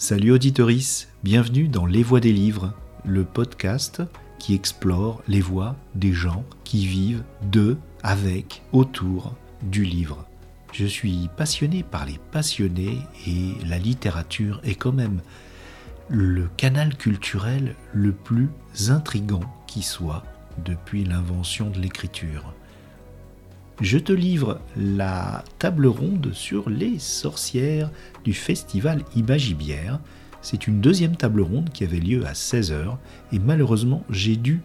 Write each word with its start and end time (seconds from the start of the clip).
Salut 0.00 0.30
auditoris, 0.30 1.08
bienvenue 1.24 1.66
dans 1.66 1.84
Les 1.84 2.04
Voix 2.04 2.20
des 2.20 2.32
livres, 2.32 2.72
le 3.04 3.24
podcast 3.24 4.00
qui 4.38 4.54
explore 4.54 5.20
les 5.26 5.40
voix 5.40 5.74
des 5.96 6.12
gens 6.12 6.44
qui 6.62 6.86
vivent 6.86 7.24
de, 7.50 7.76
avec, 8.04 8.62
autour 8.70 9.34
du 9.60 9.82
livre. 9.82 10.24
Je 10.72 10.86
suis 10.86 11.28
passionné 11.36 11.82
par 11.82 12.06
les 12.06 12.20
passionnés 12.30 12.98
et 13.26 13.54
la 13.66 13.78
littérature 13.78 14.60
est 14.62 14.76
quand 14.76 14.92
même 14.92 15.20
le 16.08 16.48
canal 16.56 16.96
culturel 16.96 17.74
le 17.92 18.12
plus 18.12 18.50
intrigant 18.90 19.42
qui 19.66 19.82
soit 19.82 20.22
depuis 20.64 21.02
l'invention 21.02 21.70
de 21.70 21.80
l'écriture. 21.80 22.54
Je 23.80 23.98
te 23.98 24.12
livre 24.12 24.60
la 24.76 25.44
table 25.60 25.86
ronde 25.86 26.30
sur 26.32 26.68
les 26.68 26.98
sorcières 26.98 27.90
du 28.24 28.32
festival 28.32 29.04
Imagibière. 29.14 30.00
C'est 30.42 30.66
une 30.66 30.80
deuxième 30.80 31.14
table 31.14 31.42
ronde 31.42 31.70
qui 31.70 31.84
avait 31.84 32.00
lieu 32.00 32.26
à 32.26 32.32
16h 32.32 32.96
et 33.32 33.38
malheureusement 33.38 34.02
j'ai 34.10 34.34
dû 34.34 34.62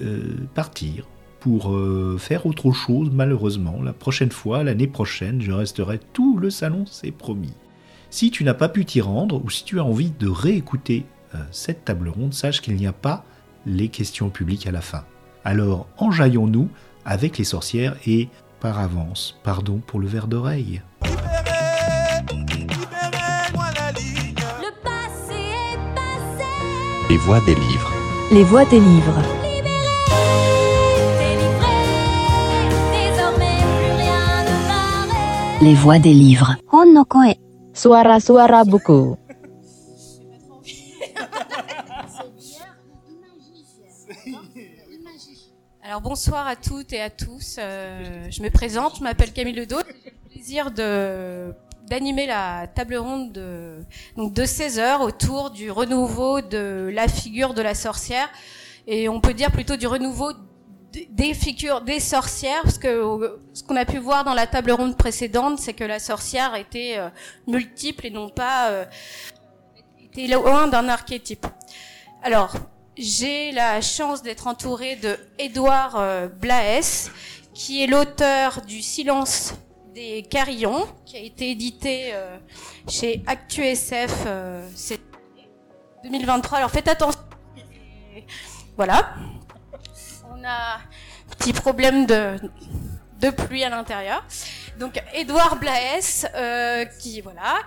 euh, 0.00 0.34
partir 0.54 1.06
pour 1.40 1.74
euh, 1.74 2.16
faire 2.18 2.46
autre 2.46 2.72
chose 2.72 3.10
malheureusement. 3.12 3.82
La 3.82 3.92
prochaine 3.92 4.32
fois, 4.32 4.64
l'année 4.64 4.86
prochaine, 4.86 5.42
je 5.42 5.52
resterai 5.52 6.00
tout 6.14 6.38
le 6.38 6.48
salon, 6.48 6.86
c'est 6.86 7.10
promis. 7.10 7.52
Si 8.08 8.30
tu 8.30 8.44
n'as 8.44 8.54
pas 8.54 8.70
pu 8.70 8.86
t'y 8.86 9.02
rendre 9.02 9.44
ou 9.44 9.50
si 9.50 9.64
tu 9.64 9.78
as 9.78 9.84
envie 9.84 10.12
de 10.18 10.28
réécouter 10.28 11.04
euh, 11.34 11.38
cette 11.50 11.84
table 11.84 12.08
ronde, 12.08 12.32
sache 12.32 12.62
qu'il 12.62 12.76
n'y 12.76 12.86
a 12.86 12.94
pas 12.94 13.26
les 13.66 13.88
questions 13.88 14.30
publiques 14.30 14.66
à 14.66 14.72
la 14.72 14.80
fin. 14.80 15.04
Alors 15.44 15.86
enjaillons-nous 15.98 16.70
avec 17.04 17.38
les 17.38 17.44
sorcières 17.44 17.96
et 18.06 18.28
par 18.60 18.78
avance, 18.78 19.38
pardon 19.42 19.80
pour 19.86 20.00
le 20.00 20.06
verre 20.06 20.28
d'oreille. 20.28 20.82
Les 27.10 27.16
voix 27.18 27.40
des 27.40 27.54
livres. 27.54 27.92
Les 28.30 28.44
voix 28.44 28.64
des 28.64 28.80
livres. 28.80 29.22
Les 35.60 35.74
voix 35.74 35.98
des 35.98 36.14
livres. 36.14 36.56
Suara-suara 37.74 38.64
buku. 38.64 39.16
Alors 45.92 46.00
bonsoir 46.00 46.46
à 46.46 46.56
toutes 46.56 46.94
et 46.94 47.02
à 47.02 47.10
tous. 47.10 47.56
Euh, 47.58 48.26
je 48.30 48.42
me 48.42 48.48
présente, 48.48 48.96
je 48.96 49.02
m'appelle 49.02 49.30
Camille 49.30 49.52
Ledo. 49.52 49.76
J'ai 49.86 50.10
le 50.10 50.30
plaisir 50.30 50.70
de 50.70 51.52
d'animer 51.86 52.26
la 52.26 52.66
table 52.66 52.96
ronde 52.96 53.30
de, 53.32 53.84
donc 54.16 54.32
de 54.32 54.46
16 54.46 54.78
heures 54.78 55.02
autour 55.02 55.50
du 55.50 55.70
renouveau 55.70 56.40
de 56.40 56.90
la 56.94 57.08
figure 57.08 57.52
de 57.52 57.60
la 57.60 57.74
sorcière. 57.74 58.30
Et 58.86 59.10
on 59.10 59.20
peut 59.20 59.34
dire 59.34 59.52
plutôt 59.52 59.76
du 59.76 59.86
renouveau 59.86 60.32
des 61.10 61.34
figures 61.34 61.82
des 61.82 62.00
sorcières, 62.00 62.62
parce 62.62 62.78
que 62.78 62.88
euh, 62.88 63.36
ce 63.52 63.62
qu'on 63.62 63.76
a 63.76 63.84
pu 63.84 63.98
voir 63.98 64.24
dans 64.24 64.32
la 64.32 64.46
table 64.46 64.72
ronde 64.72 64.96
précédente, 64.96 65.58
c'est 65.58 65.74
que 65.74 65.84
la 65.84 65.98
sorcière 65.98 66.54
était 66.54 66.94
euh, 66.96 67.10
multiple 67.46 68.06
et 68.06 68.10
non 68.10 68.30
pas 68.30 68.70
euh, 68.70 68.86
était 70.02 70.26
loin 70.26 70.68
d'un 70.68 70.88
archétype. 70.88 71.46
Alors, 72.22 72.56
j'ai 72.96 73.52
la 73.52 73.80
chance 73.80 74.22
d'être 74.22 74.46
entourée 74.46 74.96
de 74.96 75.18
Édouard 75.38 75.96
euh, 75.96 76.28
Blaes, 76.28 77.10
qui 77.54 77.82
est 77.82 77.86
l'auteur 77.86 78.62
du 78.62 78.82
Silence 78.82 79.54
des 79.94 80.22
Carillons, 80.22 80.86
qui 81.04 81.16
a 81.16 81.20
été 81.20 81.50
édité 81.50 82.10
euh, 82.14 82.38
chez 82.88 83.22
ActuSF 83.26 84.24
euh, 84.26 84.66
cette 84.74 85.00
année, 85.34 85.50
2023. 86.04 86.58
Alors 86.58 86.70
faites 86.70 86.88
attention. 86.88 87.20
Voilà. 88.76 89.14
On 90.30 90.44
a 90.44 90.76
un 90.76 91.34
petit 91.38 91.52
problème 91.52 92.06
de, 92.06 92.36
de 93.20 93.30
pluie 93.30 93.64
à 93.64 93.70
l'intérieur. 93.70 94.24
Donc 94.78 95.02
Édouard 95.14 95.58
Blaes, 95.58 96.26
euh, 96.34 96.84
qui 96.98 97.20
voilà, 97.20 97.58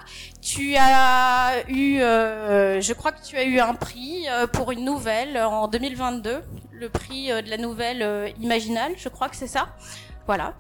tu 0.42 0.76
as 0.76 1.64
eu, 1.70 2.00
euh, 2.00 2.82
je 2.82 2.94
crois 2.94 3.12
que 3.12 3.24
tu 3.24 3.38
as 3.38 3.44
eu 3.44 3.60
un 3.60 3.74
prix 3.74 4.26
euh, 4.30 4.48
pour 4.48 4.72
une 4.72 4.84
nouvelle 4.84 5.38
en 5.38 5.68
2022, 5.68 6.42
le 6.74 6.90
prix 6.90 7.28
de 7.28 7.50
la 7.50 7.58
nouvelle 7.58 8.34
Imaginale, 8.42 8.94
je 8.98 9.10
crois 9.10 9.30
que 9.30 9.36
c'est 9.36 9.48
ça. 9.48 9.76
Voilà. 10.26 10.56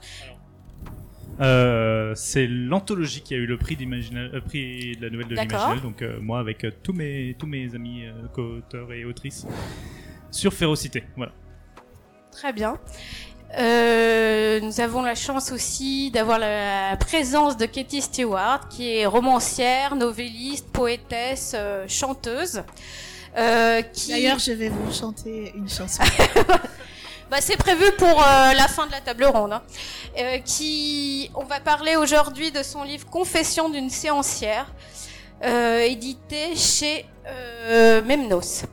Euh, 1.41 2.13
c'est 2.16 2.47
l'anthologie 2.47 3.22
qui 3.22 3.33
a 3.33 3.38
eu 3.38 3.45
le 3.45 3.57
prix, 3.57 3.77
euh, 4.13 4.39
prix 4.39 4.95
de 4.95 5.01
la 5.01 5.09
nouvelle 5.09 5.27
de 5.27 5.35
l'Imaginal. 5.35 5.81
Donc 5.81 6.01
euh, 6.01 6.17
moi 6.22 6.39
avec 6.39 6.66
tous 6.81 6.94
mes 6.94 7.35
tous 7.38 7.47
mes 7.47 7.75
amis 7.75 8.06
co-auteurs 8.33 8.91
et 8.94 9.03
autrices 9.06 9.45
sur 10.31 10.53
Férocité. 10.53 11.03
Voilà. 11.17 11.33
Très 12.31 12.53
bien. 12.53 12.77
Euh, 13.57 14.59
nous 14.59 14.81
avons 14.81 15.01
la 15.01 15.16
chance 15.16 15.51
aussi 15.51 16.11
d'avoir 16.11 16.39
la 16.39 16.97
présence 16.97 17.56
de 17.57 17.66
Katie 17.66 18.01
Stewart, 18.01 18.67
qui 18.69 18.97
est 18.97 19.06
romancière, 19.06 19.95
novelliste, 19.95 20.67
poétesse, 20.72 21.53
euh, 21.56 21.85
chanteuse. 21.88 22.63
Euh, 23.38 23.81
qui... 23.81 24.09
D'ailleurs, 24.11 24.39
je 24.39 24.51
vais 24.51 24.69
vous 24.69 24.91
chanter 24.94 25.53
une 25.56 25.69
chanson. 25.69 26.03
Bah, 27.31 27.38
c'est 27.41 27.57
prévu 27.57 27.91
pour 27.97 28.07
euh, 28.22 28.53
la 28.53 28.67
fin 28.67 28.85
de 28.85 28.91
la 28.91 29.01
table 29.01 29.25
ronde. 29.25 29.53
hein. 29.53 29.63
Euh, 30.19 30.38
qui, 30.45 31.31
on 31.33 31.44
va 31.44 31.59
parler 31.59 31.95
aujourd'hui 31.95 32.51
de 32.51 32.62
son 32.62 32.83
livre 32.83 33.07
Confession 33.09 33.67
d'une 33.67 33.89
séancière, 33.89 34.72
euh, 35.44 35.79
édité 35.79 36.56
chez 36.56 37.03
euh, 37.27 38.03
Memnos. 38.03 38.66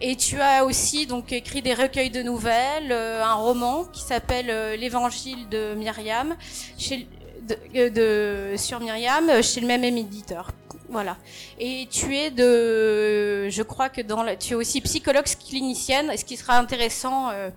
Et 0.00 0.14
tu 0.14 0.40
as 0.40 0.64
aussi 0.64 1.06
donc 1.06 1.32
écrit 1.32 1.60
des 1.60 1.74
recueils 1.74 2.10
de 2.10 2.22
nouvelles, 2.22 2.92
euh, 2.92 3.24
un 3.24 3.34
roman 3.34 3.84
qui 3.84 4.02
s'appelle 4.02 4.46
euh, 4.48 4.76
L'Évangile 4.76 5.48
de 5.48 5.74
Myriam, 5.74 6.36
chez, 6.78 7.08
de, 7.48 8.00
euh, 8.00 8.56
sur 8.56 8.78
Myriam, 8.78 9.42
chez 9.42 9.60
le 9.60 9.66
même 9.66 9.82
éditeur. 9.84 10.52
Voilà. 10.88 11.18
Et 11.58 11.86
tu 11.90 12.16
es 12.16 12.30
de, 12.30 13.48
je 13.50 13.62
crois 13.62 13.90
que 13.90 14.00
dans 14.00 14.22
la, 14.22 14.36
tu 14.36 14.52
es 14.52 14.56
aussi 14.56 14.80
psychologue 14.80 15.26
clinicienne, 15.48 16.16
ce 16.16 16.24
qui 16.24 16.36
sera 16.36 16.56
intéressant 16.58 17.30
euh, 17.30 17.50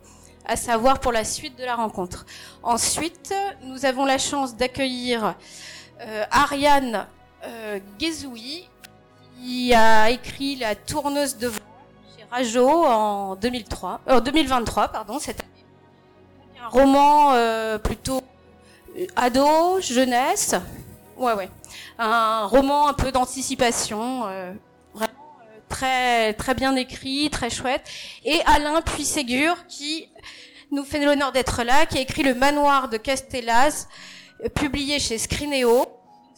à 0.45 0.57
savoir 0.57 0.99
pour 0.99 1.11
la 1.11 1.23
suite 1.23 1.57
de 1.57 1.63
la 1.63 1.75
rencontre. 1.75 2.25
Ensuite, 2.61 3.33
nous 3.63 3.85
avons 3.85 4.03
la 4.03 4.17
chance 4.17 4.55
d'accueillir 4.55 5.35
euh, 6.01 6.25
Ariane 6.29 7.07
euh, 7.45 7.79
qui 7.99 9.73
a 9.73 10.09
écrit 10.09 10.57
La 10.57 10.75
tourneuse 10.75 11.37
de 11.37 11.51
Rajo 12.31 12.85
en 12.85 13.35
2003, 13.35 14.01
euh, 14.07 14.21
2023, 14.21 14.87
pardon, 14.87 15.19
cette 15.19 15.41
année. 15.41 15.49
Un 16.63 16.69
roman 16.69 17.33
euh, 17.33 17.77
plutôt 17.77 18.21
euh, 18.97 19.05
ado, 19.17 19.81
jeunesse. 19.81 20.55
Ouais, 21.17 21.33
ouais. 21.33 21.49
Un 21.99 22.45
roman 22.45 22.87
un 22.87 22.93
peu 22.93 23.11
d'anticipation, 23.11 24.25
euh, 24.27 24.53
vraiment 24.93 25.13
euh, 25.41 25.59
très 25.67 26.33
très 26.33 26.53
bien 26.55 26.73
écrit, 26.77 27.29
très 27.29 27.49
chouette. 27.49 27.83
Et 28.23 28.39
Alain 28.45 28.81
Puisségur 28.81 29.67
qui 29.67 30.07
nous 30.71 30.85
fait 30.85 31.03
l'honneur 31.03 31.33
d'être 31.33 31.63
là, 31.63 31.85
qui 31.85 31.97
a 31.97 32.01
écrit 32.01 32.23
Le 32.23 32.33
Manoir 32.33 32.87
de 32.87 32.95
Castellaz, 32.95 33.89
euh, 34.45 34.47
publié 34.47 34.99
chez 34.99 35.17
Scrinéo. 35.17 35.85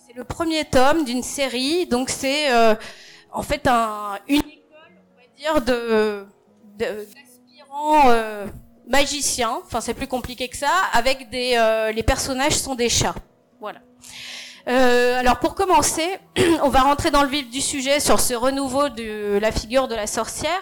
C'est 0.08 0.16
le 0.16 0.24
premier 0.24 0.66
tome 0.66 1.06
d'une 1.06 1.24
série, 1.24 1.86
donc 1.86 2.10
c'est 2.10 2.52
euh, 2.52 2.74
en 3.32 3.44
fait 3.44 3.68
un, 3.68 4.18
va 4.28 4.42
de 5.66 6.26
d'aspirants 6.78 8.10
euh, 8.10 8.46
magiciens. 8.88 9.60
Enfin, 9.66 9.82
c'est 9.82 9.94
plus 9.94 10.08
compliqué 10.08 10.48
que 10.48 10.58
ça. 10.58 10.72
Avec 10.94 11.30
des, 11.30 11.56
euh, 11.58 11.92
les 11.92 12.04
personnages 12.04 12.54
sont 12.54 12.76
des 12.76 12.90
chats. 12.90 13.16
Voilà. 13.60 13.80
Euh, 14.68 15.20
alors 15.20 15.40
pour 15.40 15.56
commencer, 15.56 16.18
on 16.64 16.70
va 16.70 16.82
rentrer 16.82 17.12
dans 17.12 17.24
le 17.24 17.30
vif 17.30 17.50
du 17.50 17.62
sujet 17.62 18.00
sur 18.00 18.20
ce 18.20 18.34
renouveau 18.34 18.90
de 18.90 19.38
la 19.40 19.52
figure 19.52 19.88
de 19.88 19.96
la 19.96 20.08
sorcière. 20.08 20.62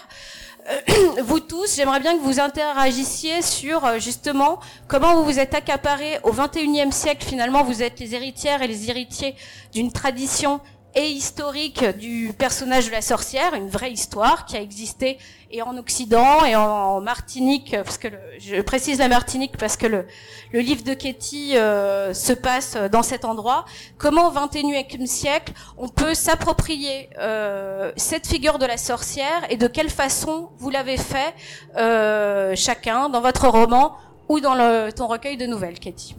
Vous 1.24 1.40
tous, 1.40 1.76
j'aimerais 1.76 2.00
bien 2.00 2.16
que 2.16 2.22
vous 2.22 2.40
interagissiez 2.40 3.42
sur 3.42 4.00
justement 4.00 4.60
comment 4.88 5.16
vous 5.16 5.24
vous 5.24 5.40
êtes 5.40 5.56
accaparés 5.56 6.20
au 6.22 6.32
21e 6.32 6.92
siècle. 6.92 7.26
Finalement, 7.26 7.64
vous 7.64 7.82
êtes 7.82 8.00
les 8.00 8.14
héritières 8.14 8.62
et 8.62 8.68
les 8.68 8.92
héritiers 8.92 9.36
d'une 9.74 9.92
tradition 9.92 10.62
et 10.96 11.08
historique 11.08 11.86
du 11.98 12.34
personnage 12.38 12.88
de 12.88 12.92
la 12.92 13.02
sorcière, 13.02 13.54
une 13.54 13.70
vraie 13.70 13.92
histoire 13.92 14.46
qui 14.46 14.58
a 14.58 14.62
existé 14.62 15.18
et 15.50 15.62
en 15.62 15.78
Occident 15.78 16.46
et 16.46 16.56
en 16.56 17.02
Martinique, 17.02 17.76
parce 17.84 17.98
que 17.98 18.08
je 18.40 18.62
précise 18.62 19.00
la 19.00 19.08
Martinique 19.08 19.58
parce 19.58 19.78
que 19.78 19.88
le, 19.88 20.06
le 20.52 20.60
livre 20.60 20.84
de 20.84 20.94
Ketty 20.94 21.56
euh, 21.56 22.14
se 22.14 22.34
passe 22.34 22.78
dans 22.92 23.04
cet 23.04 23.26
endroit. 23.26 23.66
Comment 23.98 24.28
au 24.28 24.32
XXIe 24.32 25.08
siècle 25.08 25.54
on 25.78 25.88
peut 25.88 26.14
s'approprier 26.14 27.10
euh, 27.20 27.92
cette 27.96 28.28
figure 28.28 28.60
de 28.60 28.66
la 28.66 28.78
sorcière 28.78 29.46
et 29.50 29.58
de 29.58 29.68
quelle 29.68 29.90
façon 29.90 30.50
vous 30.58 30.70
l'avez 30.70 30.98
fait 30.98 31.34
euh, 31.78 32.54
chacun 32.56 33.10
dans 33.10 33.22
votre 33.22 33.48
roman 33.48 33.96
ou 34.30 34.40
dans 34.40 34.56
le, 34.56 34.92
ton 34.92 35.08
recueil 35.08 35.38
de 35.38 35.46
nouvelles, 35.46 35.80
Ketty? 35.80 36.16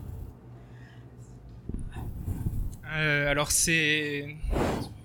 Euh, 2.93 3.31
alors 3.31 3.51
c'est 3.51 4.37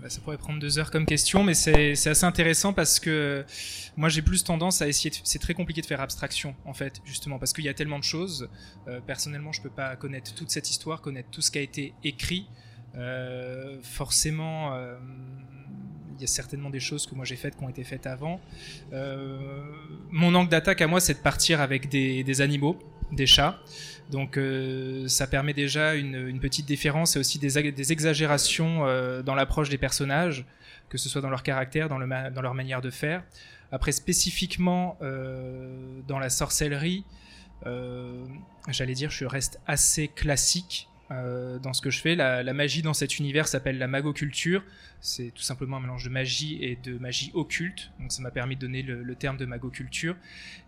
Bah, 0.01 0.09
ça 0.09 0.19
pourrait 0.21 0.37
prendre 0.37 0.59
deux 0.59 0.77
heures 0.79 0.91
comme 0.91 1.05
question, 1.05 1.43
mais 1.43 1.53
c'est 1.53 1.91
assez 2.07 2.23
intéressant 2.25 2.73
parce 2.73 2.99
que 2.99 3.45
moi 3.95 4.09
j'ai 4.09 4.21
plus 4.21 4.43
tendance 4.43 4.81
à 4.81 4.87
essayer. 4.87 5.09
de- 5.09 5.15
C'est 5.23 5.39
très 5.39 5.53
compliqué 5.53 5.81
de 5.81 5.85
faire 5.85 6.01
abstraction 6.01 6.55
en 6.65 6.73
fait, 6.73 7.01
justement 7.05 7.39
parce 7.39 7.53
qu'il 7.53 7.63
y 7.65 7.69
a 7.69 7.73
tellement 7.73 7.99
de 7.99 8.03
choses. 8.03 8.49
Euh, 8.87 8.99
personnellement, 8.99 9.51
je 9.51 9.61
peux 9.61 9.69
pas 9.69 9.95
connaître 9.95 10.33
toute 10.35 10.49
cette 10.51 10.69
histoire, 10.69 11.01
connaître 11.01 11.29
tout 11.31 11.41
ce 11.41 11.49
qui 11.51 11.57
a 11.59 11.61
été 11.61 11.93
écrit. 12.03 12.47
Euh, 12.95 13.77
forcément, 13.83 14.73
il 16.17 16.21
y 16.21 16.23
a 16.23 16.27
certainement 16.27 16.69
des 16.71 16.79
choses 16.79 17.05
que 17.05 17.13
moi 17.15 17.25
j'ai 17.25 17.35
faites 17.35 17.55
qui 17.57 17.63
ont 17.63 17.69
été 17.69 17.83
faites 17.83 18.07
avant. 18.07 18.39
Mon 20.11 20.33
angle 20.35 20.49
d'attaque 20.49 20.81
à 20.81 20.87
moi, 20.87 20.99
c'est 20.99 21.13
de 21.13 21.19
partir 21.19 21.61
avec 21.61 21.89
des 21.89 22.41
animaux, 22.41 22.77
des 23.11 23.25
chats. 23.25 23.59
Donc 24.09 24.37
euh, 24.37 25.07
ça 25.07 25.27
permet 25.27 25.53
déjà 25.53 25.95
une, 25.95 26.39
petite 26.39 26.65
différence 26.65 27.15
et 27.15 27.19
aussi 27.19 27.39
des, 27.39 27.57
ag- 27.57 27.73
des 27.73 27.91
exagérations 27.91 28.85
euh, 28.85 29.21
dans 29.21 29.35
l'approche 29.35 29.69
des 29.69 29.77
personnages, 29.77 30.45
que 30.89 30.97
ce 30.97 31.09
soit 31.09 31.21
dans 31.21 31.29
leur 31.29 31.43
caractère, 31.43 31.89
dans, 31.89 31.97
leur 31.97 32.53
manière 32.53 32.81
de 32.81 32.89
faire. 32.89 33.23
Après 33.71 33.91
spécifiquement 33.91 34.97
euh, 35.01 35.99
dans 36.07 36.19
la 36.19 36.29
sorcellerie, 36.29 37.03
j'allais 38.69 38.93
dire 38.93 39.09
je 39.09 39.25
reste 39.25 39.59
assez 39.67 40.07
classique 40.07 40.87
euh, 41.11 41.59
dans 41.59 41.73
ce 41.73 41.81
que 41.81 41.89
je 41.89 42.01
fais. 42.01 42.15
La, 42.15 42.43
la 42.43 42.53
magie 42.53 42.81
dans 42.81 42.93
cet 42.93 43.19
univers 43.19 43.47
s'appelle 43.47 43.77
la 43.77 43.87
magoculture. 43.87 44.63
C'est 44.99 45.31
tout 45.33 45.41
simplement 45.41 45.77
un 45.77 45.79
mélange 45.79 46.03
de 46.03 46.09
magie 46.09 46.57
et 46.61 46.75
de 46.75 46.97
magie 46.97 47.31
occulte. 47.33 47.91
Donc 47.99 48.11
ça 48.11 48.21
m'a 48.21 48.31
permis 48.31 48.55
de 48.55 48.61
donner 48.61 48.81
le, 48.81 49.03
le 49.03 49.15
terme 49.15 49.37
de 49.37 49.45
magoculture. 49.45 50.15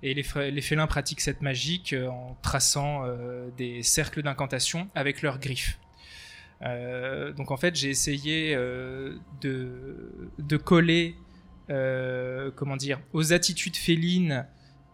Et 0.04 0.14
les, 0.14 0.24
les 0.52 0.62
félins 0.62 0.88
pratiquent 0.88 1.22
cette 1.22 1.42
magie 1.42 1.84
euh, 1.94 2.08
en 2.08 2.38
traçant 2.42 3.06
euh, 3.06 3.50
des 3.58 3.84
cercles 3.84 4.22
d'incantation 4.22 4.90
avec 4.96 5.22
leurs 5.22 5.40
griffes. 5.40 5.80
Euh, 6.62 7.32
donc 7.34 7.52
en 7.52 7.58
fait, 7.58 7.76
j'ai 7.76 7.90
essayé 7.90 8.54
euh, 8.56 9.16
de, 9.42 10.12
de 10.40 10.58
coller, 10.58 11.16
comment 12.56 12.78
dire, 12.78 13.00
aux 13.14 13.32
attitudes 13.32 13.78
félines 13.78 14.46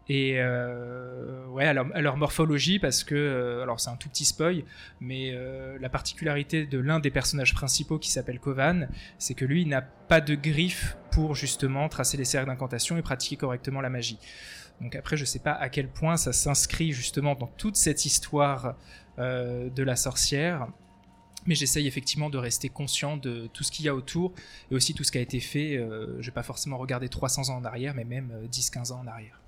et 0.07 0.35
euh, 0.37 1.47
ouais, 1.47 1.65
à 1.65 1.73
leur, 1.73 2.17
morphologie 2.17 2.79
parce 2.79 3.03
que, 3.03 3.15
euh, 3.15 3.63
alors 3.63 3.79
c'est 3.79 3.89
un 3.89 3.95
tout 3.95 4.09
petit 4.09 4.25
spoil, 4.25 4.63
mais 4.99 5.31
euh, 5.33 5.77
la 5.79 5.89
particularité 5.89 6.65
de 6.65 6.77
l'un 6.77 6.99
des 6.99 7.11
personnages 7.11 7.53
principaux 7.53 7.97
qui 7.97 8.11
s'appelle 8.11 8.39
Kovan, 8.39 8.87
c'est 9.17 9.33
que 9.33 9.45
lui 9.45 9.65
n'a 9.65 9.81
pas 9.81 10.21
de 10.21 10.35
griffes 10.35 10.95
pour 11.11 11.33
justement 11.33 11.89
tracer 11.89 12.17
les 12.17 12.25
cercles 12.25 12.49
d'incantation 12.49 12.97
et 12.97 13.01
pratiquer 13.01 13.35
correctement 13.35 13.81
la 13.81 13.89
magie. 13.89 14.19
Donc 14.81 14.95
après, 14.95 15.17
je 15.17 15.25
sais 15.25 15.39
pas 15.39 15.53
à 15.53 15.69
quel 15.69 15.87
point 15.87 16.17
ça 16.17 16.33
s'inscrit 16.33 16.91
justement 16.91 17.35
dans 17.35 17.47
toute 17.47 17.75
cette 17.75 18.05
histoire 18.05 18.75
euh, 19.19 19.69
de 19.69 19.83
la 19.83 19.95
sorcière. 19.95 20.67
Mais 21.45 21.55
j'essaye 21.55 21.87
effectivement 21.87 22.29
de 22.29 22.37
rester 22.37 22.69
conscient 22.69 23.17
de 23.17 23.47
tout 23.53 23.63
ce 23.63 23.71
qu'il 23.71 23.85
y 23.85 23.89
a 23.89 23.95
autour 23.95 24.33
et 24.71 24.75
aussi 24.75 24.93
tout 24.93 25.03
ce 25.03 25.11
qui 25.11 25.19
a 25.19 25.21
été 25.21 25.39
fait. 25.39 25.77
Euh, 25.77 26.19
je 26.19 26.25
vais 26.25 26.33
pas 26.33 26.43
forcément 26.43 26.77
regarder 26.77 27.07
300 27.07 27.49
ans 27.49 27.57
en 27.57 27.65
arrière, 27.65 27.93
mais 27.93 28.03
même 28.03 28.31
euh, 28.33 28.47
10-15 28.47 28.91
ans 28.91 29.01
en 29.01 29.07
arrière. 29.07 29.39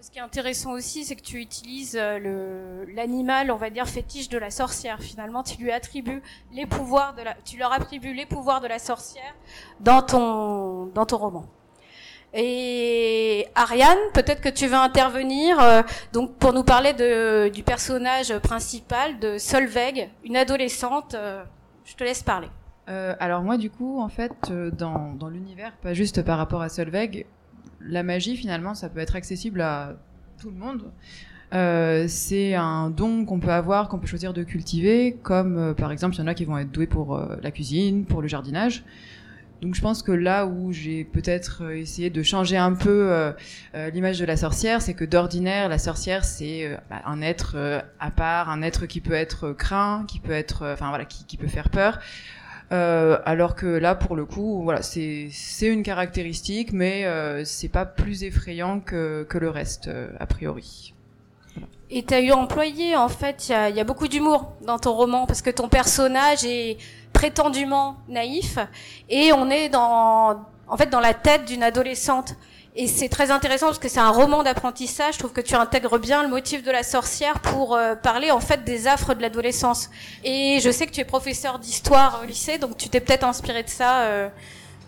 Ce 0.00 0.12
qui 0.12 0.18
est 0.18 0.22
intéressant 0.22 0.72
aussi, 0.72 1.04
c'est 1.04 1.16
que 1.16 1.22
tu 1.22 1.38
utilises 1.40 1.98
euh, 2.00 2.84
l'animal, 2.94 3.50
on 3.50 3.56
va 3.56 3.68
dire 3.68 3.88
fétiche 3.88 4.28
de 4.28 4.38
la 4.38 4.50
sorcière. 4.50 5.00
Finalement, 5.00 5.42
tu 5.42 5.60
lui 5.60 5.72
attribues 5.72 6.22
les 6.52 6.66
pouvoirs 6.66 7.14
de 7.14 7.22
la, 7.22 7.34
tu 7.44 7.58
leur 7.58 7.72
attribues 7.72 8.14
les 8.14 8.24
pouvoirs 8.24 8.60
de 8.60 8.68
la 8.68 8.78
sorcière 8.78 9.34
dans 9.80 10.02
ton 10.02 10.86
dans 10.86 11.04
ton 11.04 11.16
roman. 11.18 11.46
Et 12.32 13.48
Ariane, 13.56 13.98
peut-être 14.14 14.40
que 14.40 14.48
tu 14.50 14.68
veux 14.68 14.76
intervenir 14.76 15.58
euh, 15.60 15.82
donc 16.12 16.34
pour 16.36 16.52
nous 16.52 16.64
parler 16.64 16.92
de, 16.92 17.48
du 17.48 17.64
personnage 17.64 18.38
principal 18.38 19.18
de 19.18 19.36
Solveig, 19.36 20.10
une 20.24 20.36
adolescente. 20.36 21.14
euh, 21.14 21.42
je 21.84 21.94
te 21.94 22.04
laisse 22.04 22.22
parler. 22.22 22.48
Alors 22.86 23.42
moi 23.42 23.58
du 23.58 23.68
coup 23.68 24.00
en 24.00 24.08
fait 24.08 24.32
dans, 24.50 25.12
dans 25.12 25.28
l'univers, 25.28 25.72
pas 25.82 25.92
juste 25.92 26.22
par 26.22 26.38
rapport 26.38 26.62
à 26.62 26.70
Solveig, 26.70 27.26
la 27.80 28.02
magie 28.02 28.36
finalement 28.36 28.74
ça 28.74 28.88
peut 28.88 29.00
être 29.00 29.16
accessible 29.16 29.60
à 29.60 29.96
tout 30.40 30.50
le 30.50 30.56
monde. 30.56 30.90
Euh, 31.54 32.04
c'est 32.08 32.54
un 32.54 32.90
don 32.90 33.24
qu'on 33.24 33.40
peut 33.40 33.50
avoir, 33.50 33.88
qu'on 33.88 33.98
peut 33.98 34.06
choisir 34.06 34.34
de 34.34 34.42
cultiver, 34.42 35.16
comme 35.22 35.56
euh, 35.56 35.74
par 35.74 35.92
exemple 35.92 36.14
il 36.14 36.18
y 36.18 36.22
en 36.22 36.26
a 36.26 36.34
qui 36.34 36.44
vont 36.44 36.58
être 36.58 36.70
doués 36.70 36.86
pour 36.86 37.16
euh, 37.16 37.36
la 37.42 37.50
cuisine, 37.50 38.04
pour 38.04 38.20
le 38.20 38.28
jardinage. 38.28 38.84
Donc 39.62 39.74
je 39.74 39.80
pense 39.80 40.02
que 40.02 40.12
là 40.12 40.46
où 40.46 40.72
j'ai 40.72 41.04
peut-être 41.04 41.72
essayé 41.72 42.10
de 42.10 42.22
changer 42.22 42.56
un 42.56 42.74
peu 42.74 43.32
l'image 43.92 44.20
de 44.20 44.24
la 44.24 44.36
sorcière, 44.36 44.80
c'est 44.80 44.94
que 44.94 45.04
d'ordinaire 45.04 45.68
la 45.68 45.78
sorcière 45.78 46.24
c'est 46.24 46.78
bah, 46.88 47.02
un 47.06 47.20
être 47.22 47.82
à 47.98 48.10
part, 48.12 48.50
un 48.50 48.62
être 48.62 48.86
qui 48.86 49.00
peut 49.00 49.14
être 49.14 49.50
craint, 49.50 50.04
qui 50.06 50.20
peut 50.20 50.30
être, 50.30 50.76
voilà, 50.78 51.04
qui 51.06 51.36
peut 51.36 51.48
faire 51.48 51.70
peur. 51.70 51.98
Euh, 52.70 53.18
alors 53.24 53.54
que 53.54 53.66
là, 53.66 53.94
pour 53.94 54.14
le 54.14 54.26
coup, 54.26 54.62
voilà, 54.62 54.82
c'est 54.82 55.30
une 55.62 55.82
caractéristique, 55.82 56.72
mais 56.72 57.06
euh, 57.06 57.44
c'est 57.44 57.68
pas 57.68 57.86
plus 57.86 58.24
effrayant 58.24 58.80
que 58.80 59.26
que 59.28 59.38
le 59.38 59.48
reste 59.48 59.88
euh, 59.88 60.10
a 60.20 60.26
priori. 60.26 60.92
Et 61.90 62.02
tu 62.04 62.12
as 62.12 62.20
eu 62.20 62.32
employé, 62.32 62.94
en 62.96 63.08
fait, 63.08 63.48
il 63.48 63.52
y 63.52 63.54
a, 63.54 63.70
y 63.70 63.80
a 63.80 63.84
beaucoup 63.84 64.08
d'humour 64.08 64.52
dans 64.60 64.78
ton 64.78 64.92
roman, 64.92 65.26
parce 65.26 65.40
que 65.40 65.48
ton 65.48 65.70
personnage 65.70 66.44
est 66.44 66.76
prétendument 67.14 67.96
naïf, 68.08 68.58
et 69.08 69.32
on 69.32 69.48
est 69.48 69.70
dans, 69.70 70.44
en 70.68 70.76
fait, 70.76 70.90
dans 70.90 71.00
la 71.00 71.14
tête 71.14 71.46
d'une 71.46 71.62
adolescente. 71.62 72.36
Et 72.76 72.86
c'est 72.86 73.08
très 73.08 73.30
intéressant 73.30 73.66
parce 73.66 73.78
que 73.78 73.88
c'est 73.88 74.00
un 74.00 74.10
roman 74.10 74.42
d'apprentissage. 74.42 75.14
Je 75.14 75.18
trouve 75.18 75.32
que 75.32 75.40
tu 75.40 75.54
intègres 75.54 75.98
bien 75.98 76.22
le 76.22 76.28
motif 76.28 76.62
de 76.62 76.70
la 76.70 76.82
sorcière 76.82 77.40
pour 77.40 77.74
euh, 77.74 77.94
parler 77.94 78.30
en 78.30 78.40
fait 78.40 78.64
des 78.64 78.86
affres 78.86 79.14
de 79.14 79.22
l'adolescence. 79.22 79.90
Et 80.22 80.58
je 80.62 80.70
sais 80.70 80.86
que 80.86 80.92
tu 80.92 81.00
es 81.00 81.04
professeur 81.04 81.58
d'histoire 81.58 82.20
au 82.22 82.26
lycée, 82.26 82.58
donc 82.58 82.76
tu 82.76 82.88
t'es 82.88 83.00
peut-être 83.00 83.24
inspiré 83.24 83.62
de 83.62 83.68
ça 83.68 84.02
euh, 84.02 84.28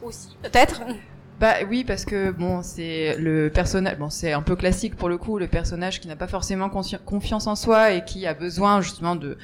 aussi, 0.03 0.29
peut-être. 0.43 0.82
Bah 1.41 1.55
oui, 1.69 1.85
parce 1.85 2.05
que 2.05 2.31
bon, 2.31 2.62
c'est 2.62 3.17
le 3.19 3.49
personnage, 3.49 3.97
bon, 3.97 4.11
c'est 4.11 4.33
un 4.33 4.43
peu 4.43 4.56
classique 4.56 4.94
pour 4.94 5.09
le 5.09 5.17
coup, 5.17 5.38
le 5.38 5.49
personnage 5.49 5.99
qui 5.99 6.06
n'a 6.06 6.17
pas 6.17 6.29
forcément 6.29 6.69
confiance 6.69 7.47
en 7.47 7.56
soi 7.56 7.93
et 7.93 8.05
qui 8.05 8.26
a 8.26 8.35
besoin 8.35 8.83
justement 8.83 9.17
de 9.17 9.38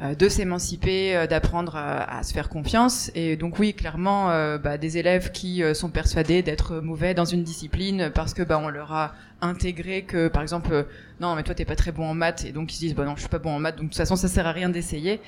de 0.00 0.28
s'émanciper, 0.28 1.16
euh, 1.16 1.26
d'apprendre 1.26 1.76
à, 1.76 2.18
à 2.18 2.22
se 2.22 2.32
faire 2.32 2.48
confiance. 2.48 3.10
Et 3.14 3.36
donc 3.36 3.58
oui, 3.58 3.74
clairement, 3.74 4.30
euh, 4.30 4.58
bah, 4.58 4.78
des 4.78 4.98
élèves 4.98 5.32
qui 5.32 5.62
euh, 5.62 5.74
sont 5.74 5.90
persuadés 5.90 6.42
d'être 6.42 6.76
mauvais 6.80 7.14
dans 7.14 7.24
une 7.24 7.42
discipline 7.42 8.10
parce 8.14 8.32
que 8.34 8.42
bah 8.42 8.60
on 8.62 8.68
leur 8.68 8.92
a 8.92 9.14
intégré 9.40 10.02
que 10.02 10.28
par 10.28 10.42
exemple 10.42 10.72
euh, 10.72 10.82
non 11.20 11.34
mais 11.36 11.42
toi 11.44 11.54
t'es 11.54 11.64
pas 11.64 11.76
très 11.76 11.92
bon 11.92 12.04
en 12.08 12.14
maths 12.14 12.44
et 12.44 12.52
donc 12.52 12.72
ils 12.72 12.76
se 12.76 12.80
disent 12.80 12.94
bah 12.94 13.04
non 13.04 13.14
je 13.14 13.20
suis 13.20 13.28
pas 13.28 13.38
bon 13.38 13.50
en 13.52 13.58
maths 13.60 13.76
donc 13.76 13.86
de 13.86 13.90
toute 13.90 13.96
façon 13.96 14.16
ça 14.16 14.28
sert 14.28 14.46
à 14.46 14.52
rien 14.52 14.68
d'essayer. 14.68 15.20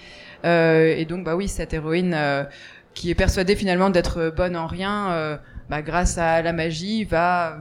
Euh, 0.45 0.95
et 0.97 1.05
donc 1.05 1.25
bah 1.25 1.37
oui 1.37 1.49
cette 1.49 1.75
héroïne 1.75 2.15
euh, 2.15 2.45
qui 2.95 3.11
est 3.11 3.15
persuadée 3.15 3.57
finalement 3.57 3.91
d'être 3.91 4.33
bonne 4.37 4.57
en 4.57 4.67
rien. 4.67 5.11
euh, 5.13 5.37
bah, 5.69 5.83
grâce 5.83 6.19
à 6.19 6.43
la 6.43 6.53
magie, 6.53 7.05
va 7.05 7.59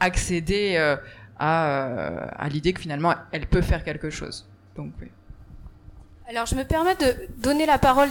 accéder 0.00 0.74
euh, 0.76 0.96
à, 1.38 1.66
euh, 1.86 2.26
à 2.36 2.48
l'idée 2.48 2.72
que 2.72 2.80
finalement 2.80 3.14
elle 3.32 3.46
peut 3.46 3.62
faire 3.62 3.84
quelque 3.84 4.10
chose. 4.10 4.48
Donc 4.76 4.92
oui. 5.00 5.08
Alors 6.28 6.44
je 6.44 6.54
me 6.54 6.64
permets 6.64 6.94
de 6.94 7.26
donner 7.38 7.64
la 7.64 7.78
parole 7.78 8.10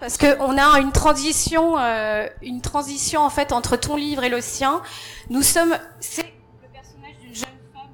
parce 0.00 0.18
que 0.18 0.38
on 0.40 0.58
a 0.58 0.80
une 0.80 0.92
transition, 0.92 1.78
euh, 1.78 2.26
une 2.42 2.60
transition 2.60 3.22
en 3.22 3.30
fait 3.30 3.52
entre 3.52 3.76
ton 3.76 3.96
livre 3.96 4.22
et 4.22 4.28
le 4.28 4.42
sien. 4.42 4.82
Nous 5.30 5.40
sommes, 5.40 5.74
c'est 5.98 6.26
le 6.62 6.68
personnage 6.70 7.16
d'une 7.22 7.34
jeune 7.34 7.48
femme. 7.72 7.90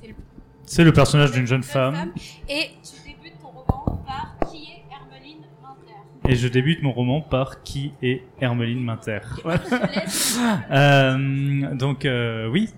C'est 0.00 0.08
le 0.08 0.14
C'est 0.66 0.84
le 0.84 0.92
personnage 0.92 1.32
d'une 1.32 1.46
jeune 1.46 1.62
femme. 1.62 2.12
Et 2.46 2.72
tu 2.82 3.00
débutes 3.08 3.40
ton 3.40 3.48
roman 3.48 4.04
par 4.06 4.36
qui 4.50 4.64
est 4.64 4.84
Hermeline 4.92 5.46
Minter. 5.62 6.28
Et 6.28 6.36
je 6.36 6.48
débute 6.48 6.82
mon 6.82 6.92
roman 6.92 7.22
par 7.22 7.62
qui 7.62 7.94
est 8.02 8.22
Hermeline 8.38 8.84
Minter. 8.84 9.20
Euh, 10.70 11.74
donc 11.74 12.04
euh, 12.04 12.48
oui, 12.48 12.70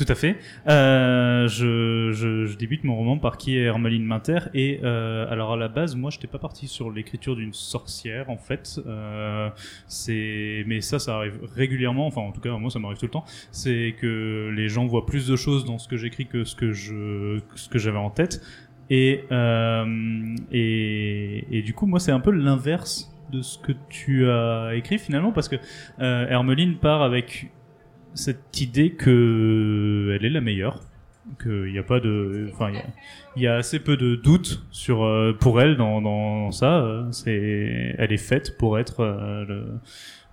tout 0.00 0.10
à 0.10 0.14
fait. 0.14 0.38
Euh, 0.66 1.46
je, 1.46 2.56
débute 2.56 2.84
mon 2.84 2.96
roman 2.96 3.18
par 3.18 3.36
qui 3.36 3.58
est 3.58 3.64
Hermeline 3.64 4.04
Minter 4.04 4.38
et 4.54 4.80
euh, 4.82 5.30
alors 5.30 5.52
à 5.52 5.56
la 5.58 5.68
base 5.68 5.94
moi 5.94 6.10
je 6.10 6.16
n'étais 6.16 6.26
pas 6.26 6.38
parti 6.38 6.68
sur 6.68 6.90
l'écriture 6.90 7.36
d'une 7.36 7.52
sorcière 7.52 8.30
en 8.30 8.38
fait. 8.38 8.80
Euh, 8.86 9.50
mais 10.66 10.80
ça 10.80 10.98
ça 10.98 11.16
arrive 11.16 11.38
régulièrement. 11.54 12.06
Enfin 12.06 12.22
en 12.22 12.32
tout 12.32 12.40
cas 12.40 12.56
moi 12.56 12.70
ça 12.70 12.78
m'arrive 12.78 12.96
tout 12.96 13.04
le 13.04 13.10
temps. 13.10 13.24
C'est 13.50 13.94
que 14.00 14.50
les 14.56 14.70
gens 14.70 14.86
voient 14.86 15.04
plus 15.04 15.26
de 15.28 15.36
choses 15.36 15.66
dans 15.66 15.78
ce 15.78 15.86
que 15.86 15.98
j'écris 15.98 16.26
que 16.26 16.44
ce 16.44 16.54
que 16.56 16.72
j'avais 17.78 17.98
en 17.98 18.10
tête. 18.10 18.40
Et, 18.92 19.24
et, 20.50 21.62
du 21.62 21.74
coup, 21.74 21.86
moi, 21.86 22.00
c'est 22.00 22.10
un 22.10 22.18
peu 22.18 22.32
l'inverse 22.32 23.14
de 23.30 23.40
ce 23.40 23.56
que 23.56 23.70
tu 23.88 24.28
as 24.28 24.72
écrit 24.74 24.98
finalement, 24.98 25.30
parce 25.30 25.48
que 25.48 25.54
Hermeline 26.00 26.76
part 26.78 27.02
avec 27.02 27.52
cette 28.14 28.60
idée 28.60 28.90
que 28.92 30.14
elle 30.14 30.24
est 30.24 30.30
la 30.30 30.40
meilleure, 30.40 30.80
qu'il 31.42 31.72
n'y 31.72 31.78
a 31.78 31.82
pas 31.82 32.00
de, 32.00 32.48
enfin, 32.52 32.70
il 33.36 33.42
y 33.42 33.46
a- 33.46 33.56
assez 33.56 33.78
peu 33.80 33.96
de 33.96 34.16
doutes 34.16 34.62
sur 34.70 35.04
euh, 35.04 35.32
pour 35.38 35.60
elle 35.60 35.76
dans, 35.76 36.00
dans 36.00 36.50
ça. 36.50 37.06
C'est, 37.12 37.94
elle 37.98 38.12
est 38.12 38.16
faite 38.16 38.56
pour 38.58 38.78
être 38.78 39.00
euh, 39.00 39.64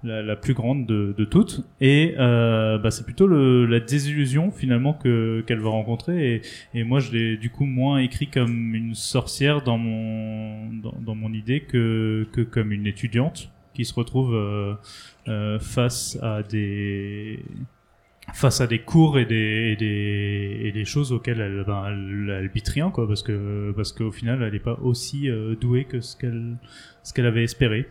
la, 0.03 0.35
plus 0.35 0.53
grande 0.53 0.85
de, 0.85 1.25
toutes, 1.25 1.61
et 1.81 2.15
euh, 2.17 2.77
bah, 2.77 2.91
c'est 2.91 3.03
plutôt 3.03 3.27
la 3.27 3.79
désillusion 3.79 4.51
finalement 4.51 4.93
que 4.93 5.43
qu'elle 5.47 5.59
va 5.59 5.69
rencontrer. 5.69 6.41
Et, 6.73 6.83
moi, 6.83 6.99
je 6.99 7.11
l'ai 7.11 7.37
du 7.37 7.49
coup 7.49 7.65
moins 7.65 7.97
écrit 7.99 8.27
comme 8.27 8.75
une 8.75 8.95
sorcière 8.95 9.61
dans 9.61 9.77
mon 9.77 10.69
dans 11.01 11.15
mon 11.15 11.33
idée 11.33 11.61
que 11.61 12.27
que 12.31 12.41
comme 12.41 12.71
une 12.71 12.87
étudiante 12.87 13.51
qui 13.77 13.85
se 13.85 13.93
retrouve 13.93 14.33
euh, 14.33 14.73
euh, 15.27 15.59
face 15.59 16.17
à 16.23 16.41
des 16.41 17.45
face 18.33 18.59
à 18.59 18.65
des 18.65 18.79
cours 18.79 19.19
et 19.19 19.25
des, 19.25 19.75
des, 20.73 20.85
choses 20.85 21.13
auxquelles 21.13 21.39
elle, 21.39 21.63
ben, 21.65 21.85
elle 21.85 22.49
bite 22.53 22.69
rien 22.69 22.89
quoi 22.89 23.07
parce 23.07 23.21
que 23.21 23.71
parce 23.75 23.91
qu'au 23.93 24.11
final 24.11 24.41
elle 24.41 24.53
n'est 24.53 24.59
pas 24.59 24.79
aussi 24.81 25.29
euh, 25.29 25.55
douée 25.55 25.85
que 25.85 26.01
ce 26.01 26.17
qu'elle 26.17 26.57
ce 27.03 27.13
qu'elle 27.13 27.27
avait 27.27 27.43
espéré 27.43 27.87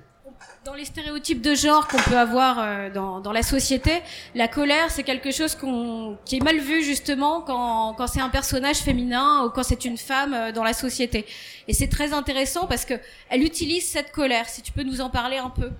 Dans 0.66 0.75
les 0.75 0.85
stéréotypes 0.85 1.42
de 1.42 1.54
genre 1.54 1.87
qu'on 1.87 2.02
peut 2.11 2.18
avoir 2.18 2.58
euh, 2.58 2.90
dans, 2.90 3.20
dans 3.20 3.30
la 3.30 3.44
société, 3.44 4.02
la 4.35 4.49
colère, 4.49 4.90
c'est 4.90 5.04
quelque 5.04 5.30
chose 5.30 5.54
qu'on, 5.54 6.18
qui 6.25 6.38
est 6.38 6.42
mal 6.42 6.58
vu 6.58 6.82
justement 6.82 7.40
quand, 7.40 7.94
quand 7.96 8.08
c'est 8.08 8.20
un 8.20 8.30
personnage 8.30 8.78
féminin 8.78 9.44
ou 9.44 9.50
quand 9.50 9.62
c'est 9.62 9.85
une 9.85 9.96
femme 9.96 10.35
euh, 10.35 10.50
dans 10.50 10.64
la 10.64 10.73
société. 10.73 11.25
Et 11.68 11.73
c'est 11.73 11.87
très 11.87 12.12
intéressant 12.12 12.66
parce 12.66 12.85
que 12.85 12.94
elle 13.30 13.44
utilise 13.44 13.87
cette 13.87 14.11
colère. 14.11 14.49
Si 14.49 14.61
tu 14.61 14.73
peux 14.73 14.82
nous 14.82 15.00
en 15.00 15.08
parler 15.08 15.37
un 15.37 15.50
peu. 15.50 15.70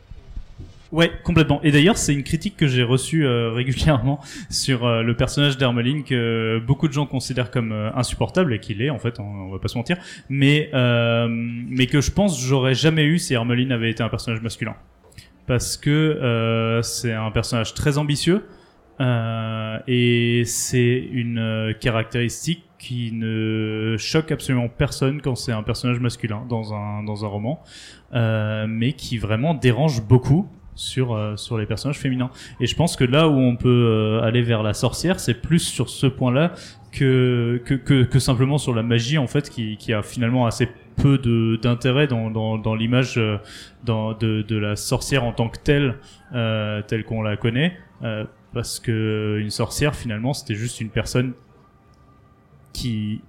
Ouais, 0.93 1.11
complètement. 1.25 1.61
Et 1.63 1.73
d'ailleurs, 1.73 1.99
c'est 1.99 2.15
une 2.15 2.23
critique 2.23 2.57
que 2.57 2.67
j'ai 2.67 2.83
reçue 2.83 3.27
euh, 3.27 3.51
régulièrement 3.55 4.21
sur 4.51 4.87
euh, 4.87 5.03
le 5.03 5.17
personnage 5.17 5.59
d'Hermeline 5.59 6.05
que 6.05 6.63
beaucoup 6.65 6.89
de 6.89 6.93
gens 6.93 7.07
considèrent 7.07 7.51
comme 7.51 7.73
euh, 7.73 7.91
insupportable 7.95 8.55
et 8.55 8.61
qu'il 8.61 8.83
est 8.83 8.91
en 8.91 8.99
fait, 8.99 9.19
on, 9.19 9.51
va 9.51 9.59
pas 9.59 9.69
se 9.69 9.77
mentir, 9.77 9.97
mais 10.29 10.71
euh, 10.75 11.27
mais 11.29 11.87
que 11.87 12.01
je 12.01 12.11
pense 12.11 12.41
j'aurais 12.41 12.75
jamais 12.75 13.05
eu 13.05 13.19
si 13.19 13.35
Hermeline 13.35 13.73
avait 13.73 13.91
été 13.91 14.03
un 14.03 14.09
personnage 14.09 14.43
masculin, 14.43 14.75
parce 15.47 15.77
que 15.77 15.91
euh, 15.91 16.83
c'est 16.83 17.13
un 17.13 17.31
personnage 17.31 17.75
très 17.75 17.99
ambitieux 17.99 18.45
et 19.89 20.43
c'est 20.47 21.09
une 21.13 21.75
caractéristique 21.81 22.65
qui 22.79 23.11
ne 23.13 23.97
choque 23.99 24.31
absolument 24.31 24.69
personne 24.69 25.21
quand 25.21 25.35
c'est 25.35 25.53
un 25.53 25.63
personnage 25.63 26.01
masculin 26.01 26.45
dans 26.49 26.75
un 26.75 27.03
dans 27.03 27.25
un 27.25 27.29
roman, 27.29 27.63
euh, 28.15 28.67
mais 28.69 28.93
qui 28.93 29.19
vraiment 29.19 29.55
dérange 29.55 30.03
beaucoup 30.03 30.49
sur 30.77 31.15
euh, 31.15 31.37
sur 31.37 31.59
les 31.59 31.67
personnages 31.67 31.99
féminins. 31.99 32.31
Et 32.61 32.67
je 32.67 32.77
pense 32.77 32.95
que 32.95 33.05
là 33.05 33.29
où 33.29 33.37
on 33.37 33.57
peut 33.57 33.69
euh, 33.69 34.23
aller 34.23 34.43
vers 34.43 34.63
la 34.63 34.75
sorcière, 34.75 35.19
c'est 35.19 35.35
plus 35.35 35.59
sur 35.59 35.89
ce 35.89 36.07
point-là 36.07 36.53
que, 36.93 37.61
que 37.65 37.75
que 37.75 38.05
que 38.05 38.19
simplement 38.19 38.59
sur 38.59 38.75
la 38.75 38.83
magie 38.83 39.19
en 39.19 39.27
fait, 39.27 39.51
qui 39.51 39.77
qui 39.77 39.93
a 39.93 40.03
finalement 40.03 40.47
assez 40.47 40.69
peu 40.97 41.19
de 41.19 41.57
d'intérêt 41.63 42.07
dans 42.07 42.31
dans 42.31 42.59
dans 42.59 42.75
l'image 42.75 43.19
euh, 43.19 43.39
dans 43.85 44.15
de 44.15 44.43
de 44.43 44.57
la 44.57 44.77
sorcière 44.77 45.25
en 45.25 45.33
tant 45.33 45.49
que 45.49 45.59
telle 45.59 45.97
euh, 46.35 46.83
telle 46.83 47.05
qu'on 47.05 47.23
la 47.23 47.37
connaît. 47.37 47.77
Euh, 48.03 48.25
parce 48.53 48.81
que 48.81 49.39
une 49.41 49.51
sorcière 49.51 49.95
finalement 49.95 50.33
c'était 50.33 50.55
juste 50.55 50.81
une 50.81 50.91
personne 50.91 51.33
qui 52.73 53.21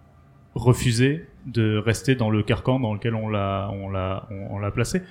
refusait 0.56 1.28
de 1.46 1.78
rester 1.78 2.16
dans 2.16 2.30
le 2.30 2.44
carcan 2.44 2.80
dans 2.80 2.94
lequel 2.94 3.16
on 3.16 3.30
l'a 3.30 3.70
on 3.74 3.90
l'a 3.90 4.28
on, 4.32 4.56
on 4.56 4.60
l'a 4.60 4.72
placé. 4.72 5.02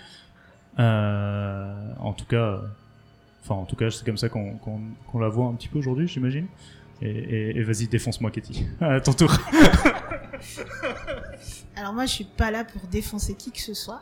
Euh, 0.78 1.92
en 1.98 2.12
tout 2.12 2.26
cas, 2.26 2.60
enfin 3.42 3.54
en 3.54 3.64
tout 3.64 3.76
cas 3.76 3.90
c'est 3.90 4.04
comme 4.04 4.18
ça 4.18 4.28
qu'on 4.28 4.56
qu'on 4.58 4.80
qu'on 5.10 5.18
la 5.18 5.28
voit 5.28 5.46
un 5.46 5.54
petit 5.54 5.68
peu 5.68 5.78
aujourd'hui, 5.78 6.06
j'imagine. 6.08 6.46
Et, 7.02 7.10
et, 7.10 7.58
et 7.58 7.62
vas-y 7.62 7.88
défonce-moi 7.88 8.30
Katie. 8.30 8.66
à 8.80 9.00
ton 9.00 9.12
tour. 9.12 9.32
Alors 11.76 11.92
moi, 11.92 12.06
je 12.06 12.12
suis 12.12 12.24
pas 12.24 12.50
là 12.50 12.64
pour 12.64 12.82
défoncer 12.88 13.34
qui 13.34 13.52
que 13.52 13.60
ce 13.60 13.74
soit. 13.74 14.00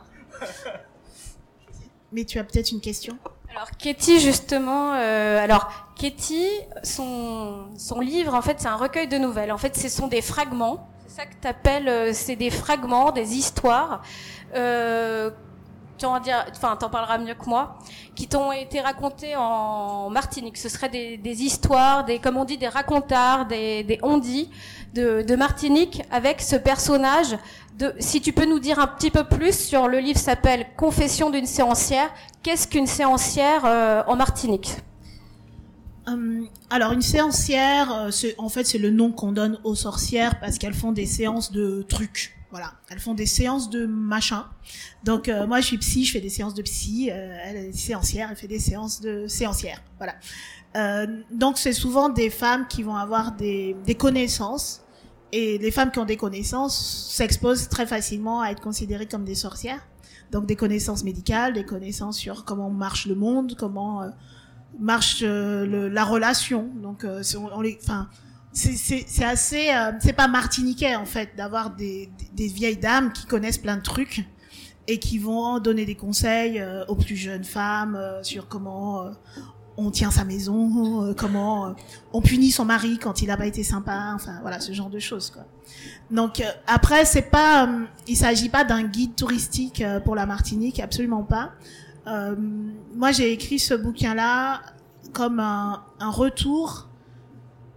Mais 2.11 2.23
tu 2.23 2.39
as 2.39 2.43
peut-être 2.43 2.71
une 2.71 2.79
question 2.79 3.17
Alors 3.51 3.69
Katie 3.77 4.19
justement, 4.19 4.93
euh, 4.93 5.43
alors 5.43 5.69
Katie, 5.99 6.47
son 6.83 7.65
son 7.77 7.99
livre 7.99 8.33
en 8.33 8.41
fait 8.41 8.59
c'est 8.59 8.67
un 8.67 8.77
recueil 8.77 9.07
de 9.07 9.17
nouvelles. 9.17 9.51
En 9.51 9.57
fait, 9.57 9.75
ce 9.75 9.89
sont 9.89 10.07
des 10.07 10.21
fragments. 10.21 10.89
C'est 11.07 11.21
ça 11.21 11.25
que 11.25 11.35
t'appelles, 11.35 11.89
euh, 11.89 12.11
c'est 12.13 12.35
des 12.35 12.49
fragments, 12.49 13.11
des 13.11 13.33
histoires. 13.35 14.01
Euh, 14.55 15.31
tu 15.97 16.05
en 16.05 16.19
dire, 16.19 16.45
enfin 16.51 16.75
parleras 16.75 17.17
mieux 17.17 17.33
que 17.33 17.45
moi, 17.47 17.77
qui 18.15 18.27
t'ont 18.27 18.51
été 18.51 18.79
racontées 18.81 19.35
en 19.35 20.09
Martinique. 20.09 20.57
Ce 20.57 20.69
seraient 20.69 20.89
des, 20.89 21.43
histoires, 21.43 22.05
des 22.05 22.19
comme 22.19 22.37
on 22.37 22.45
dit, 22.45 22.57
des 22.57 22.67
racontards, 22.67 23.45
des 23.45 23.83
des 23.83 23.99
on-dit 24.03 24.49
de, 24.93 25.35
Martinique 25.35 26.03
avec 26.11 26.41
ce 26.41 26.55
personnage. 26.55 27.37
Si 27.99 28.21
tu 28.21 28.31
peux 28.31 28.45
nous 28.45 28.59
dire 28.59 28.79
un 28.79 28.87
petit 28.87 29.11
peu 29.11 29.25
plus 29.25 29.57
sur 29.57 29.87
le 29.87 29.99
livre 29.99 30.19
s'appelle 30.19 30.65
Confession 30.77 31.29
d'une 31.29 31.45
séancière. 31.45 32.09
Qu'est-ce 32.41 32.67
qu'une 32.67 32.87
séancière 32.87 33.63
euh, 33.65 34.03
en 34.07 34.15
Martinique? 34.15 34.77
Hum, 36.07 36.47
alors 36.69 36.91
une 36.91 37.01
séancière, 37.01 37.91
euh, 37.91 38.29
en 38.37 38.49
fait 38.49 38.63
c'est 38.63 38.77
le 38.77 38.91
nom 38.91 39.11
qu'on 39.11 39.31
donne 39.31 39.59
aux 39.63 39.75
sorcières 39.75 40.39
parce 40.39 40.59
qu'elles 40.59 40.75
font 40.75 40.91
des 40.91 41.07
séances 41.07 41.51
de 41.51 41.83
trucs. 41.89 42.34
Voilà, 42.51 42.73
elles 42.89 42.99
font 42.99 43.13
des 43.13 43.25
séances 43.25 43.69
de 43.69 43.85
machin. 43.85 44.45
Donc 45.03 45.27
euh, 45.27 45.47
moi 45.47 45.61
je 45.61 45.65
suis 45.65 45.77
psy, 45.77 46.05
je 46.05 46.11
fais 46.11 46.21
des 46.21 46.29
séances 46.29 46.53
de 46.53 46.61
psy. 46.61 47.09
euh, 47.11 47.37
elle 47.43 47.57
est 47.57 47.71
séancière, 47.73 48.29
elle 48.31 48.37
fait 48.37 48.47
des 48.47 48.59
séances 48.59 49.01
de 49.01 49.27
séancière. 49.27 49.81
Voilà. 49.97 50.15
Euh, 50.75 51.21
donc 51.31 51.57
c'est 51.57 51.73
souvent 51.73 52.09
des 52.09 52.29
femmes 52.29 52.67
qui 52.67 52.83
vont 52.83 52.95
avoir 52.95 53.31
des, 53.33 53.75
connaissances 53.97 54.83
et 55.31 55.57
les 55.57 55.71
femmes 55.71 55.91
qui 55.91 55.99
ont 55.99 56.05
des 56.05 56.17
connaissances 56.17 57.09
s'exposent 57.13 57.67
très 57.67 57.87
facilement 57.87 58.41
à 58.41 58.51
être 58.51 58.61
considérées 58.61 59.07
comme 59.07 59.25
des 59.25 59.35
sorcières. 59.35 59.85
Donc 60.31 60.45
des 60.45 60.55
connaissances 60.55 61.03
médicales, 61.03 61.53
des 61.53 61.65
connaissances 61.65 62.17
sur 62.17 62.45
comment 62.45 62.69
marche 62.69 63.07
le 63.07 63.15
monde, 63.15 63.55
comment 63.57 64.03
marche 64.79 65.23
la 65.23 66.03
relation. 66.03 66.69
Donc, 66.75 67.05
on, 67.35 67.61
les, 67.61 67.79
c'est- 68.55 69.23
assez, 69.23 69.69
euh, 69.69 69.91
c'est 69.99 70.13
pas 70.13 70.27
martiniquais 70.27 70.95
en 70.95 71.05
fait 71.05 71.29
d'avoir 71.35 71.71
des, 71.71 72.09
vieilles 72.37 72.77
dames 72.77 73.11
qui 73.11 73.25
connaissent 73.25 73.57
plein 73.57 73.77
de 73.77 73.81
trucs 73.81 74.25
et 74.87 74.99
qui 74.99 75.17
vont 75.17 75.59
donner 75.59 75.85
des 75.85 75.95
conseils 75.95 76.59
euh, 76.59 76.85
aux 76.87 76.95
plus 76.95 77.15
jeunes 77.15 77.43
femmes 77.43 77.95
euh, 77.95 78.23
sur 78.23 78.47
comment 78.47 79.11
on 79.77 79.91
tient 79.91 80.09
sa 80.09 80.23
maison, 80.23 81.13
comment 81.17 81.75
on 82.13 82.21
punit 82.21 82.49
son 82.51 82.63
mari 82.63 82.97
quand 82.97 83.21
il 83.21 83.29
a 83.29 83.35
pas 83.35 83.45
été 83.45 83.61
sympa, 83.61 84.13
enfin 84.15 84.39
voilà 84.41 84.61
ce 84.61 84.71
genre 84.71 84.89
de 84.89 84.99
choses 84.99 85.31
quoi. 85.31 85.43
Donc 86.09 86.41
après 86.65 87.03
c'est 87.03 87.29
pas, 87.29 87.67
il 88.07 88.15
s'agit 88.15 88.47
pas 88.47 88.63
d'un 88.63 88.83
guide 88.83 89.15
touristique 89.15 89.83
pour 90.05 90.15
la 90.15 90.25
Martinique, 90.25 90.79
absolument 90.79 91.23
pas. 91.23 91.51
Moi, 92.05 93.11
j'ai 93.11 93.33
écrit 93.33 93.59
ce 93.59 93.73
bouquin-là 93.73 94.61
comme 95.11 95.41
un, 95.41 95.83
un 95.99 96.09
retour 96.09 96.87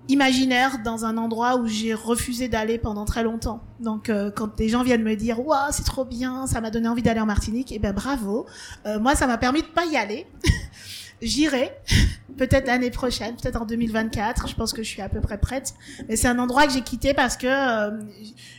imaginaire 0.09 0.79
dans 0.83 1.05
un 1.05 1.17
endroit 1.17 1.57
où 1.57 1.67
j'ai 1.67 1.95
refusé 1.95 2.49
d'aller 2.49 2.79
pendant 2.79 3.05
très 3.05 3.23
longtemps. 3.23 3.63
Donc, 3.81 4.09
euh, 4.09 4.31
quand 4.35 4.57
des 4.57 4.69
gens 4.69 4.83
viennent 4.83 5.03
me 5.03 5.15
dire 5.15 5.45
"Waouh, 5.45 5.71
c'est 5.71 5.85
trop 5.85 6.05
bien, 6.05 6.47
ça 6.47 6.61
m'a 6.61 6.71
donné 6.71 6.89
envie 6.89 7.03
d'aller 7.03 7.21
en 7.21 7.27
Martinique", 7.27 7.73
eh 7.73 7.79
ben 7.79 7.93
bravo. 7.93 8.47
Euh, 8.87 8.99
moi, 8.99 9.15
ça 9.15 9.27
m'a 9.27 9.39
permis 9.39 9.63
de 9.63 9.67
pas 9.67 9.85
y 9.87 9.97
aller. 9.97 10.27
J'irai 11.23 11.73
peut-être 12.37 12.67
l'année 12.69 12.91
prochaine, 12.91 13.37
peut-être 13.37 13.61
en 13.61 13.67
2024. 13.67 14.49
Je 14.49 14.55
pense 14.55 14.73
que 14.73 14.83
je 14.83 14.89
suis 14.89 15.03
à 15.03 15.09
peu 15.09 15.21
près 15.21 15.39
prête. 15.39 15.75
Mais 16.09 16.17
c'est 16.17 16.29
un 16.29 16.39
endroit 16.39 16.67
que 16.67 16.73
j'ai 16.73 16.83
quitté 16.83 17.13
parce 17.13 17.37
que 17.37 17.47
euh, 17.47 18.01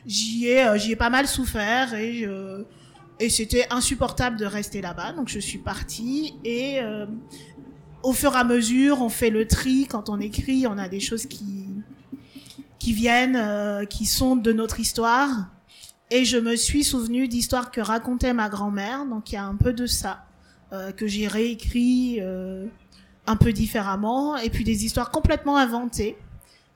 j'y 0.05 0.47
ai, 0.47 0.95
pas 0.95 1.09
mal 1.09 1.27
souffert 1.27 1.93
et 1.93 2.27
et 3.21 3.29
c'était 3.29 3.67
insupportable 3.69 4.37
de 4.37 4.45
rester 4.45 4.79
là-bas, 4.79 5.11
donc 5.11 5.27
je 5.27 5.39
suis 5.39 5.57
partie 5.57 6.35
et 6.45 6.79
au 8.03 8.13
fur 8.13 8.33
et 8.33 8.37
à 8.37 8.43
mesure, 8.43 9.01
on 9.01 9.09
fait 9.09 9.29
le 9.29 9.47
tri. 9.47 9.87
Quand 9.89 10.09
on 10.09 10.19
écrit, 10.19 10.65
on 10.67 10.77
a 10.77 10.87
des 10.89 10.99
choses 10.99 11.25
qui 11.25 11.65
qui 12.79 12.93
viennent, 12.93 13.35
euh, 13.35 13.85
qui 13.85 14.05
sont 14.05 14.35
de 14.37 14.53
notre 14.53 14.79
histoire. 14.79 15.29
Et 16.11 16.23
je 16.25 16.37
me 16.37 16.55
suis 16.55 16.83
souvenu 16.83 17.27
d'histoires 17.27 17.71
que 17.71 17.81
racontait 17.81 18.33
ma 18.33 18.49
grand-mère, 18.49 19.05
donc 19.05 19.31
il 19.31 19.35
y 19.35 19.37
a 19.37 19.43
un 19.45 19.55
peu 19.55 19.73
de 19.73 19.85
ça 19.85 20.25
euh, 20.73 20.91
que 20.91 21.05
j'ai 21.07 21.27
réécrit 21.27 22.19
euh, 22.21 22.65
un 23.27 23.35
peu 23.35 23.51
différemment, 23.53 24.37
et 24.37 24.49
puis 24.49 24.63
des 24.63 24.85
histoires 24.85 25.11
complètement 25.11 25.57
inventées. 25.57 26.17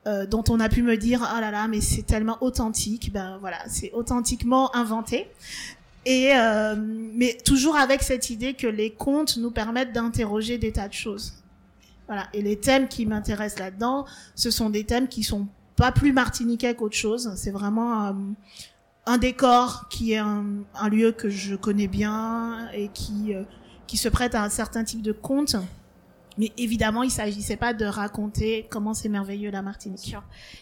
euh, 0.07 0.25
dont 0.25 0.43
on 0.49 0.59
a 0.59 0.69
pu 0.69 0.83
me 0.83 0.97
dire 0.97 1.23
ah 1.23 1.39
là 1.41 1.51
là 1.51 1.67
mais 1.67 1.81
c'est 1.81 2.03
tellement 2.03 2.37
authentique 2.41 3.11
ben 3.13 3.37
voilà 3.39 3.57
c'est 3.67 3.91
authentiquement 3.93 4.75
inventé 4.75 5.27
et 6.05 6.31
euh, 6.35 6.75
mais 6.77 7.37
toujours 7.45 7.77
avec 7.77 8.03
cette 8.03 8.29
idée 8.29 8.53
que 8.53 8.67
les 8.67 8.91
contes 8.91 9.37
nous 9.37 9.51
permettent 9.51 9.93
d'interroger 9.93 10.57
des 10.57 10.71
tas 10.71 10.87
de 10.87 10.93
choses. 10.93 11.33
Voilà. 12.07 12.27
Et 12.33 12.41
les 12.41 12.57
thèmes 12.57 12.87
qui 12.87 13.05
m'intéressent 13.05 13.59
là-dedans, 13.59 14.05
ce 14.35 14.51
sont 14.51 14.69
des 14.69 14.83
thèmes 14.83 15.07
qui 15.07 15.23
sont 15.23 15.47
pas 15.75 15.91
plus 15.91 16.11
martiniquais 16.11 16.75
qu'autre 16.75 16.95
chose. 16.95 17.31
C'est 17.35 17.51
vraiment 17.51 18.07
euh, 18.07 18.13
un 19.05 19.17
décor 19.17 19.87
qui 19.89 20.13
est 20.13 20.17
un, 20.17 20.65
lieu 20.91 21.11
que 21.11 21.29
je 21.29 21.55
connais 21.55 21.87
bien 21.87 22.69
et 22.73 22.89
qui 22.89 23.33
euh, 23.33 23.43
qui 23.87 23.97
se 23.97 24.09
prête 24.09 24.35
à 24.35 24.43
un 24.43 24.49
certain 24.49 24.83
type 24.83 25.01
de 25.01 25.11
conte. 25.11 25.55
Mais 26.37 26.51
évidemment, 26.57 27.03
il 27.03 27.11
s'agissait 27.11 27.57
pas 27.57 27.73
de 27.73 27.85
raconter 27.85 28.67
comment 28.69 28.93
c'est 28.93 29.09
merveilleux 29.09 29.51
la 29.51 29.61
Martinique. 29.61 30.15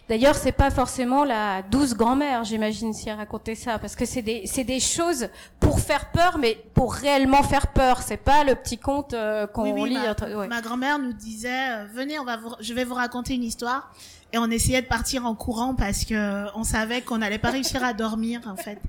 D'ailleurs, 0.09 0.35
c'est 0.35 0.51
pas 0.51 0.69
forcément 0.69 1.23
la 1.23 1.61
douce 1.61 1.93
grand-mère, 1.95 2.43
j'imagine, 2.43 2.93
si 2.93 3.07
elle 3.09 3.15
racontait 3.17 3.55
ça, 3.55 3.79
parce 3.79 3.95
que 3.95 4.05
c'est 4.05 4.21
des, 4.21 4.43
c'est 4.45 4.63
des 4.65 4.79
choses 4.79 5.29
pour 5.59 5.79
faire 5.79 6.11
peur, 6.11 6.37
mais 6.37 6.57
pour 6.73 6.93
réellement 6.93 7.43
faire 7.43 7.67
peur. 7.67 8.01
C'est 8.01 8.17
pas 8.17 8.43
le 8.43 8.55
petit 8.55 8.77
conte 8.77 9.13
euh, 9.13 9.47
qu'on 9.47 9.63
Oui, 9.73 9.81
oui, 9.83 9.89
lit. 9.91 9.95
ma, 9.95 10.11
entre- 10.11 10.35
ouais. 10.35 10.47
ma 10.47 10.61
grand-mère 10.61 10.99
nous 10.99 11.13
disait 11.13 11.69
euh, 11.71 11.85
venez 11.93 12.19
on 12.19 12.25
va 12.25 12.37
vous, 12.37 12.51
je 12.59 12.73
vais 12.73 12.83
vous 12.83 12.95
raconter 12.95 13.35
une 13.35 13.43
histoire 13.43 13.93
et 14.33 14.37
on 14.37 14.49
essayait 14.49 14.81
de 14.81 14.87
partir 14.87 15.25
en 15.25 15.35
courant 15.35 15.73
parce 15.75 16.03
que 16.05 16.13
euh, 16.13 16.45
on 16.55 16.63
savait 16.63 17.01
qu'on 17.01 17.17
n'allait 17.19 17.37
pas 17.37 17.51
réussir 17.51 17.83
à 17.83 17.93
dormir 17.93 18.41
en 18.47 18.55
fait 18.55 18.79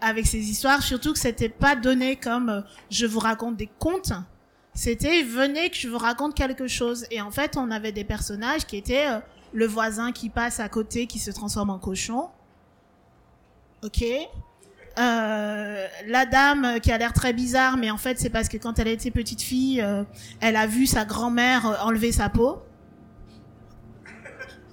avec 0.00 0.26
ces 0.26 0.38
histoires 0.38 0.82
surtout 0.82 1.12
que 1.12 1.18
c'était 1.18 1.48
pas 1.48 1.76
donné 1.76 2.16
comme 2.16 2.48
euh, 2.48 2.60
je 2.90 3.06
vous 3.06 3.20
raconte 3.20 3.56
des 3.56 3.70
contes 3.78 4.12
C'était 4.74 5.22
venez 5.22 5.70
que 5.70 5.76
je 5.76 5.88
vous 5.88 5.98
raconte 5.98 6.34
quelque 6.34 6.66
chose. 6.66 7.06
Et 7.10 7.20
en 7.20 7.30
fait, 7.30 7.56
on 7.56 7.70
avait 7.70 7.92
des 7.92 8.04
personnages 8.04 8.66
qui 8.66 8.76
étaient 8.76 9.08
euh, 9.08 9.20
le 9.52 9.66
voisin 9.66 10.12
qui 10.12 10.28
passe 10.28 10.60
à 10.60 10.68
côté, 10.68 11.06
qui 11.06 11.18
se 11.18 11.30
transforme 11.30 11.70
en 11.70 11.78
cochon. 11.78 12.28
Ok. 13.82 14.04
Euh, 14.96 15.86
la 16.06 16.24
dame 16.26 16.78
qui 16.80 16.92
a 16.92 16.98
l'air 16.98 17.12
très 17.12 17.32
bizarre, 17.32 17.76
mais 17.76 17.90
en 17.90 17.96
fait 17.96 18.18
c'est 18.20 18.30
parce 18.30 18.48
que 18.48 18.56
quand 18.56 18.78
elle 18.78 18.88
était 18.88 19.10
petite 19.10 19.42
fille, 19.42 19.80
euh, 19.80 20.04
elle 20.40 20.54
a 20.54 20.66
vu 20.68 20.86
sa 20.86 21.04
grand-mère 21.04 21.66
euh, 21.66 21.74
enlever 21.82 22.12
sa 22.12 22.28
peau. 22.28 22.62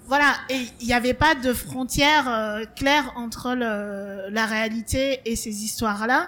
Voilà, 0.06 0.34
et 0.50 0.68
il 0.82 0.88
n'y 0.88 0.94
avait 0.94 1.14
pas 1.14 1.36
de 1.36 1.54
frontière 1.54 2.60
claire 2.76 3.14
entre 3.16 3.56
la 3.56 4.46
réalité 4.46 5.22
et 5.24 5.38
ces 5.38 5.64
histoires-là. 5.64 6.28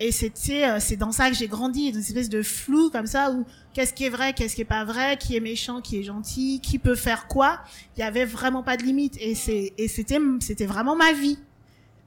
Et 0.00 0.12
c'était, 0.12 0.64
euh, 0.64 0.78
c'est 0.78 0.96
dans 0.96 1.10
ça 1.10 1.28
que 1.28 1.34
j'ai 1.34 1.48
grandi, 1.48 1.88
une 1.88 1.98
espèce 1.98 2.28
de 2.28 2.42
flou 2.42 2.88
comme 2.90 3.06
ça 3.06 3.32
où 3.32 3.44
qu'est-ce 3.74 3.92
qui 3.92 4.04
est 4.04 4.10
vrai, 4.10 4.32
qu'est-ce 4.32 4.54
qui 4.54 4.60
est 4.60 4.64
pas 4.64 4.84
vrai, 4.84 5.16
qui 5.16 5.36
est 5.36 5.40
méchant, 5.40 5.80
qui 5.80 5.98
est 5.98 6.04
gentil, 6.04 6.60
qui 6.60 6.78
peut 6.78 6.94
faire 6.94 7.26
quoi. 7.26 7.58
Il 7.96 8.00
y 8.00 8.02
avait 8.04 8.24
vraiment 8.24 8.62
pas 8.62 8.76
de 8.76 8.84
limite 8.84 9.16
et 9.20 9.34
c'est 9.34 9.72
et 9.76 9.88
c'était 9.88 10.20
c'était 10.40 10.66
vraiment 10.66 10.94
ma 10.94 11.12
vie. 11.12 11.38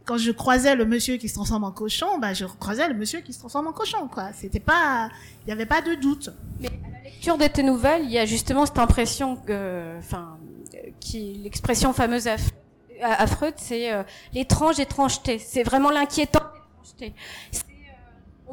Quand 0.06 0.18
je 0.18 0.32
croisais 0.32 0.76
le 0.76 0.86
monsieur 0.86 1.18
qui 1.18 1.28
se 1.28 1.34
transforme 1.36 1.66
en 1.66 1.72
cochon, 1.72 2.18
bah 2.18 2.34
je 2.34 2.46
croisais 2.46 2.88
le 2.88 2.96
monsieur 2.96 3.20
qui 3.20 3.34
se 3.34 3.40
transforme 3.40 3.68
en 3.68 3.74
cochon 3.74 4.08
quoi. 4.08 4.30
C'était 4.34 4.62
pas, 4.62 5.10
il 5.46 5.50
y 5.50 5.52
avait 5.52 5.66
pas 5.66 5.82
de 5.82 5.96
doute. 5.96 6.30
lecture 7.04 7.38
de 7.38 7.48
tes 7.48 7.62
nouvelles, 7.62 8.04
il 8.06 8.12
y 8.12 8.18
a 8.18 8.26
justement 8.26 8.66
cette 8.66 8.80
impression 8.80 9.36
que, 9.36 9.98
enfin, 10.00 10.38
qui 11.02 11.34
l'expression 11.44 11.94
fameuse 11.94 12.28
à, 12.28 12.38
à, 13.02 13.24
à 13.24 13.28
Freud, 13.28 13.54
c'est 13.58 13.92
euh, 13.94 14.04
l'étrange 14.34 14.80
étrangeté. 14.80 15.40
C'est 15.40 15.64
vraiment 15.64 15.92
l'inquiétant 15.92 16.42
étrangeté. 16.82 17.14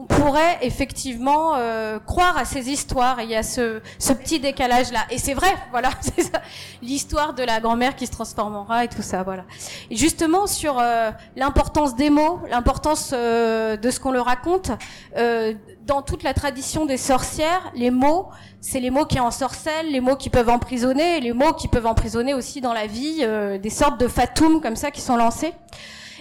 On 0.00 0.05
pourrait 0.05 0.59
effectivement 0.62 1.57
euh, 1.57 1.99
croire 1.99 2.38
à 2.38 2.45
ces 2.45 2.71
histoires 2.71 3.19
et 3.19 3.25
il 3.25 3.31
y 3.31 3.35
a 3.35 3.43
ce, 3.43 3.81
ce 3.99 4.12
petit 4.12 4.38
décalage 4.38 4.93
là. 4.93 5.00
Et 5.11 5.19
c'est 5.19 5.35
vrai, 5.35 5.52
voilà, 5.73 5.90
c'est 6.00 6.23
ça. 6.23 6.40
L'histoire 6.83 7.35
de 7.35 7.43
la 7.43 7.59
grand-mère 7.59 7.97
qui 7.97 8.07
se 8.07 8.12
transforme 8.12 8.55
en 8.55 8.62
rat 8.62 8.85
et 8.85 8.88
tout 8.88 9.02
ça, 9.02 9.25
voilà. 9.25 9.45
Et 9.90 9.97
justement 9.97 10.47
sur 10.47 10.78
euh, 10.78 11.11
l'importance 11.35 11.97
des 11.97 12.11
mots, 12.11 12.38
l'importance 12.49 13.11
euh, 13.12 13.76
de 13.76 13.90
ce 13.90 13.99
qu'on 13.99 14.12
leur 14.12 14.26
raconte, 14.26 14.71
euh, 15.17 15.55
dans 15.88 16.02
toute 16.02 16.23
la 16.23 16.35
tradition 16.35 16.85
des 16.85 16.99
sorcières, 16.99 17.73
les 17.75 17.90
mots, 17.90 18.28
c'est 18.61 18.78
les 18.78 18.90
mots 18.90 19.07
qui 19.07 19.19
ensorcellent, 19.19 19.90
les 19.90 20.00
mots 20.00 20.17
qui 20.17 20.28
peuvent 20.28 20.50
emprisonner, 20.50 21.19
les 21.21 21.33
mots 21.33 21.55
qui 21.55 21.67
peuvent 21.67 21.87
emprisonner 21.87 22.35
aussi 22.35 22.61
dans 22.61 22.75
la 22.75 22.87
vie, 22.87 23.21
euh, 23.23 23.57
des 23.59 23.71
sortes 23.71 23.99
de 23.99 24.07
fatums 24.07 24.61
comme 24.61 24.76
ça 24.76 24.90
qui 24.90 25.00
sont 25.00 25.17
lancés. 25.17 25.55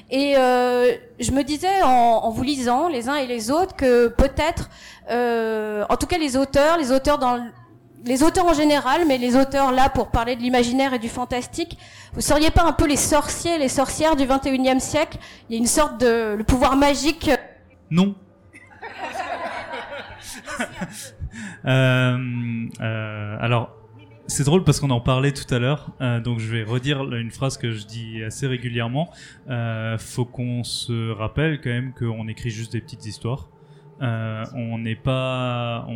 Et 0.10 0.36
euh, 0.38 0.94
je 1.20 1.32
me 1.32 1.44
disais 1.44 1.82
en, 1.84 1.90
en 1.90 2.30
vous 2.32 2.44
lisant 2.44 2.88
les 2.88 3.10
uns 3.10 3.16
et 3.16 3.28
les 3.28 3.52
autres 3.52 3.76
que 3.76 4.08
peut-être, 4.08 4.70
euh, 5.10 5.84
en 5.90 5.98
tout 5.98 6.08
cas 6.08 6.18
les 6.18 6.38
auteurs, 6.38 6.78
les 6.78 6.92
auteurs 6.94 7.18
dans 7.18 7.36
le- 7.36 7.42
les 8.06 8.24
auteurs 8.24 8.46
en 8.46 8.54
général, 8.54 9.02
mais 9.06 9.18
les 9.18 9.36
auteurs 9.36 9.72
là 9.74 9.90
pour 9.90 10.08
parler 10.08 10.38
de 10.38 10.42
l'imaginaire 10.42 10.94
et 10.94 11.00
du 11.00 11.10
fantastique, 11.10 11.78
vous 12.14 12.22
seriez 12.22 12.52
pas 12.52 12.64
un 12.64 12.72
peu 12.72 12.88
les 12.88 12.96
sorciers, 12.96 13.58
les 13.58 13.68
sorcières 13.68 14.16
du 14.16 14.26
21e 14.26 14.80
siècle? 14.80 15.18
Il 15.50 15.56
y 15.56 15.58
a 15.58 15.60
une 15.60 15.68
sorte 15.68 16.00
de 16.00 16.36
le 16.38 16.44
pouvoir 16.46 16.78
magique. 16.78 17.30
Non. 17.92 18.16
Euh, 21.66 22.18
euh, 22.82 23.38
alors, 23.42 23.70
c'est 24.28 24.44
drôle 24.44 24.64
parce 24.64 24.80
qu'on 24.80 24.90
en 24.90 25.00
parlait 25.00 25.32
tout 25.32 25.52
à 25.54 25.60
l'heure, 25.60 25.92
euh, 26.02 26.20
donc 26.20 26.40
je 26.40 26.52
vais 26.52 26.64
redire 26.64 27.02
une 27.14 27.32
phrase 27.32 27.58
que 27.58 27.72
je 27.72 27.86
dis 27.86 28.24
assez 28.24 28.46
régulièrement. 28.46 29.10
Euh, 29.50 29.98
faut 29.98 30.26
qu'on 30.26 30.64
se 30.64 31.12
rappelle 31.12 31.62
quand 31.62 31.70
même 31.70 31.94
qu'on 31.94 32.28
écrit 32.28 32.50
juste 32.50 32.74
des 32.74 32.82
petites 32.82 33.06
histoires. 33.06 33.50
Euh, 34.02 34.44
on 34.54 34.78
n'est 34.78 34.96
pas, 34.96 35.88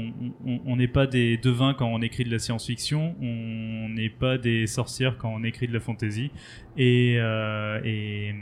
on, 0.65 0.75
n'est 0.75 0.87
pas 0.87 1.05
des 1.05 1.37
devins 1.37 1.75
quand 1.75 1.85
on 1.85 2.01
écrit 2.01 2.23
de 2.23 2.31
la 2.31 2.39
science-fiction. 2.39 3.15
On 3.21 3.89
n'est 3.89 4.09
pas 4.09 4.37
des 4.37 4.65
sorcières 4.65 5.17
quand 5.17 5.29
on 5.29 5.43
écrit 5.43 5.67
de 5.67 5.73
la 5.73 5.79
fantasy. 5.79 6.31
Et 6.77 7.17
et 7.83 8.33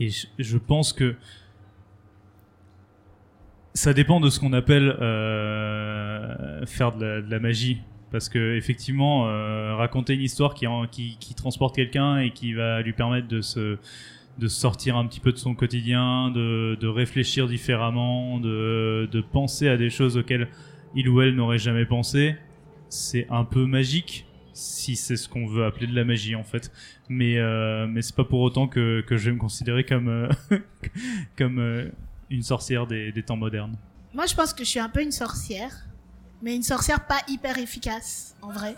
et 0.00 0.08
je, 0.38 0.58
pense 0.58 0.92
que 0.92 1.16
ça 3.74 3.92
dépend 3.92 4.20
de 4.20 4.30
ce 4.30 4.40
qu'on 4.40 4.54
appelle 4.54 4.90
faire 6.66 6.92
de 6.96 7.24
la 7.28 7.38
magie. 7.40 7.82
Parce 8.14 8.28
que 8.28 8.54
effectivement, 8.54 9.26
euh, 9.26 9.74
raconter 9.74 10.14
une 10.14 10.20
histoire 10.20 10.54
qui, 10.54 10.68
transporte 11.36 11.74
quelqu'un 11.74 12.18
et 12.18 12.30
qui 12.30 12.52
va 12.52 12.80
lui 12.80 12.92
permettre 12.92 13.26
de 13.26 13.40
se, 13.40 13.76
sortir 14.46 14.96
un 14.96 15.04
petit 15.08 15.18
peu 15.18 15.32
de 15.32 15.36
son 15.36 15.56
quotidien, 15.56 16.30
de, 16.30 16.86
réfléchir 16.86 17.48
différemment, 17.48 18.38
de, 18.38 19.24
penser 19.32 19.66
à 19.66 19.76
des 19.76 19.90
choses 19.90 20.16
auxquelles 20.16 20.46
il 20.94 21.08
ou 21.08 21.22
elle 21.22 21.34
n'aurait 21.34 21.58
jamais 21.58 21.86
pensé, 21.86 22.36
c'est 22.88 23.26
un 23.30 23.42
peu 23.42 23.66
magique, 23.66 24.26
si 24.52 24.94
c'est 24.94 25.16
ce 25.16 25.28
qu'on 25.28 25.48
veut 25.48 25.64
appeler 25.64 25.88
de 25.88 25.96
la 25.96 26.04
magie 26.04 26.36
en 26.36 26.44
fait. 26.44 26.70
Mais, 27.08 27.38
euh, 27.38 27.88
mais 27.88 28.00
c'est 28.00 28.14
pas 28.14 28.22
pour 28.22 28.42
autant 28.42 28.68
que, 28.68 29.04
je 29.10 29.16
vais 29.16 29.32
me 29.32 29.40
considérer 29.40 29.82
comme, 29.82 30.06
euh, 30.06 30.28
euh, 31.40 31.90
une 32.30 32.42
sorcière 32.44 32.86
des 32.86 33.24
temps 33.26 33.36
modernes. 33.36 33.74
Moi, 34.14 34.26
je 34.26 34.34
pense 34.36 34.54
que 34.54 34.62
je 34.62 34.70
suis 34.70 34.78
un 34.78 34.88
peu 34.88 35.02
une 35.02 35.10
sorcière, 35.10 35.88
mais 36.44 36.54
une 36.54 36.62
sorcière 36.62 37.06
pas 37.06 37.20
hyper 37.26 37.56
efficace, 37.56 38.36
en 38.42 38.50
vrai. 38.50 38.76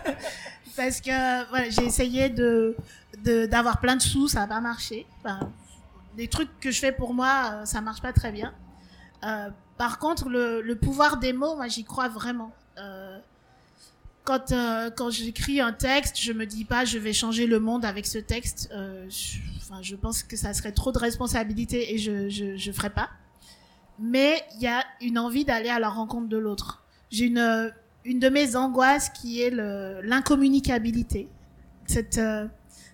Parce 0.76 1.02
que 1.02 1.48
voilà, 1.50 1.68
j'ai 1.68 1.84
essayé 1.84 2.30
de 2.30 2.74
d'avoir 3.50 3.80
plein 3.80 3.96
de 3.96 4.02
sous, 4.02 4.28
ça 4.28 4.40
n'a 4.40 4.46
pas 4.46 4.60
marché. 4.60 5.06
Enfin, 5.18 5.50
des 6.16 6.28
trucs 6.28 6.58
que 6.58 6.70
je 6.70 6.78
fais 6.78 6.92
pour 6.92 7.12
moi, 7.12 7.50
euh, 7.52 7.64
ça 7.66 7.82
marche 7.82 8.00
pas 8.00 8.14
très 8.14 8.32
bien. 8.32 8.54
Euh, 9.24 9.50
par 9.76 9.98
contre, 9.98 10.30
le, 10.30 10.62
le 10.62 10.76
pouvoir 10.76 11.18
des 11.18 11.34
mots, 11.34 11.54
moi, 11.56 11.68
j'y 11.68 11.84
crois 11.84 12.08
vraiment. 12.08 12.52
Euh, 12.78 13.18
quand 14.24 14.52
euh, 14.52 14.90
quand 14.90 15.10
j'écris 15.10 15.60
un 15.60 15.74
texte, 15.74 16.18
je 16.18 16.32
me 16.32 16.46
dis 16.46 16.64
pas 16.64 16.86
je 16.86 16.98
vais 16.98 17.12
changer 17.12 17.46
le 17.46 17.60
monde 17.60 17.84
avec 17.84 18.06
ce 18.06 18.18
texte. 18.18 18.70
Je, 18.72 19.38
enfin, 19.58 19.82
je 19.82 19.96
pense 19.96 20.22
que 20.22 20.36
ça 20.36 20.54
serait 20.54 20.72
trop 20.72 20.92
de 20.92 20.98
responsabilité 20.98 21.92
et 21.92 21.98
je 21.98 22.30
je 22.30 22.56
je 22.56 22.72
ferais 22.72 22.90
pas 22.90 23.10
mais 23.98 24.42
il 24.56 24.62
y 24.62 24.66
a 24.66 24.84
une 25.00 25.18
envie 25.18 25.44
d'aller 25.44 25.68
à 25.68 25.78
la 25.78 25.88
rencontre 25.88 26.28
de 26.28 26.36
l'autre. 26.36 26.82
J'ai 27.10 27.26
une, 27.26 27.38
euh, 27.38 27.70
une 28.04 28.18
de 28.18 28.28
mes 28.28 28.56
angoisses 28.56 29.08
qui 29.10 29.42
est 29.42 29.50
l'incommunicabilité. 29.50 31.28
Cette, 31.86 32.18
euh, 32.18 32.46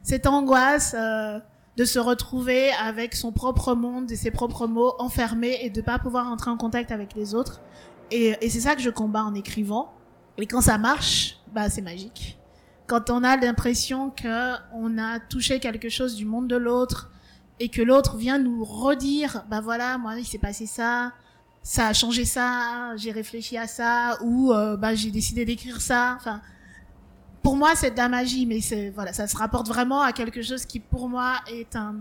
cette 0.03 0.27
angoisse 0.27 0.95
euh, 0.99 1.39
de 1.77 1.85
se 1.85 1.99
retrouver 1.99 2.71
avec 2.73 3.15
son 3.15 3.33
propre 3.33 3.75
monde 3.75 4.11
et 4.11 4.17
ses 4.17 4.31
propres 4.31 4.67
mots 4.67 4.95
enfermés 4.99 5.59
et 5.63 5.71
de 5.71 5.81
pas 5.81 5.99
pouvoir 5.99 6.31
entrer 6.31 6.51
en 6.51 6.57
contact 6.57 6.93
avec 6.93 7.15
les 7.15 7.35
autres. 7.35 7.61
Et, 8.11 8.37
et 8.41 8.51
c'est 8.51 8.61
ça 8.61 8.75
que 8.75 8.83
je 8.83 8.91
combats 8.91 9.25
en 9.25 9.35
écrivant. 9.35 9.93
Et 10.39 10.47
quand 10.47 10.61
ça 10.61 10.79
marche, 10.79 11.39
bah 11.53 11.71
c'est 11.71 11.83
magique. 11.83 12.39
Quand 12.87 13.11
on 13.11 13.25
a 13.25 13.37
l'impression 13.37 14.11
que 14.11 14.55
on 14.75 14.99
a 14.99 15.21
touché 15.21 15.61
quelque 15.61 15.89
chose 15.89 16.15
du 16.15 16.27
monde 16.27 16.49
de 16.49 16.57
l'autre, 16.57 17.11
et 17.63 17.69
que 17.69 17.81
l'autre 17.81 18.17
vient 18.17 18.39
nous 18.39 18.65
redire, 18.65 19.45
bah 19.49 19.61
voilà, 19.61 19.97
moi 19.97 20.19
il 20.19 20.25
s'est 20.25 20.39
passé 20.39 20.67
ça, 20.67 21.13
ça 21.63 21.89
a 21.89 21.93
changé 21.93 22.25
ça, 22.25 22.97
j'ai 22.97 23.13
réfléchi 23.13 23.57
à 23.57 23.67
ça, 23.67 24.19
ou 24.23 24.53
euh, 24.53 24.77
bah 24.77 24.95
j'ai 24.95 25.11
décidé 25.11 25.45
d'écrire 25.45 25.81
ça. 25.81 26.17
Enfin, 26.17 26.41
pour 27.43 27.57
moi 27.57 27.75
c'est 27.75 27.93
de 27.93 27.97
la 27.97 28.09
magie, 28.09 28.47
mais 28.47 28.61
c'est 28.61 28.91
voilà, 28.91 29.13
ça 29.13 29.27
se 29.27 29.37
rapporte 29.37 29.69
vraiment 29.69 30.03
à 30.03 30.13
quelque 30.13 30.43
chose 30.43 30.65
qui 30.65 30.81
pour 30.81 31.09
moi 31.09 31.37
est 31.51 31.77
un 31.77 31.97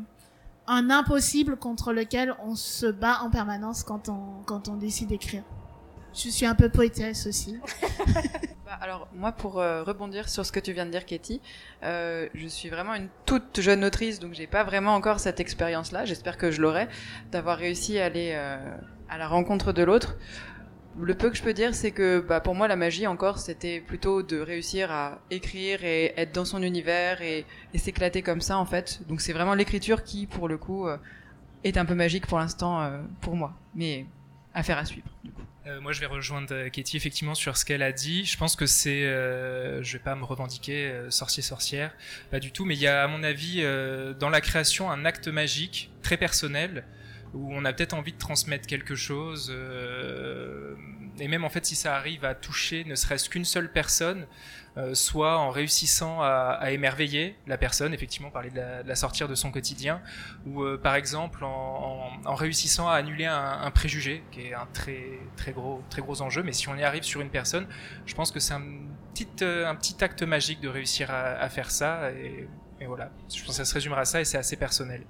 un 0.68 0.90
impossible 0.90 1.58
contre 1.58 1.92
lequel 1.92 2.36
on 2.44 2.56
se 2.56 2.86
bat 2.86 3.20
en 3.22 3.30
permanence 3.30 3.84
quand 3.84 4.10
on 4.10 4.42
quand 4.46 4.68
on 4.68 4.76
décide 4.76 5.10
d'écrire. 5.10 5.44
Je 6.14 6.30
suis 6.30 6.46
un 6.46 6.56
peu 6.56 6.70
poétesse 6.70 7.28
aussi. 7.28 7.58
Bah, 8.64 8.78
alors 8.80 9.10
moi 9.14 9.34
pour 9.34 9.60
euh, 9.60 9.84
rebondir 9.84 10.30
sur 10.30 10.46
ce 10.46 10.52
que 10.54 10.60
tu 10.60 10.72
viens 10.72 10.86
de 10.86 10.92
dire 10.92 11.06
Katie, 11.06 11.42
euh, 11.84 12.30
je 12.34 12.48
suis 12.48 12.70
vraiment 12.70 12.94
une 12.94 13.10
toute 13.26 13.60
jeune 13.60 13.84
autrice 13.84 14.20
donc 14.20 14.34
j'ai 14.34 14.48
pas 14.48 14.64
vraiment 14.64 14.96
encore 14.96 15.20
cette 15.20 15.42
expérience 15.42 15.92
là, 15.92 16.06
j'espère 16.06 16.38
que 16.38 16.52
je 16.52 16.62
l'aurai, 16.62 16.88
d'avoir 17.32 17.58
réussi 17.58 18.00
à 18.00 18.06
aller 18.06 18.32
euh, 18.34 18.58
à 19.12 19.20
la 19.20 19.28
rencontre 19.28 19.74
de 19.74 19.84
l'autre. 19.84 20.16
Le 21.00 21.14
peu 21.14 21.30
que 21.30 21.38
je 21.38 21.44
peux 21.44 21.54
dire 21.54 21.76
c'est 21.76 21.92
que 21.92 22.20
bah, 22.20 22.42
pour 22.42 22.56
moi 22.56 22.68
la 22.68 22.76
magie 22.76 23.08
encore 23.08 23.38
c'était 23.38 23.80
plutôt 23.80 24.24
de 24.24 24.40
réussir 24.40 24.92
à 24.92 25.20
écrire 25.30 25.86
et 25.86 26.14
être 26.18 26.34
dans 26.34 26.44
son 26.44 26.64
univers 26.64 27.22
et, 27.22 27.46
s'éclater 27.76 28.24
comme 28.24 28.42
ça 28.42 28.58
en 28.58 28.66
fait. 28.66 29.02
Donc 29.08 29.22
c'est 29.22 29.34
vraiment 29.34 29.54
l'écriture 29.54 30.04
qui 30.04 30.26
pour 30.26 30.48
le 30.48 30.58
coup 30.58 30.88
euh, 30.88 30.98
est 31.64 31.78
un 31.78 31.86
peu 31.86 31.96
magique 31.96 32.28
pour 32.28 32.40
l'instant 32.40 32.82
euh, 32.82 33.02
pour 33.22 33.36
moi, 33.36 33.54
mais 33.76 34.06
affaire 34.54 34.78
à 34.78 34.86
suivre. 34.86 35.08
Euh, 35.68 35.80
moi, 35.80 35.92
je 35.92 36.00
vais 36.00 36.08
rejoindre 36.08 36.70
Katie 36.70 36.98
effectivement 36.98 37.36
sur 37.36 37.56
ce 37.56 37.66
qu'elle 37.66 37.84
a 37.84 37.92
dit. 37.92 38.26
Je 38.26 38.36
pense 38.36 38.56
que 38.56 38.66
c'est, 38.66 39.06
euh, 39.06 39.84
je 39.84 39.94
vais 39.94 40.04
pas 40.04 40.16
me 40.16 40.24
revendiquer 40.24 40.92
sorcier 41.10 41.44
sorcière, 41.44 41.94
pas 42.32 42.40
du 42.40 42.52
tout, 42.52 42.66
mais 42.66 42.76
il 42.76 42.82
y 42.82 42.88
a 42.88 43.04
à 43.04 43.08
mon 43.08 43.24
avis 43.24 43.64
dans 44.20 44.30
la 44.30 44.42
création 44.42 44.90
un 44.90 45.06
acte 45.06 45.28
magique 45.28 45.92
très 46.02 46.18
personnel 46.18 46.84
où 47.34 47.54
on 47.54 47.64
a 47.66 47.74
peut-être 47.74 47.94
envie 47.94 48.14
de 48.14 48.18
transmettre 48.18 48.68
quelque 48.68 48.96
chose. 48.96 49.50
euh, 49.54 50.76
et 51.20 51.28
même 51.28 51.44
en 51.44 51.50
fait, 51.50 51.66
si 51.66 51.76
ça 51.76 51.96
arrive 51.96 52.26
à 52.26 52.36
toucher 52.36 52.84
ne 52.86 52.96
serait-ce 52.96 53.30
qu'une 53.30 53.46
seule 53.46 53.72
personne, 53.72 54.28
euh, 54.78 54.94
soit 54.96 55.38
en 55.38 55.50
réussissant 55.50 56.22
à, 56.22 56.58
à 56.60 56.72
émerveiller 56.72 57.36
la 57.48 57.58
personne, 57.58 57.94
effectivement 57.94 58.30
parler 58.32 58.50
de 58.50 58.56
la, 58.58 58.84
de 58.84 58.88
la 58.88 58.96
sortir 58.96 59.28
de 59.28 59.36
son 59.36 59.52
quotidien, 59.52 60.02
ou 60.46 60.64
euh, 60.64 60.78
par 60.82 60.96
exemple 60.96 61.44
en, 61.44 61.50
en- 62.26 62.30
en 62.30 62.36
réussissant 62.36 62.88
à 62.88 62.94
annuler 62.94 63.26
un, 63.26 63.60
un 63.62 63.72
préjugé, 63.72 64.24
qui 64.32 64.42
est 64.48 64.54
un 64.54 64.68
très 64.74 65.04
très 65.36 65.52
gros 65.52 65.84
très 65.90 66.02
gros 66.02 66.22
enjeu. 66.22 66.42
Mais 66.44 66.54
si 66.54 66.70
on 66.70 66.76
y 66.76 66.84
arrive 66.84 67.04
sur 67.04 67.22
une 67.22 67.30
personne, 67.30 67.68
je 68.06 68.14
pense 68.16 68.32
que 68.32 68.40
c'est 68.40 68.54
un 68.54 68.64
petit 69.14 69.28
euh, 69.42 69.68
un 69.68 69.76
petit 69.76 70.02
acte 70.04 70.24
magique 70.24 70.62
de 70.62 70.70
réussir 70.70 71.12
à, 71.12 71.34
à 71.34 71.50
faire 71.50 71.70
ça. 71.72 72.12
Et, 72.14 72.48
et 72.80 72.86
voilà, 72.88 73.12
je 73.34 73.40
pense 73.42 73.50
que 73.50 73.54
ça 73.54 73.66
se 73.66 73.74
résumera 73.74 74.02
à 74.02 74.06
ça 74.06 74.22
et 74.22 74.26
c'est 74.26 74.38
assez 74.38 74.56
personnel. 74.58 75.06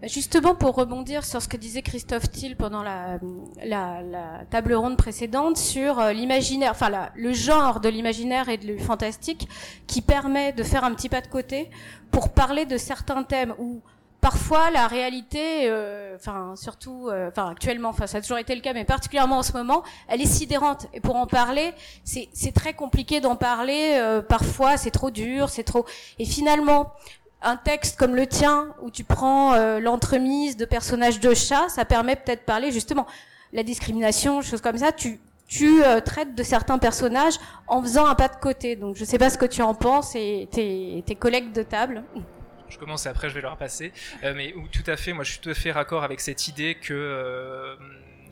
Bah, 0.00 0.06
Justement, 0.08 0.54
pour 0.54 0.74
rebondir 0.76 1.24
sur 1.24 1.42
ce 1.42 1.48
que 1.48 1.56
disait 1.56 1.82
Christophe 1.82 2.30
Thiel 2.30 2.56
pendant 2.56 2.82
la, 2.82 3.18
la, 3.64 4.00
la 4.02 4.44
table 4.50 4.72
ronde 4.74 4.96
précédente 4.96 5.56
sur 5.58 5.98
euh, 5.98 6.12
l'imaginaire, 6.12 6.70
enfin 6.72 6.88
la- 6.88 7.10
le 7.16 7.32
genre 7.32 7.80
de 7.80 7.88
l'imaginaire 7.88 8.48
et 8.48 8.56
le 8.56 8.78
fantastique 8.78 9.48
qui 9.86 10.00
permet 10.00 10.52
de 10.52 10.62
faire 10.62 10.84
un 10.84 10.94
petit 10.94 11.08
pas 11.10 11.20
de 11.20 11.26
côté 11.28 11.68
pour 12.10 12.30
parler 12.30 12.64
de 12.64 12.78
certains 12.78 13.22
thèmes 13.24 13.54
où 13.58 13.82
parfois 14.22 14.70
la 14.70 14.86
réalité, 14.86 15.62
euh, 15.70 16.14
enfin 16.16 16.54
surtout, 16.56 17.08
euh, 17.08 17.28
enfin 17.28 17.50
actuellement, 17.50 17.88
enfin 17.90 18.06
ça 18.06 18.18
a 18.18 18.20
toujours 18.20 18.36
été 18.38 18.54
le 18.54 18.60
cas, 18.60 18.72
mais 18.74 18.84
particulièrement 18.84 19.38
en 19.38 19.42
ce 19.42 19.52
moment, 19.52 19.82
elle 20.08 20.20
est 20.20 20.26
sidérante. 20.26 20.86
Et 20.94 21.00
pour 21.00 21.16
en 21.16 21.26
parler, 21.26 21.72
c'est 22.04 22.28
c'est 22.34 22.52
très 22.52 22.72
compliqué 22.74 23.20
d'en 23.20 23.36
parler. 23.36 23.92
euh, 23.98 24.20
parfois, 24.22 24.76
c'est 24.78 24.90
trop 24.90 25.10
dur, 25.10 25.48
c'est 25.50 25.64
trop. 25.64 25.84
Et 26.18 26.24
finalement, 26.26 26.92
un 27.42 27.56
texte 27.56 27.98
comme 27.98 28.14
le 28.14 28.26
tien, 28.26 28.74
où 28.82 28.90
tu 28.90 29.04
prends 29.04 29.54
euh, 29.54 29.80
l'entremise 29.80 30.56
de 30.56 30.64
personnages 30.64 31.20
de 31.20 31.34
chats, 31.34 31.68
ça 31.68 31.84
permet 31.84 32.16
peut-être 32.16 32.40
de 32.40 32.44
parler 32.44 32.70
justement 32.70 33.06
la 33.52 33.62
discrimination, 33.62 34.42
choses 34.42 34.60
comme 34.60 34.78
ça. 34.78 34.92
Tu, 34.92 35.18
tu 35.48 35.82
euh, 35.82 36.00
traites 36.00 36.34
de 36.34 36.42
certains 36.42 36.78
personnages 36.78 37.34
en 37.66 37.82
faisant 37.82 38.06
un 38.06 38.14
pas 38.14 38.28
de 38.28 38.36
côté. 38.36 38.76
Donc 38.76 38.96
je 38.96 39.04
sais 39.04 39.18
pas 39.18 39.30
ce 39.30 39.38
que 39.38 39.46
tu 39.46 39.62
en 39.62 39.74
penses 39.74 40.14
et 40.14 40.48
tes, 40.50 41.02
tes 41.06 41.16
collègues 41.16 41.52
de 41.52 41.62
table. 41.62 42.04
Je 42.68 42.78
commence 42.78 43.06
et 43.06 43.08
après 43.08 43.28
je 43.28 43.34
vais 43.34 43.40
leur 43.40 43.56
passer. 43.56 43.92
Euh, 44.22 44.32
mais 44.34 44.54
tout 44.70 44.88
à 44.88 44.96
fait, 44.96 45.12
moi 45.12 45.24
je 45.24 45.32
suis 45.32 45.40
tout 45.40 45.50
à 45.50 45.54
fait 45.54 45.72
raccord 45.72 46.04
avec 46.04 46.20
cette 46.20 46.46
idée 46.46 46.76
que 46.76 46.94
euh, 46.94 47.74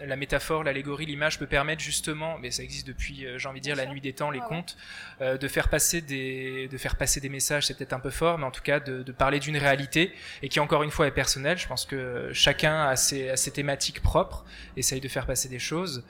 la 0.05 0.17
métaphore, 0.17 0.65
l'allégorie, 0.65 1.07
l'image 1.07 1.39
peut 1.39 1.47
permettre 1.47 1.83
justement, 1.83 2.39
mais 2.39 2.51
ça 2.51 2.63
existe 2.63 2.87
depuis, 2.87 3.27
euh, 3.27 3.39
j'ai 3.39 3.49
envie 3.49 3.61
de 3.61 3.65
dire, 3.65 3.77
la 3.77 3.87
nuit 3.87 4.01
des 4.01 4.13
temps, 4.13 4.31
les 4.31 4.39
Ah 4.41 4.43
ouais. 4.43 4.49
contes, 4.49 4.77
euh, 5.21 5.39
de 5.39 5.49
faire 5.49 5.69
passer 5.69 6.01
des, 6.01 6.69
de 6.69 6.79
faire 6.79 6.97
passer 6.97 7.21
des 7.21 7.29
messages. 7.29 7.67
C'est 7.67 7.77
peut-être 7.77 7.93
un 7.93 8.01
peu 8.01 8.11
fort, 8.11 8.39
mais 8.39 8.45
en 8.45 8.51
tout 8.51 8.63
cas 8.63 8.81
de, 8.81 9.03
de 9.03 9.13
parler 9.13 9.39
d'une 9.41 9.57
réalité 9.57 10.13
et 10.43 10.49
qui 10.49 10.61
encore 10.61 10.83
une 10.83 10.91
fois 10.91 11.07
est 11.07 11.13
personnelle. 11.13 11.59
Je 11.59 11.67
pense 11.67 11.85
que 11.85 12.31
chacun 12.33 12.89
a 12.89 12.97
ses, 12.97 13.31
a 13.31 13.37
ses 13.37 13.51
thématiques 13.51 14.01
propres, 14.03 14.45
essaye 14.77 15.01
de 15.01 15.09
faire 15.09 15.27
passer 15.27 15.49
des 15.49 15.59
choses. 15.59 16.05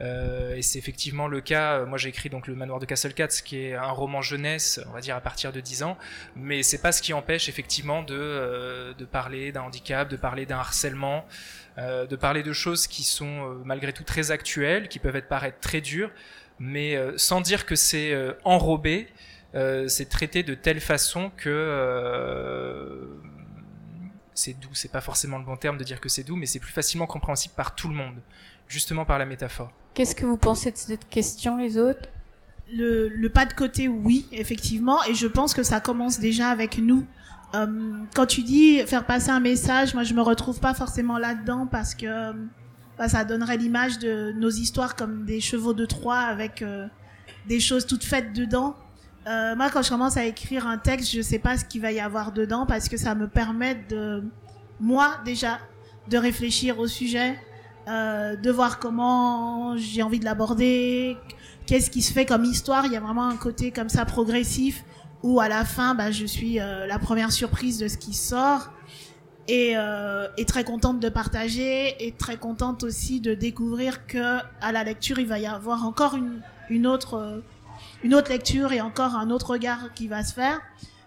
Euh, 0.00 0.56
et 0.56 0.62
c'est 0.62 0.78
effectivement 0.78 1.28
le 1.28 1.40
cas. 1.40 1.78
Euh, 1.80 1.86
Moi, 1.86 1.98
j'ai 1.98 2.08
écrit 2.08 2.28
donc 2.28 2.46
le 2.46 2.54
Manoir 2.54 2.80
de 2.80 2.86
Castle 2.86 3.14
Cats, 3.14 3.28
qui 3.44 3.58
est 3.58 3.74
un 3.74 3.90
roman 3.90 4.22
jeunesse, 4.22 4.80
on 4.88 4.92
va 4.92 5.00
dire 5.00 5.14
à 5.16 5.20
partir 5.20 5.52
de 5.52 5.60
10 5.60 5.82
ans, 5.84 5.96
mais 6.34 6.62
c'est 6.62 6.80
pas 6.80 6.92
ce 6.92 7.02
qui 7.02 7.12
empêche 7.12 7.48
effectivement 7.48 8.02
de, 8.02 8.16
euh, 8.16 8.94
de 8.94 9.04
parler 9.04 9.52
d'un 9.52 9.62
handicap, 9.62 10.08
de 10.08 10.16
parler 10.16 10.46
d'un 10.46 10.58
harcèlement, 10.58 11.24
euh, 11.78 12.06
de 12.06 12.16
parler 12.16 12.42
de 12.42 12.52
choses 12.52 12.86
qui 12.86 13.02
sont 13.02 13.48
euh, 13.48 13.62
malgré 13.64 13.92
tout 13.92 14.04
très 14.04 14.30
actuelles, 14.30 14.88
qui 14.88 14.98
peuvent 14.98 15.16
être 15.16 15.28
paraître 15.28 15.58
très 15.60 15.80
dures, 15.80 16.10
mais 16.58 16.96
euh, 16.96 17.16
sans 17.16 17.40
dire 17.40 17.64
que 17.64 17.76
c'est 17.76 18.14
enrobé, 18.44 19.08
c'est 19.86 20.08
traité 20.08 20.42
de 20.42 20.54
telle 20.54 20.80
façon 20.80 21.30
que 21.36 23.08
c'est 24.34 24.58
doux. 24.58 24.74
C'est 24.74 24.90
pas 24.90 25.00
forcément 25.00 25.38
le 25.38 25.44
bon 25.44 25.56
terme 25.56 25.76
de 25.78 25.84
dire 25.84 26.00
que 26.00 26.08
c'est 26.08 26.24
doux, 26.24 26.36
mais 26.36 26.46
c'est 26.46 26.58
plus 26.60 26.72
facilement 26.72 27.06
compréhensible 27.06 27.54
par 27.54 27.74
tout 27.74 27.88
le 27.88 27.94
monde, 27.94 28.16
justement 28.72 29.04
par 29.04 29.18
la 29.18 29.26
métaphore. 29.26 29.70
Qu'est-ce 29.94 30.14
que 30.14 30.24
vous 30.24 30.38
pensez 30.38 30.72
de 30.72 30.76
cette 30.76 31.08
question, 31.08 31.58
les 31.58 31.76
autres? 31.76 32.08
Le, 32.72 33.08
le 33.08 33.28
pas 33.28 33.44
de 33.44 33.52
côté, 33.52 33.86
oui, 33.86 34.26
effectivement, 34.32 35.04
et 35.04 35.14
je 35.14 35.26
pense 35.26 35.52
que 35.52 35.62
ça 35.62 35.80
commence 35.80 36.18
déjà 36.18 36.48
avec 36.48 36.78
nous. 36.78 37.04
Euh, 37.54 37.66
quand 38.14 38.24
tu 38.24 38.42
dis 38.42 38.78
faire 38.86 39.04
passer 39.04 39.28
un 39.28 39.40
message, 39.40 39.92
moi 39.92 40.04
je 40.04 40.14
me 40.14 40.22
retrouve 40.22 40.58
pas 40.58 40.72
forcément 40.72 41.18
là-dedans 41.18 41.66
parce 41.66 41.94
que 41.94 42.06
euh, 42.06 42.32
bah, 42.96 43.10
ça 43.10 43.26
donnerait 43.26 43.58
l'image 43.58 43.98
de 43.98 44.32
nos 44.32 44.48
histoires 44.48 44.96
comme 44.96 45.26
des 45.26 45.40
chevaux 45.40 45.74
de 45.74 45.84
Troie 45.84 46.20
avec 46.20 46.62
euh, 46.62 46.86
des 47.46 47.60
choses 47.60 47.86
toutes 47.86 48.04
faites 48.04 48.32
dedans. 48.32 48.74
Euh, 49.26 49.54
moi, 49.54 49.68
quand 49.70 49.82
je 49.82 49.90
commence 49.90 50.16
à 50.16 50.24
écrire 50.24 50.66
un 50.66 50.78
texte, 50.78 51.12
je 51.12 51.20
sais 51.20 51.38
pas 51.38 51.58
ce 51.58 51.64
qu'il 51.66 51.82
va 51.82 51.92
y 51.92 52.00
avoir 52.00 52.32
dedans 52.32 52.64
parce 52.66 52.88
que 52.88 52.96
ça 52.96 53.14
me 53.14 53.28
permet 53.28 53.74
de, 53.90 54.24
moi 54.80 55.20
déjà, 55.24 55.58
de 56.08 56.16
réfléchir 56.16 56.78
au 56.78 56.86
sujet, 56.86 57.38
euh, 57.88 58.36
de 58.36 58.50
voir 58.50 58.78
comment 58.78 59.76
j'ai 59.76 60.02
envie 60.02 60.20
de 60.20 60.24
l'aborder, 60.24 61.16
qu'est-ce 61.66 61.90
qui 61.90 62.02
se 62.02 62.12
fait 62.12 62.26
comme 62.26 62.44
histoire. 62.44 62.86
Il 62.86 62.92
y 62.92 62.96
a 62.96 63.00
vraiment 63.00 63.26
un 63.26 63.36
côté 63.36 63.70
comme 63.70 63.88
ça 63.88 64.04
progressif 64.04 64.84
où 65.22 65.40
à 65.40 65.48
la 65.48 65.64
fin, 65.64 65.94
bah, 65.94 66.10
je 66.10 66.24
suis 66.24 66.60
euh, 66.60 66.86
la 66.86 66.98
première 66.98 67.32
surprise 67.32 67.78
de 67.78 67.88
ce 67.88 67.96
qui 67.96 68.14
sort 68.14 68.70
et, 69.48 69.72
euh, 69.76 70.28
et 70.36 70.44
très 70.44 70.64
contente 70.64 71.00
de 71.00 71.08
partager 71.08 72.06
et 72.06 72.12
très 72.12 72.36
contente 72.36 72.84
aussi 72.84 73.20
de 73.20 73.34
découvrir 73.34 74.06
que 74.06 74.38
à 74.60 74.72
la 74.72 74.84
lecture 74.84 75.18
il 75.18 75.26
va 75.26 75.38
y 75.38 75.46
avoir 75.46 75.84
encore 75.84 76.14
une, 76.14 76.40
une 76.70 76.86
autre 76.86 77.42
une 78.04 78.14
autre 78.14 78.30
lecture 78.30 78.72
et 78.72 78.80
encore 78.80 79.16
un 79.16 79.30
autre 79.30 79.50
regard 79.50 79.92
qui 79.94 80.08
va 80.08 80.22
se 80.24 80.34
faire. 80.34 80.60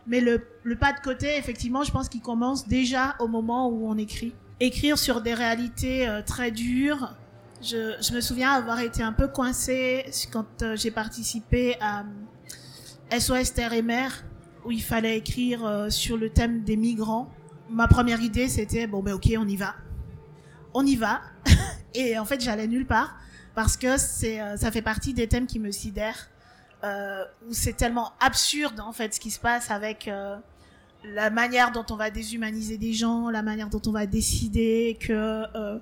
Mais 0.07 0.21
le, 0.21 0.45
le 0.63 0.75
pas 0.75 0.93
de 0.93 0.99
côté, 0.99 1.37
effectivement, 1.37 1.83
je 1.83 1.91
pense 1.91 2.09
qu'il 2.09 2.21
commence 2.21 2.67
déjà 2.67 3.15
au 3.19 3.27
moment 3.27 3.69
où 3.69 3.89
on 3.89 3.97
écrit. 3.97 4.33
Écrire 4.59 4.97
sur 4.97 5.21
des 5.21 5.33
réalités 5.33 6.07
euh, 6.07 6.21
très 6.21 6.51
dures. 6.51 7.15
Je, 7.61 8.13
me 8.13 8.21
souviens 8.21 8.51
avoir 8.51 8.79
été 8.79 9.03
un 9.03 9.13
peu 9.13 9.27
coincée 9.27 10.05
quand 10.31 10.61
euh, 10.61 10.75
j'ai 10.75 10.91
participé 10.91 11.77
à 11.79 12.01
euh, 12.01 13.19
SOS 13.19 13.53
Terre 13.53 13.73
et 13.73 13.81
Mer, 13.81 14.23
où 14.63 14.71
il 14.71 14.83
fallait 14.83 15.17
écrire 15.17 15.65
euh, 15.65 15.89
sur 15.89 16.17
le 16.17 16.29
thème 16.29 16.63
des 16.63 16.77
migrants. 16.77 17.29
Ma 17.69 17.87
première 17.87 18.21
idée, 18.21 18.47
c'était 18.47 18.87
bon, 18.87 19.01
ben 19.01 19.13
ok, 19.13 19.29
on 19.37 19.47
y 19.47 19.55
va. 19.55 19.75
On 20.73 20.85
y 20.85 20.95
va. 20.95 21.21
et 21.93 22.17
en 22.17 22.25
fait, 22.25 22.41
j'allais 22.41 22.67
nulle 22.67 22.85
part 22.85 23.15
parce 23.55 23.77
que 23.77 23.97
c'est, 23.97 24.41
euh, 24.41 24.57
ça 24.57 24.69
fait 24.69 24.81
partie 24.81 25.13
des 25.13 25.27
thèmes 25.27 25.47
qui 25.47 25.59
me 25.59 25.71
sidèrent 25.71 26.29
euh, 26.83 27.23
où 27.47 27.53
c'est 27.53 27.73
tellement 27.73 28.11
absurde 28.19 28.79
en 28.81 28.91
fait 28.91 29.13
ce 29.13 29.19
qui 29.19 29.31
se 29.31 29.39
passe 29.39 29.71
avec 29.71 30.07
euh, 30.07 30.35
la 31.13 31.29
manière 31.29 31.71
dont 31.71 31.85
on 31.89 31.95
va 31.95 32.09
déshumaniser 32.09 32.77
des 32.77 32.93
gens, 32.93 33.29
la 33.29 33.41
manière 33.41 33.69
dont 33.69 33.81
on 33.87 33.91
va 33.91 34.05
décider 34.05 34.97
que 34.99 35.11
euh, 35.13 35.79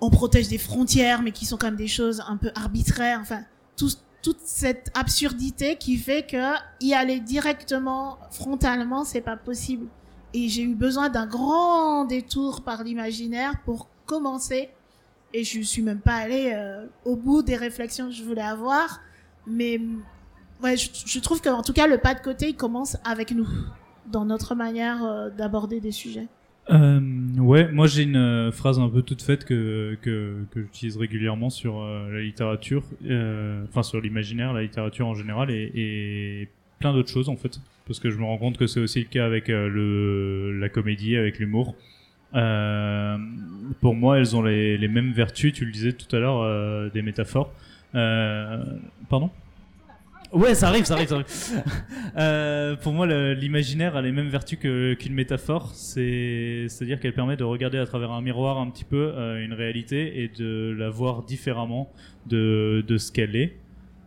on 0.00 0.10
protège 0.10 0.48
des 0.48 0.58
frontières, 0.58 1.22
mais 1.22 1.32
qui 1.32 1.46
sont 1.46 1.56
quand 1.56 1.66
même 1.66 1.76
des 1.76 1.88
choses 1.88 2.22
un 2.26 2.36
peu 2.36 2.50
arbitraires. 2.54 3.18
Enfin, 3.20 3.42
tout, 3.76 3.90
toute 4.22 4.40
cette 4.40 4.90
absurdité 4.94 5.76
qui 5.76 5.96
fait 5.96 6.26
que 6.26 6.54
y 6.80 6.94
aller 6.94 7.20
directement, 7.20 8.18
frontalement, 8.30 9.04
c'est 9.04 9.20
pas 9.20 9.36
possible. 9.36 9.86
Et 10.32 10.48
j'ai 10.48 10.62
eu 10.62 10.74
besoin 10.74 11.10
d'un 11.10 11.26
grand 11.26 12.04
détour 12.04 12.62
par 12.62 12.82
l'imaginaire 12.82 13.54
pour 13.64 13.88
commencer. 14.06 14.70
Et 15.32 15.44
je 15.44 15.60
suis 15.60 15.82
même 15.82 16.00
pas 16.00 16.14
allée 16.14 16.52
euh, 16.54 16.86
au 17.04 17.16
bout 17.16 17.42
des 17.42 17.56
réflexions 17.56 18.06
que 18.06 18.12
je 18.12 18.24
voulais 18.24 18.42
avoir. 18.42 19.00
Mais 19.46 19.80
ouais, 20.62 20.76
je, 20.76 20.90
je 21.06 21.18
trouve 21.20 21.40
qu'en 21.40 21.62
tout 21.62 21.72
cas, 21.72 21.86
le 21.86 21.98
pas 21.98 22.14
de 22.14 22.20
côté, 22.20 22.48
il 22.48 22.56
commence 22.56 22.96
avec 23.04 23.30
nous, 23.32 23.48
dans 24.10 24.24
notre 24.24 24.54
manière 24.54 25.04
euh, 25.04 25.30
d'aborder 25.30 25.80
des 25.80 25.92
sujets. 25.92 26.26
Euh, 26.70 27.00
ouais, 27.38 27.70
moi 27.72 27.86
j'ai 27.86 28.04
une 28.04 28.16
euh, 28.16 28.50
phrase 28.50 28.78
un 28.78 28.88
peu 28.88 29.02
toute 29.02 29.20
faite 29.20 29.44
que, 29.44 29.98
que, 30.00 30.46
j'utilise 30.56 30.96
régulièrement 30.96 31.50
sur 31.50 31.84
la 31.84 32.20
littérature, 32.20 32.84
enfin 33.68 33.82
sur 33.82 34.00
l'imaginaire, 34.00 34.52
la 34.52 34.62
littérature 34.62 35.06
en 35.06 35.14
général 35.14 35.50
et, 35.50 35.70
et 35.74 36.48
plein 36.78 36.92
d'autres 36.92 37.10
choses 37.10 37.28
en 37.28 37.36
fait. 37.36 37.60
Parce 37.86 38.00
que 38.00 38.08
je 38.08 38.16
me 38.16 38.24
rends 38.24 38.38
compte 38.38 38.56
que 38.56 38.66
c'est 38.66 38.80
aussi 38.80 39.00
le 39.00 39.08
cas 39.08 39.26
avec 39.26 39.48
le, 39.48 40.58
la 40.58 40.70
comédie, 40.70 41.16
avec 41.16 41.38
l'humour. 41.38 41.74
Pour 42.32 43.94
moi, 43.94 44.18
elles 44.18 44.34
ont 44.34 44.42
les, 44.42 44.78
les 44.78 44.88
mêmes 44.88 45.12
vertus, 45.12 45.52
tu 45.52 45.66
le 45.66 45.70
disais 45.70 45.92
tout 45.92 46.16
à 46.16 46.18
l'heure, 46.18 46.90
des 46.92 47.02
métaphores. 47.02 47.52
Pardon? 47.92 49.30
Ouais, 50.34 50.56
ça 50.56 50.66
arrive, 50.66 50.84
ça 50.84 50.94
arrive, 50.94 51.08
ça 51.08 51.14
arrive. 51.14 51.26
Euh, 52.16 52.76
pour 52.76 52.92
moi, 52.92 53.06
l'imaginaire 53.34 53.96
a 53.96 54.02
les 54.02 54.12
mêmes 54.12 54.28
vertus 54.28 54.58
qu'une 54.60 55.14
métaphore. 55.14 55.70
C'est, 55.74 56.66
c'est-à-dire 56.68 57.00
qu'elle 57.00 57.12
permet 57.12 57.36
de 57.36 57.42
regarder 57.42 57.78
à 57.78 57.86
travers 57.86 58.12
un 58.12 58.20
miroir 58.20 58.58
un 58.58 58.70
petit 58.70 58.84
peu 58.84 59.12
euh, 59.16 59.44
une 59.44 59.52
réalité 59.52 60.22
et 60.22 60.28
de 60.28 60.72
la 60.78 60.90
voir 60.90 61.24
différemment 61.24 61.90
de, 62.26 62.84
ce 62.96 63.10
qu'elle 63.10 63.34
est. 63.34 63.56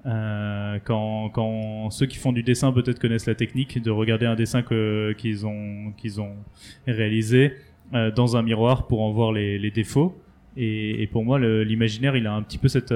Euh, 0.05 0.79
quand, 0.85 1.89
ceux 1.91 2.05
qui 2.05 2.15
font 2.15 2.31
du 2.31 2.43
dessin 2.43 2.71
peut-être 2.71 2.99
connaissent 2.99 3.25
la 3.25 3.35
technique 3.35 3.81
de 3.81 3.91
regarder 3.91 4.25
un 4.25 4.35
dessin 4.35 4.63
qu'ils 4.63 5.45
ont, 5.45 6.35
réalisé 6.87 7.55
dans 7.91 8.37
un 8.37 8.41
miroir 8.41 8.87
pour 8.87 9.01
en 9.01 9.11
voir 9.11 9.33
les, 9.33 9.71
défauts. 9.71 10.17
Et, 10.55 11.09
pour 11.11 11.25
moi, 11.25 11.39
l'imaginaire, 11.39 12.15
il 12.15 12.25
a 12.25 12.33
un 12.33 12.41
petit 12.41 12.57
peu 12.57 12.69
cette, 12.69 12.93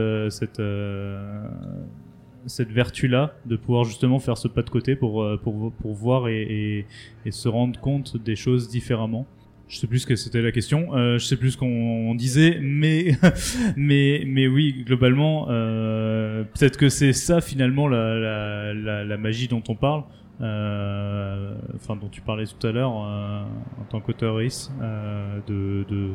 cette 2.45 2.71
vertu-là 2.71 3.35
de 3.45 3.55
pouvoir 3.55 3.83
justement 3.83 4.19
faire 4.19 4.37
ce 4.37 4.47
pas 4.47 4.61
de 4.61 4.69
côté 4.69 4.95
pour, 4.95 5.23
euh, 5.23 5.37
pour, 5.37 5.71
pour 5.73 5.93
voir 5.93 6.27
et, 6.27 6.85
et, 7.25 7.31
se 7.31 7.47
rendre 7.47 7.79
compte 7.79 8.17
des 8.17 8.35
choses 8.35 8.67
différemment. 8.69 9.25
je 9.67 9.77
sais 9.77 9.87
plus 9.87 9.99
ce 9.99 10.07
que 10.07 10.15
c'était 10.15 10.41
la 10.41 10.51
question, 10.51 10.95
euh, 10.95 11.17
je 11.17 11.25
sais 11.25 11.37
plus 11.37 11.51
ce 11.51 11.57
qu'on 11.57 12.15
disait, 12.15 12.59
mais 12.61 13.17
mais 13.77 14.23
mais 14.27 14.47
oui, 14.47 14.83
globalement, 14.85 15.47
euh, 15.49 16.43
peut-être 16.43 16.77
que 16.77 16.89
c'est 16.89 17.13
ça 17.13 17.41
finalement 17.41 17.87
la, 17.87 18.73
la, 18.73 19.03
la, 19.05 19.17
magie 19.17 19.47
dont 19.47 19.63
on 19.69 19.75
parle, 19.75 20.03
euh, 20.41 21.55
enfin 21.75 21.95
dont 21.95 22.09
tu 22.09 22.21
parlais 22.21 22.45
tout 22.45 22.65
à 22.65 22.71
l'heure 22.71 22.93
euh, 23.05 23.43
en 23.79 23.83
tant 23.89 24.01
qu'auteuriste, 24.01 24.71
euh, 24.81 25.39
de, 25.47 25.85
de 25.87 26.11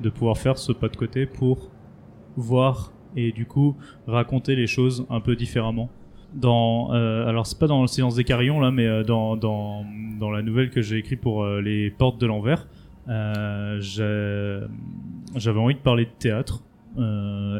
de 0.00 0.10
pouvoir 0.10 0.38
faire 0.38 0.56
ce 0.58 0.72
pas 0.72 0.88
de 0.88 0.96
côté 0.96 1.26
pour 1.26 1.70
voir 2.36 2.92
et 3.16 3.32
du 3.32 3.46
coup 3.46 3.74
raconter 4.06 4.54
les 4.54 4.66
choses 4.66 5.06
un 5.10 5.20
peu 5.20 5.34
différemment. 5.34 5.90
Dans 6.34 6.92
euh, 6.92 7.26
alors 7.26 7.46
c'est 7.46 7.58
pas 7.58 7.66
dans 7.66 7.80
le 7.80 7.86
silence 7.86 8.14
des 8.16 8.24
carillons 8.24 8.60
là, 8.60 8.70
mais 8.70 8.86
euh, 8.86 9.02
dans 9.02 9.36
dans 9.36 9.84
dans 10.20 10.30
la 10.30 10.42
nouvelle 10.42 10.70
que 10.70 10.82
j'ai 10.82 10.98
écrite 10.98 11.20
pour 11.20 11.42
euh, 11.42 11.60
les 11.60 11.90
portes 11.90 12.20
de 12.20 12.26
l'envers. 12.26 12.68
J'avais 13.08 14.68
envie 15.58 15.74
de 15.74 15.80
parler 15.80 16.04
de 16.04 16.10
théâtre 16.18 16.62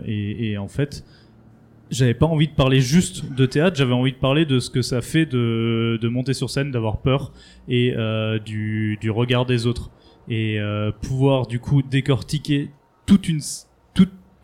et, 0.06 0.56
en 0.58 0.68
fait 0.68 1.04
j'avais 1.88 2.14
pas 2.14 2.26
envie 2.26 2.48
de 2.48 2.52
parler 2.52 2.80
juste 2.80 3.32
de 3.32 3.46
théâtre 3.46 3.76
j'avais 3.76 3.92
envie 3.92 4.10
de 4.10 4.16
parler 4.16 4.44
de 4.44 4.58
ce 4.58 4.70
que 4.70 4.82
ça 4.82 5.00
fait 5.02 5.24
de, 5.24 6.00
de 6.02 6.08
monter 6.08 6.34
sur 6.34 6.50
scène 6.50 6.72
d'avoir 6.72 6.98
peur 6.98 7.30
et 7.68 7.94
du, 8.44 8.98
du 9.00 9.08
regard 9.08 9.46
des 9.46 9.68
autres 9.68 9.92
et 10.28 10.58
pouvoir 11.00 11.46
du 11.46 11.60
coup 11.60 11.82
décortiquer 11.82 12.70
toute 13.06 13.28
une 13.28 13.38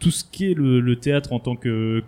tout, 0.02 0.10
ce 0.10 0.24
qui 0.24 0.50
est 0.50 0.54
le, 0.54 0.80
le 0.80 0.96
théâtre 0.96 1.32
en 1.32 1.38
tant 1.38 1.56
que, 1.56 2.02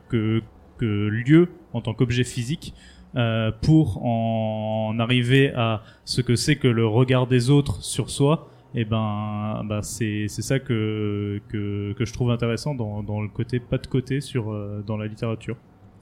lieu 0.80 1.48
en 1.72 1.80
tant 1.80 1.94
qu'objet 1.94 2.24
physique 2.24 2.74
euh, 3.16 3.52
pour 3.62 4.04
en 4.04 4.98
arriver 4.98 5.52
à 5.54 5.82
ce 6.04 6.20
que 6.20 6.36
c'est 6.36 6.56
que 6.56 6.68
le 6.68 6.86
regard 6.86 7.26
des 7.26 7.48
autres 7.48 7.82
sur 7.82 8.10
soi 8.10 8.50
et 8.74 8.84
ben, 8.84 9.62
ben 9.66 9.82
c'est 9.82 10.26
c'est 10.28 10.42
ça 10.42 10.58
que, 10.58 11.40
que 11.48 11.92
que 11.92 12.04
je 12.04 12.12
trouve 12.12 12.32
intéressant 12.32 12.74
dans 12.74 13.04
dans 13.04 13.22
le 13.22 13.28
côté 13.28 13.60
pas 13.60 13.78
de 13.78 13.86
côté 13.86 14.20
sur 14.20 14.52
euh, 14.52 14.82
dans 14.84 14.96
la 14.96 15.06
littérature. 15.06 15.56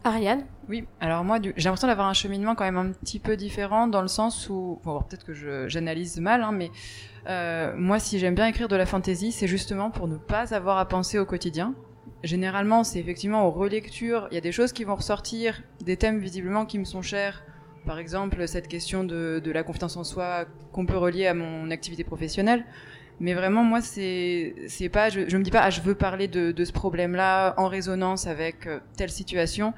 Ariane 0.05 0.45
Oui, 0.69 0.85
alors 1.01 1.23
moi, 1.23 1.39
j'ai 1.41 1.53
l'impression 1.65 1.87
d'avoir 1.87 2.09
un 2.09 2.13
cheminement 2.13 2.55
quand 2.57 2.65
même 2.65 2.77
un 2.77 2.91
petit 2.91 3.21
peu 3.21 3.37
différent 3.37 3.87
dans 3.87 4.03
le 4.03 4.09
sens 4.09 4.49
où, 4.49 4.81
bon, 4.85 5.01
peut-être 5.03 5.25
que 5.25 5.69
j'analyse 5.69 6.19
mal, 6.19 6.43
hein, 6.43 6.51
mais 6.53 6.71
euh, 7.29 7.73
moi, 7.77 8.01
si 8.01 8.19
j'aime 8.19 8.35
bien 8.35 8.47
écrire 8.47 8.69
de 8.69 8.75
la 8.75 8.87
fantasy, 8.87 9.31
c'est 9.31 9.47
justement 9.47 9.91
pour 9.91 10.09
ne 10.09 10.17
pas 10.17 10.55
avoir 10.55 10.79
à 10.79 10.87
penser 10.87 11.19
au 11.19 11.25
quotidien. 11.25 11.75
Généralement, 12.25 12.83
c'est 12.83 12.99
effectivement 12.99 13.47
aux 13.47 13.53
relectures, 13.53 14.27
il 14.31 14.35
y 14.35 14.39
a 14.39 14.41
des 14.41 14.53
choses 14.53 14.73
qui 14.73 14.83
vont 14.83 14.97
ressortir, 14.97 15.63
des 15.85 15.97
thèmes 15.97 16.19
visiblement 16.19 16.67
qui 16.67 16.79
me 16.79 16.85
sont 16.85 17.03
chers. 17.03 17.45
Par 17.87 17.99
exemple, 17.99 18.47
cette 18.49 18.69
question 18.69 19.05
de 19.05 19.51
la 19.53 19.63
confiance 19.63 19.97
en 19.97 20.05
soi 20.05 20.47
qu'on 20.73 20.87
peut 20.87 20.97
relier 20.97 21.27
à 21.27 21.35
mon 21.35 21.71
activité 21.71 22.05
professionnelle. 22.05 22.65
Mais 23.23 23.35
vraiment, 23.35 23.63
moi, 23.63 23.81
c'est 23.81 24.53
pas, 24.93 25.09
je, 25.09 25.29
je 25.29 25.37
me 25.37 25.45
dis 25.45 25.53
pas, 25.53 25.63
ah, 25.63 25.71
je 25.71 25.81
veux 25.81 25.95
parler 25.95 26.27
de, 26.27 26.65
ce 26.65 26.73
problème-là 26.73 27.55
en 27.57 27.69
résonance 27.69 28.27
avec 28.27 28.67
euh, 28.67 28.81
telle 28.97 29.11
situation. 29.11 29.75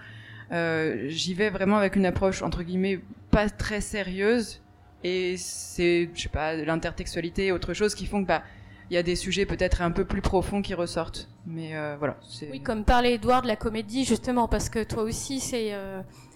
Euh, 0.50 1.04
J'y 1.08 1.34
vais 1.34 1.50
vraiment 1.50 1.76
avec 1.76 1.94
une 1.94 2.06
approche 2.06 2.40
entre 2.40 2.62
guillemets 2.62 3.00
pas 3.30 3.50
très 3.50 3.82
sérieuse. 3.82 4.62
Et 5.04 5.36
c'est, 5.36 6.08
je 6.14 6.22
sais 6.22 6.28
pas, 6.30 6.54
l'intertextualité, 6.54 7.52
autre 7.52 7.74
chose 7.74 7.94
qui 7.94 8.06
font 8.06 8.22
que 8.22 8.28
bah 8.28 8.42
il 8.90 8.94
y 8.94 8.96
a 8.96 9.02
des 9.02 9.16
sujets 9.16 9.44
peut-être 9.44 9.82
un 9.82 9.90
peu 9.90 10.06
plus 10.06 10.22
profonds 10.22 10.62
qui 10.62 10.72
ressortent. 10.72 11.28
Mais 11.46 11.76
euh, 11.76 11.96
voilà. 11.98 12.16
Oui, 12.50 12.62
comme 12.62 12.84
parlait 12.84 13.14
Edouard 13.14 13.42
de 13.42 13.48
la 13.48 13.56
comédie, 13.56 14.06
justement, 14.06 14.48
parce 14.48 14.70
que 14.70 14.82
toi 14.82 15.02
aussi, 15.02 15.40
c'est 15.40 15.74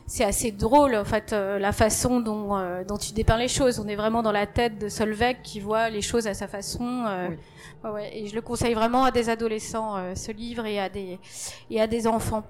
c'est 0.09 0.25
assez 0.25 0.51
drôle, 0.51 0.97
en 0.97 1.05
fait, 1.05 1.33
euh, 1.33 1.59
la 1.59 1.71
façon 1.73 2.18
dont, 2.21 2.57
euh, 2.57 2.83
dont 2.83 2.97
tu 2.97 3.12
dépeins 3.12 3.37
les 3.37 3.47
choses. 3.49 3.79
On 3.79 3.87
est 3.87 3.94
vraiment 3.94 4.23
dans 4.23 4.33
la 4.33 4.47
tête 4.47 4.79
de 4.79 4.88
Solveig 4.88 5.37
qui 5.44 5.61
voit 5.61 5.90
les 5.90 6.03
choses 6.03 6.27
à 6.27 6.35
sa 6.35 6.49
façon. 6.49 7.05
euh, 7.07 7.29
Oui. 7.31 7.37
ouais, 7.85 7.90
ouais, 7.90 8.11
et 8.16 8.27
je 8.27 8.35
le 8.35 8.40
conseille 8.40 8.75
vraiment 8.75 9.05
à 9.05 9.11
des 9.11 9.29
adolescents, 9.29 9.97
euh, 9.97 10.14
ce 10.16 10.33
livre, 10.33 10.66
et 10.66 10.81
à 10.81 10.88
des, 10.88 11.18
et 11.71 11.81
à 11.81 11.87
des 11.87 12.07
enfants. 12.07 12.42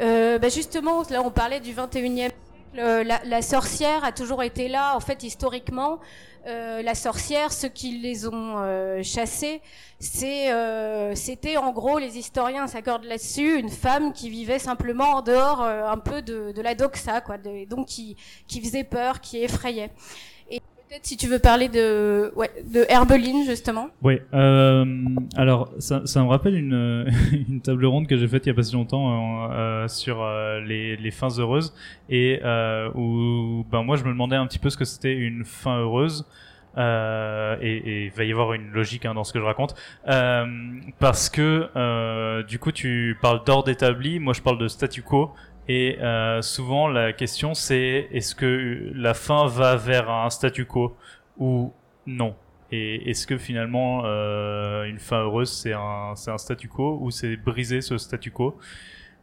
Euh, 0.00 0.38
bah, 0.38 0.48
justement, 0.48 1.02
là, 1.08 1.22
on 1.24 1.30
parlait 1.30 1.60
du 1.60 1.72
21e 1.72 2.16
siècle. 2.16 2.34
Euh, 2.78 3.02
La, 3.02 3.20
la 3.24 3.42
sorcière 3.42 4.04
a 4.04 4.12
toujours 4.12 4.42
été 4.42 4.68
là, 4.68 4.94
en 4.94 5.00
fait, 5.00 5.22
historiquement. 5.22 6.00
Euh, 6.48 6.80
la 6.80 6.94
sorcière, 6.94 7.52
ceux 7.52 7.68
qui 7.68 7.98
les 7.98 8.26
ont 8.26 8.54
euh, 8.56 9.02
chassés, 9.02 9.60
c'est, 9.98 10.50
euh, 10.50 11.14
c'était 11.14 11.58
en 11.58 11.72
gros, 11.72 11.98
les 11.98 12.16
historiens 12.16 12.66
s'accordent 12.66 13.04
là-dessus, 13.04 13.58
une 13.58 13.68
femme 13.68 14.14
qui 14.14 14.30
vivait 14.30 14.58
simplement 14.58 15.16
en 15.16 15.20
dehors 15.22 15.62
euh, 15.62 15.86
un 15.86 15.98
peu 15.98 16.22
de, 16.22 16.52
de 16.52 16.62
la 16.62 16.74
doxa, 16.74 17.20
quoi, 17.20 17.36
de- 17.36 17.66
donc 17.68 17.86
qui, 17.88 18.16
qui 18.46 18.62
faisait 18.62 18.84
peur, 18.84 19.20
qui 19.20 19.42
effrayait. 19.42 19.90
Peut-être 20.88 21.04
si 21.04 21.18
tu 21.18 21.26
veux 21.26 21.38
parler 21.38 21.68
de, 21.68 22.32
ouais, 22.34 22.50
de 22.72 22.86
Herbeline 22.88 23.44
justement. 23.44 23.88
Ouais. 24.02 24.22
Euh, 24.32 24.86
alors 25.36 25.70
ça, 25.78 26.00
ça 26.06 26.22
me 26.22 26.28
rappelle 26.28 26.54
une 26.54 27.06
une 27.48 27.60
table 27.60 27.84
ronde 27.84 28.06
que 28.06 28.16
j'ai 28.16 28.26
faite 28.26 28.46
il 28.46 28.48
y 28.48 28.52
a 28.52 28.54
pas 28.54 28.62
si 28.62 28.72
longtemps 28.72 29.12
euh, 29.12 29.48
euh, 29.52 29.88
sur 29.88 30.22
euh, 30.22 30.60
les 30.60 30.96
les 30.96 31.10
fins 31.10 31.28
heureuses 31.38 31.74
et 32.08 32.40
euh, 32.42 32.88
où 32.94 33.66
ben 33.70 33.82
moi 33.82 33.96
je 33.96 34.04
me 34.04 34.08
demandais 34.08 34.36
un 34.36 34.46
petit 34.46 34.58
peu 34.58 34.70
ce 34.70 34.78
que 34.78 34.86
c'était 34.86 35.14
une 35.14 35.44
fin 35.44 35.78
heureuse. 35.78 36.24
Euh, 36.76 37.56
et 37.60 37.76
et 37.76 38.04
il 38.04 38.10
va 38.12 38.24
y 38.24 38.30
avoir 38.30 38.52
une 38.52 38.70
logique 38.70 39.04
hein, 39.04 39.14
dans 39.14 39.24
ce 39.24 39.32
que 39.32 39.40
je 39.40 39.44
raconte 39.44 39.74
euh, 40.06 40.44
parce 41.00 41.28
que 41.28 41.68
euh, 41.74 42.42
du 42.44 42.58
coup 42.58 42.72
tu 42.72 43.16
parles 43.20 43.42
d'ordre 43.44 43.68
établi 43.70 44.20
moi 44.20 44.32
je 44.32 44.42
parle 44.42 44.58
de 44.58 44.68
statu 44.68 45.02
quo 45.02 45.32
et 45.68 45.98
euh, 46.00 46.42
souvent 46.42 46.88
la 46.88 47.12
question 47.12 47.54
c'est 47.54 48.08
est-ce 48.12 48.34
que 48.34 48.90
la 48.94 49.14
fin 49.14 49.46
va 49.46 49.76
vers 49.76 50.10
un 50.10 50.30
statu 50.30 50.64
quo 50.64 50.96
ou 51.38 51.72
non? 52.06 52.34
Et 52.70 53.10
est-ce 53.10 53.26
que 53.26 53.38
finalement 53.38 54.02
euh, 54.04 54.84
une 54.84 54.98
fin 54.98 55.20
heureuse 55.20 55.50
c'est 55.50 55.72
un 55.72 56.14
c'est 56.16 56.30
un 56.30 56.38
statu 56.38 56.68
quo 56.68 56.98
ou 57.00 57.10
c'est 57.10 57.36
briser 57.36 57.80
ce 57.80 57.98
statu 57.98 58.30
quo? 58.30 58.58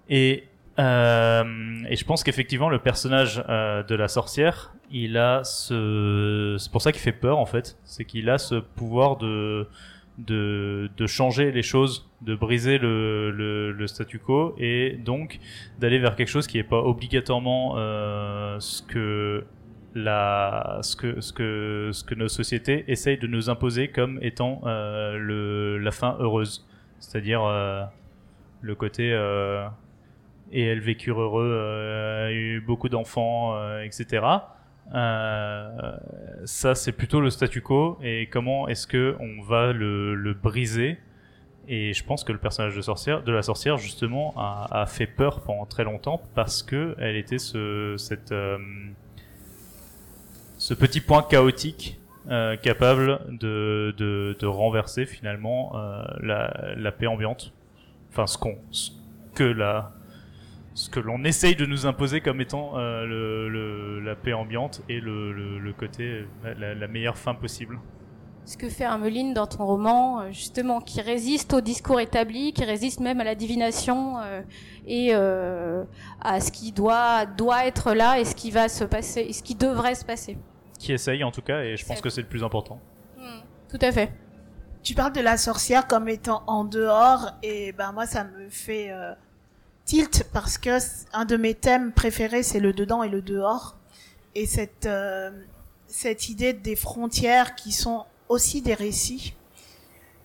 Et 0.10 0.46
euh, 0.78 1.84
et 1.90 1.96
je 1.96 2.06
pense 2.06 2.24
qu'effectivement 2.24 2.70
le 2.70 2.80
personnage 2.80 3.44
euh, 3.48 3.82
de 3.84 3.96
la 3.96 4.08
sorcière 4.08 4.74
il 4.92 5.18
a 5.18 5.44
ce 5.44 6.58
c'est 6.60 6.72
pour 6.72 6.82
ça 6.82 6.92
qu'il 6.92 7.02
fait 7.02 7.12
peur 7.12 7.40
en 7.40 7.46
fait. 7.46 7.78
C'est 7.86 8.06
qu'il 8.06 8.30
a 8.30 8.38
ce 8.38 8.56
pouvoir 8.56 9.18
de 9.18 9.68
de, 10.18 10.90
de 10.98 11.08
changer 11.08 11.52
les 11.52 11.62
choses, 11.62 12.10
de 12.22 12.36
briser 12.36 12.78
le, 12.78 13.32
le, 13.32 13.72
le 13.72 13.88
statu 13.88 14.20
quo 14.20 14.56
et 14.58 14.98
donc 15.04 15.40
d'aller 15.80 16.00
vers 16.00 16.16
quelque 16.16 16.30
chose 16.30 16.48
qui 16.48 16.58
n'est 16.58 16.64
pas 16.64 16.80
obligatoirement 16.82 17.76
euh, 17.78 18.60
ce 18.60 18.82
que 18.82 19.46
la 19.94 20.80
ce 20.82 20.96
que 20.96 21.22
ce 21.22 21.32
que 21.32 21.90
ce 21.94 22.04
que 22.04 22.16
nos 22.16 22.28
sociétés 22.28 22.84
essayent 22.88 23.18
de 23.18 23.28
nous 23.28 23.50
imposer 23.50 23.88
comme 23.90 24.20
étant 24.22 24.62
euh, 24.66 25.18
le 25.18 25.78
la 25.78 25.92
fin 25.92 26.18
heureuse, 26.20 26.68
c'est-à-dire 27.00 27.44
euh, 27.44 27.84
le 28.62 28.76
côté 28.76 29.12
euh, 29.14 29.68
et 30.52 30.64
elles 30.64 30.82
vécurent 30.82 31.22
heureux, 31.22 31.50
euh, 31.52 32.30
eu 32.32 32.62
beaucoup 32.62 32.90
d'enfants, 32.90 33.56
euh, 33.56 33.82
etc. 33.84 34.26
Euh, 34.94 35.98
ça, 36.46 36.76
c'est 36.76 36.92
plutôt 36.92 37.22
le 37.22 37.30
statu 37.30 37.62
quo 37.62 37.98
et 38.04 38.28
comment 38.32 38.68
est-ce 38.68 38.86
que 38.88 39.16
on 39.20 39.42
va 39.42 39.74
le, 39.74 40.34
briser? 40.42 41.00
Et 41.68 41.94
je 41.94 42.04
pense 42.04 42.24
que 42.24 42.32
le 42.32 42.38
personnage 42.38 42.74
de 42.76 43.32
la 43.32 43.42
sorcière, 43.42 43.78
justement, 43.78 44.34
a, 44.38 44.86
fait 44.86 45.08
peur 45.08 45.42
pendant 45.42 45.66
très 45.66 45.84
longtemps 45.84 46.22
parce 46.36 46.62
que 46.62 46.96
elle 47.00 47.16
était 47.16 47.40
ce, 47.40 47.96
euh, 48.32 48.58
petit 50.80 51.02
point 51.02 51.24
chaotique 51.24 52.00
euh, 52.30 52.56
capable 52.56 53.20
de, 53.40 54.46
renverser 54.46 55.06
finalement 55.06 55.74
la, 56.22 56.76
la 56.78 56.92
paix 56.92 57.08
ambiante. 57.08 57.52
Enfin, 58.12 58.28
ce 58.28 58.38
qu'on, 58.38 58.58
ce 58.72 58.92
que 59.34 59.44
la, 59.44 59.92
ce 60.76 60.90
que 60.90 61.00
l'on 61.00 61.24
essaye 61.24 61.56
de 61.56 61.66
nous 61.66 61.86
imposer 61.88 62.22
comme 62.22 62.42
étant 62.42 62.78
euh, 62.78 63.06
le, 63.06 63.50
le- 63.50 64.00
la 64.02 64.16
paix 64.16 64.34
ambiante 64.34 64.82
et 64.90 65.00
le, 65.00 65.32
le, 65.34 65.58
le 65.58 65.74
côté 65.74 66.26
la, 66.44 66.76
la 66.76 66.88
meilleure 66.88 67.18
fin 67.18 67.34
possible. 67.34 67.80
Ce 68.48 68.58
que 68.58 68.70
fait 68.70 68.84
Hermeline 68.84 69.34
dans 69.34 69.48
ton 69.48 69.66
roman, 69.66 70.20
euh, 70.22 70.32
justement, 70.32 70.80
qui 70.80 71.02
résiste 71.02 71.52
au 71.56 71.62
discours 71.62 72.00
établi, 72.00 72.54
qui 72.54 72.64
résiste 72.64 73.00
même 73.00 73.20
à 73.20 73.24
la 73.24 73.34
divination 73.34 74.20
euh, 74.20 74.42
et 74.86 75.16
euh, 75.16 75.84
à 76.22 76.40
ce 76.40 76.52
qui 76.52 76.72
doit, 76.72 77.26
doit 77.26 77.66
être 77.66 77.94
là 77.94 78.20
et 78.20 78.26
ce 78.26 78.36
qui 78.36 78.52
va 78.52 78.70
se 78.70 78.84
passer, 78.84 79.22
et 79.22 79.34
ce 79.34 79.42
qui 79.42 79.56
devrait 79.56 79.96
se 79.96 80.06
passer. 80.06 80.38
Qui 80.78 80.92
essaye 80.94 81.24
en 81.24 81.32
tout 81.32 81.42
cas, 81.42 81.62
et 81.64 81.76
je 81.76 81.86
pense 81.86 82.02
que 82.02 82.10
c'est 82.12 82.22
le 82.22 82.28
plus 82.28 82.44
important. 82.44 82.80
Tout 83.70 83.80
à 83.82 83.92
fait. 83.92 84.12
Tu 84.84 84.94
parles 84.94 85.14
de 85.14 85.22
la 85.22 85.38
sorcière 85.38 85.88
comme 85.88 86.08
étant 86.08 86.44
en 86.46 86.64
dehors 86.66 87.32
et 87.42 87.72
ben 87.72 87.92
moi 87.94 88.06
ça 88.06 88.26
me 88.26 88.48
fait 88.50 88.92
euh, 88.92 89.14
tilt 89.86 90.24
parce 90.34 90.58
que 90.58 90.78
un 91.14 91.26
de 91.26 91.38
mes 91.38 91.54
thèmes 91.54 91.92
préférés 91.92 92.44
c'est 92.44 92.60
le 92.60 92.74
dedans 92.74 93.04
et 93.04 93.10
le 93.10 93.22
dehors. 93.22 93.78
Et 94.34 94.46
cette 94.46 94.86
euh, 94.86 95.32
cette 95.88 96.30
idée 96.30 96.54
des 96.54 96.76
frontières 96.76 97.56
qui 97.56 97.72
sont 97.72 98.06
aussi 98.28 98.62
des 98.62 98.74
récits 98.74 99.36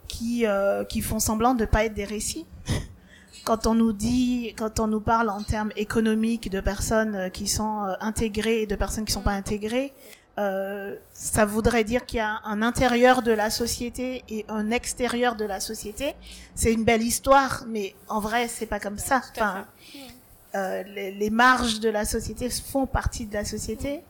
qui 0.08 0.46
euh, 0.46 0.84
qui 0.84 1.00
font 1.02 1.20
semblant 1.20 1.54
de 1.54 1.64
pas 1.64 1.84
être 1.84 1.94
des 1.94 2.04
récits. 2.04 2.46
Quand 3.44 3.66
on 3.66 3.74
nous 3.74 3.92
dit 3.92 4.54
quand 4.58 4.80
on 4.80 4.86
nous 4.86 5.00
parle 5.00 5.30
en 5.30 5.42
termes 5.42 5.72
économiques 5.76 6.50
de 6.50 6.60
personnes 6.60 7.30
qui 7.30 7.46
sont 7.46 7.84
euh, 7.84 7.94
intégrées 8.00 8.62
et 8.62 8.66
de 8.66 8.76
personnes 8.76 9.04
qui 9.06 9.12
sont 9.12 9.22
pas 9.22 9.32
intégrées 9.32 9.94
euh, 10.38 10.96
ça 11.12 11.44
voudrait 11.44 11.84
dire 11.84 12.06
qu'il 12.06 12.18
y 12.18 12.20
a 12.20 12.40
un 12.44 12.62
intérieur 12.62 13.22
de 13.22 13.32
la 13.32 13.50
société 13.50 14.24
et 14.28 14.44
un 14.48 14.70
extérieur 14.70 15.36
de 15.36 15.44
la 15.44 15.60
société. 15.60 16.14
C'est 16.54 16.72
une 16.72 16.84
belle 16.84 17.02
histoire, 17.02 17.64
mais 17.66 17.94
en 18.08 18.20
vrai, 18.20 18.48
c'est 18.48 18.66
pas 18.66 18.80
comme 18.80 18.98
ça. 18.98 19.20
Enfin, 19.32 19.66
euh, 20.54 20.82
les, 20.84 21.12
les 21.12 21.30
marges 21.30 21.80
de 21.80 21.88
la 21.88 22.04
société 22.04 22.48
font 22.48 22.86
partie 22.86 23.26
de 23.26 23.34
la 23.34 23.44
société. 23.44 24.02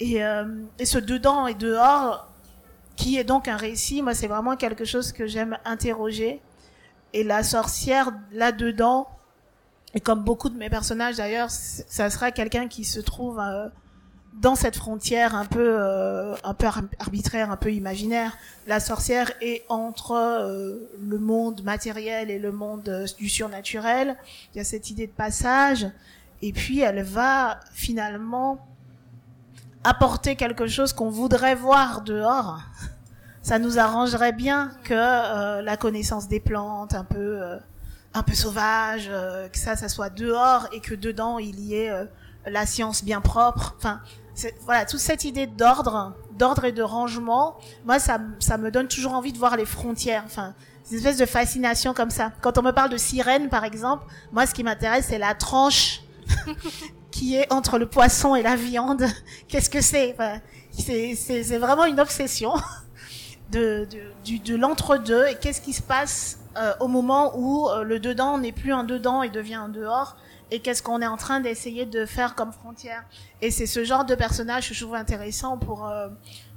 Et, 0.00 0.24
euh, 0.24 0.44
et 0.78 0.86
ce 0.86 0.98
dedans 0.98 1.46
et 1.46 1.54
dehors, 1.54 2.28
qui 2.96 3.18
est 3.18 3.24
donc 3.24 3.46
un 3.48 3.56
récit, 3.56 4.02
moi, 4.02 4.14
c'est 4.14 4.26
vraiment 4.26 4.56
quelque 4.56 4.84
chose 4.84 5.12
que 5.12 5.26
j'aime 5.26 5.58
interroger. 5.64 6.40
Et 7.12 7.24
la 7.24 7.42
sorcière, 7.42 8.10
là-dedans, 8.32 9.08
et 9.94 10.00
comme 10.00 10.24
beaucoup 10.24 10.48
de 10.48 10.56
mes 10.56 10.70
personnages 10.70 11.16
d'ailleurs, 11.16 11.50
ça 11.50 12.08
sera 12.08 12.30
quelqu'un 12.30 12.68
qui 12.68 12.84
se 12.84 13.00
trouve 13.00 13.38
euh, 13.38 13.68
dans 14.40 14.54
cette 14.54 14.76
frontière 14.76 15.34
un 15.34 15.44
peu, 15.44 15.76
euh, 15.78 16.34
un 16.42 16.54
peu 16.54 16.66
ar- 16.66 16.80
arbitraire, 16.98 17.50
un 17.50 17.56
peu 17.56 17.72
imaginaire. 17.72 18.36
La 18.66 18.80
sorcière 18.80 19.30
est 19.40 19.64
entre 19.68 20.12
euh, 20.12 20.88
le 21.00 21.18
monde 21.18 21.62
matériel 21.62 22.30
et 22.30 22.38
le 22.38 22.50
monde 22.50 22.88
euh, 22.88 23.06
du 23.18 23.28
surnaturel. 23.28 24.16
Il 24.54 24.58
y 24.58 24.60
a 24.60 24.64
cette 24.64 24.90
idée 24.90 25.06
de 25.06 25.12
passage. 25.12 25.86
Et 26.40 26.52
puis 26.52 26.80
elle 26.80 27.02
va 27.02 27.60
finalement 27.72 28.66
apporter 29.84 30.34
quelque 30.34 30.66
chose 30.66 30.92
qu'on 30.92 31.10
voudrait 31.10 31.54
voir 31.54 32.00
dehors. 32.00 32.60
Ça 33.42 33.58
nous 33.58 33.78
arrangerait 33.78 34.32
bien 34.32 34.72
que 34.84 34.94
euh, 34.94 35.62
la 35.62 35.76
connaissance 35.76 36.26
des 36.28 36.40
plantes, 36.40 36.94
un 36.94 37.04
peu, 37.04 37.42
euh, 37.42 37.58
un 38.14 38.22
peu 38.22 38.34
sauvage, 38.34 39.10
que 39.52 39.58
ça, 39.58 39.76
ça 39.76 39.88
soit 39.88 40.10
dehors 40.10 40.68
et 40.72 40.80
que 40.80 40.94
dedans 40.94 41.38
il 41.38 41.60
y 41.60 41.74
ait 41.74 41.92
la 42.46 42.66
science 42.66 43.04
bien 43.04 43.20
propre. 43.20 43.74
Enfin, 43.78 44.00
voilà, 44.64 44.84
toute 44.84 45.00
cette 45.00 45.24
idée 45.24 45.46
d'ordre, 45.46 46.14
d'ordre 46.32 46.64
et 46.64 46.72
de 46.72 46.82
rangement, 46.82 47.56
moi, 47.84 47.98
ça, 47.98 48.18
ça 48.38 48.56
me 48.58 48.70
donne 48.70 48.88
toujours 48.88 49.12
envie 49.12 49.32
de 49.32 49.38
voir 49.38 49.56
les 49.56 49.64
frontières. 49.66 50.22
Enfin, 50.26 50.54
une 50.90 50.98
espèce 50.98 51.16
de 51.16 51.26
fascination 51.26 51.94
comme 51.94 52.10
ça. 52.10 52.32
Quand 52.40 52.58
on 52.58 52.62
me 52.62 52.72
parle 52.72 52.90
de 52.90 52.96
sirène, 52.96 53.48
par 53.48 53.64
exemple, 53.64 54.04
moi, 54.32 54.46
ce 54.46 54.54
qui 54.54 54.62
m'intéresse, 54.62 55.06
c'est 55.08 55.18
la 55.18 55.34
tranche 55.34 56.02
qui 57.10 57.36
est 57.36 57.52
entre 57.52 57.78
le 57.78 57.86
poisson 57.86 58.34
et 58.34 58.42
la 58.42 58.56
viande. 58.56 59.06
Qu'est-ce 59.48 59.70
que 59.70 59.80
c'est? 59.80 60.12
Enfin, 60.12 60.40
C'est 60.72 61.58
vraiment 61.58 61.84
une 61.84 62.00
obsession 62.00 62.54
de, 63.52 63.86
de, 63.90 64.38
de 64.38 64.56
l'entre-deux 64.56 65.26
et 65.26 65.34
qu'est-ce 65.36 65.60
qui 65.60 65.72
se 65.74 65.82
passe 65.82 66.38
euh, 66.56 66.72
au 66.80 66.88
moment 66.88 67.32
où 67.36 67.68
euh, 67.68 67.82
le 67.82 67.98
dedans 67.98 68.38
n'est 68.38 68.52
plus 68.52 68.72
un 68.72 68.84
dedans 68.84 69.22
et 69.22 69.30
devient 69.30 69.54
un 69.54 69.68
dehors 69.68 70.16
et 70.52 70.60
qu'est-ce 70.60 70.82
qu'on 70.82 71.00
est 71.00 71.06
en 71.06 71.16
train 71.16 71.40
d'essayer 71.40 71.86
de 71.86 72.04
faire 72.04 72.34
comme 72.34 72.52
frontière. 72.52 73.04
Et 73.40 73.50
c'est 73.50 73.64
ce 73.64 73.84
genre 73.84 74.04
de 74.04 74.14
personnage 74.14 74.68
que 74.68 74.74
je 74.74 74.84
trouve 74.84 74.94
intéressant 74.94 75.56
pour, 75.56 75.88
euh, 75.88 76.08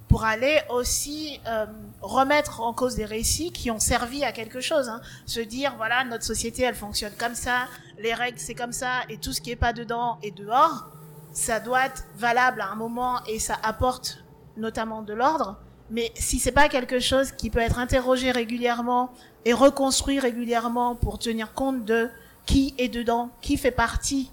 pour 0.09 0.25
aller 0.25 0.59
aussi 0.69 1.39
euh, 1.47 1.65
remettre 2.01 2.59
en 2.59 2.73
cause 2.73 2.95
des 2.95 3.05
récits 3.05 3.53
qui 3.53 3.71
ont 3.71 3.79
servi 3.79 4.25
à 4.25 4.33
quelque 4.33 4.59
chose. 4.59 4.89
Hein. 4.89 4.99
Se 5.25 5.39
dire, 5.39 5.75
voilà, 5.77 6.03
notre 6.03 6.25
société, 6.25 6.63
elle 6.63 6.75
fonctionne 6.75 7.13
comme 7.17 7.35
ça, 7.35 7.67
les 7.97 8.13
règles, 8.13 8.37
c'est 8.37 8.53
comme 8.53 8.73
ça, 8.73 9.03
et 9.07 9.17
tout 9.17 9.31
ce 9.31 9.39
qui 9.39 9.51
est 9.51 9.55
pas 9.55 9.71
dedans 9.71 10.19
est 10.21 10.35
dehors. 10.35 10.89
Ça 11.31 11.61
doit 11.61 11.85
être 11.85 12.03
valable 12.17 12.59
à 12.59 12.67
un 12.67 12.75
moment 12.75 13.23
et 13.27 13.39
ça 13.39 13.57
apporte 13.63 14.25
notamment 14.57 15.03
de 15.03 15.13
l'ordre. 15.13 15.57
Mais 15.89 16.11
si 16.15 16.39
c'est 16.39 16.51
pas 16.51 16.67
quelque 16.67 16.99
chose 16.99 17.31
qui 17.31 17.49
peut 17.49 17.59
être 17.59 17.79
interrogé 17.79 18.31
régulièrement 18.31 19.11
et 19.45 19.53
reconstruit 19.53 20.19
régulièrement 20.19 20.95
pour 20.95 21.17
tenir 21.17 21.53
compte 21.53 21.85
de 21.85 22.09
qui 22.45 22.73
est 22.77 22.89
dedans, 22.89 23.29
qui 23.41 23.57
fait 23.57 23.71
partie, 23.71 24.31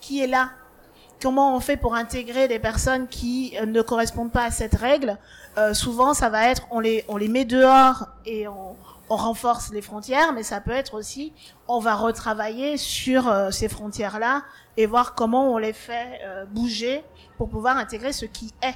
qui 0.00 0.22
est 0.22 0.26
là, 0.26 0.50
comment 1.22 1.54
on 1.54 1.60
fait 1.60 1.76
pour 1.76 1.94
intégrer 1.94 2.48
des 2.48 2.58
personnes 2.58 3.06
qui 3.08 3.54
euh, 3.60 3.66
ne 3.66 3.82
correspondent 3.82 4.32
pas 4.32 4.44
à 4.44 4.50
cette 4.50 4.74
règle, 4.74 5.18
euh, 5.58 5.74
souvent 5.74 6.14
ça 6.14 6.28
va 6.30 6.48
être 6.48 6.66
on 6.70 6.80
les 6.80 7.04
on 7.08 7.16
les 7.16 7.28
met 7.28 7.44
dehors 7.44 8.06
et 8.24 8.48
on, 8.48 8.76
on 9.10 9.16
renforce 9.16 9.70
les 9.72 9.82
frontières, 9.82 10.32
mais 10.32 10.42
ça 10.42 10.60
peut 10.60 10.70
être 10.70 10.94
aussi 10.94 11.32
on 11.68 11.78
va 11.80 11.94
retravailler 11.96 12.76
sur 12.78 13.28
euh, 13.28 13.50
ces 13.50 13.68
frontières 13.68 14.18
là 14.18 14.42
et 14.76 14.86
voir 14.86 15.14
comment 15.14 15.52
on 15.52 15.58
les 15.58 15.72
fait 15.74 16.20
euh, 16.24 16.44
bouger 16.46 17.04
pour 17.36 17.48
pouvoir 17.50 17.76
intégrer 17.76 18.12
ce 18.14 18.24
qui 18.24 18.54
est. 18.62 18.74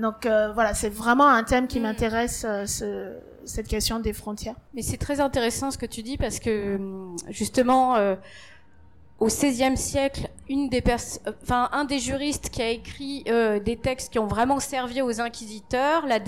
Donc 0.00 0.24
euh, 0.24 0.52
voilà, 0.52 0.72
c'est 0.72 0.88
vraiment 0.88 1.26
un 1.28 1.42
thème 1.42 1.66
qui 1.66 1.80
Mm. 1.80 1.82
m'intéresse, 1.82 2.44
euh, 2.48 2.64
ce- 2.66 3.16
cette 3.50 3.68
question 3.68 4.00
des 4.00 4.12
frontières. 4.12 4.56
Mais 4.74 4.82
c'est 4.82 4.96
très 4.96 5.20
intéressant 5.20 5.70
ce 5.70 5.78
que 5.78 5.86
tu 5.86 6.02
dis 6.02 6.16
parce 6.16 6.40
que 6.40 6.76
hum, 6.76 7.16
justement, 7.28 7.96
euh, 7.96 8.16
au 9.20 9.26
XVIe 9.26 9.76
siècle, 9.76 10.28
euh, 10.50 11.66
un 11.72 11.84
des 11.84 11.98
juristes 11.98 12.48
qui 12.48 12.62
a 12.62 12.70
écrit 12.70 13.22
euh, 13.28 13.60
des 13.60 13.76
textes 13.76 14.10
qui 14.12 14.18
ont 14.18 14.26
vraiment 14.26 14.60
servi 14.60 15.02
aux 15.02 15.20
inquisiteurs, 15.20 16.06
la 16.06 16.18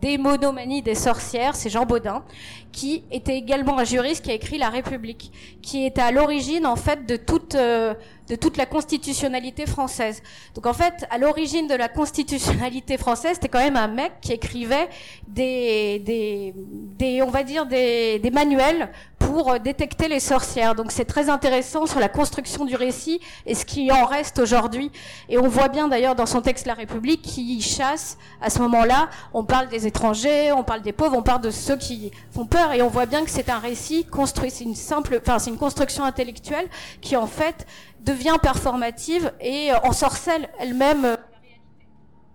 démonomanie 0.00 0.82
des 0.82 0.94
sorcières, 0.94 1.56
c'est 1.56 1.68
Jean 1.68 1.86
Baudin, 1.86 2.22
qui 2.70 3.02
était 3.10 3.36
également 3.36 3.76
un 3.78 3.84
juriste 3.84 4.24
qui 4.24 4.30
a 4.30 4.34
écrit 4.34 4.56
La 4.56 4.70
République, 4.70 5.32
qui 5.62 5.84
était 5.84 6.00
à 6.00 6.12
l'origine 6.12 6.64
en 6.64 6.76
fait 6.76 7.06
de 7.06 7.16
toute 7.16 7.56
euh, 7.56 7.94
de 8.30 8.36
toute 8.36 8.56
la 8.56 8.64
constitutionnalité 8.64 9.66
française. 9.66 10.22
Donc 10.54 10.66
en 10.66 10.72
fait, 10.72 11.04
à 11.10 11.18
l'origine 11.18 11.66
de 11.66 11.74
la 11.74 11.88
constitutionnalité 11.88 12.96
française, 12.96 13.32
c'était 13.34 13.48
quand 13.48 13.58
même 13.58 13.76
un 13.76 13.88
mec 13.88 14.12
qui 14.20 14.32
écrivait 14.32 14.88
des, 15.26 15.98
des, 15.98 16.54
des 16.56 17.22
on 17.22 17.30
va 17.30 17.42
dire 17.42 17.66
des, 17.66 18.20
des 18.20 18.30
manuels 18.30 18.88
pour 19.30 19.52
euh, 19.52 19.58
détecter 19.60 20.08
les 20.08 20.18
sorcières. 20.18 20.74
Donc 20.74 20.90
c'est 20.90 21.04
très 21.04 21.30
intéressant 21.30 21.86
sur 21.86 22.00
la 22.00 22.08
construction 22.08 22.64
du 22.64 22.74
récit 22.74 23.20
et 23.46 23.54
ce 23.54 23.64
qui 23.64 23.92
en 23.92 24.04
reste 24.04 24.40
aujourd'hui. 24.40 24.90
Et 25.28 25.38
on 25.38 25.46
voit 25.46 25.68
bien 25.68 25.86
d'ailleurs 25.86 26.16
dans 26.16 26.26
son 26.26 26.40
texte 26.40 26.66
La 26.66 26.74
République 26.74 27.22
qui 27.22 27.60
chasse 27.60 28.18
à 28.40 28.50
ce 28.50 28.58
moment-là. 28.58 29.08
On 29.32 29.44
parle 29.44 29.68
des 29.68 29.86
étrangers, 29.86 30.50
on 30.50 30.64
parle 30.64 30.82
des 30.82 30.92
pauvres, 30.92 31.16
on 31.16 31.22
parle 31.22 31.42
de 31.42 31.52
ceux 31.52 31.76
qui 31.76 32.10
font 32.32 32.44
peur 32.44 32.72
et 32.72 32.82
on 32.82 32.88
voit 32.88 33.06
bien 33.06 33.24
que 33.24 33.30
c'est 33.30 33.50
un 33.50 33.60
récit 33.60 34.04
construit, 34.04 34.50
c'est 34.50 34.64
une 34.64 34.74
simple, 34.74 35.20
enfin 35.22 35.38
c'est 35.38 35.50
une 35.50 35.58
construction 35.58 36.02
intellectuelle 36.02 36.68
qui 37.00 37.16
en 37.16 37.28
fait 37.28 37.68
devient 38.00 38.36
performative 38.42 39.32
et 39.40 39.70
euh, 39.70 39.78
ensorcelle 39.84 40.48
elle-même 40.58 41.04
euh. 41.04 41.16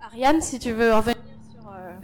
Ariane, 0.02 0.42
si 0.42 0.60
tu 0.60 0.72
veux 0.72 0.94
sur. 0.94 1.35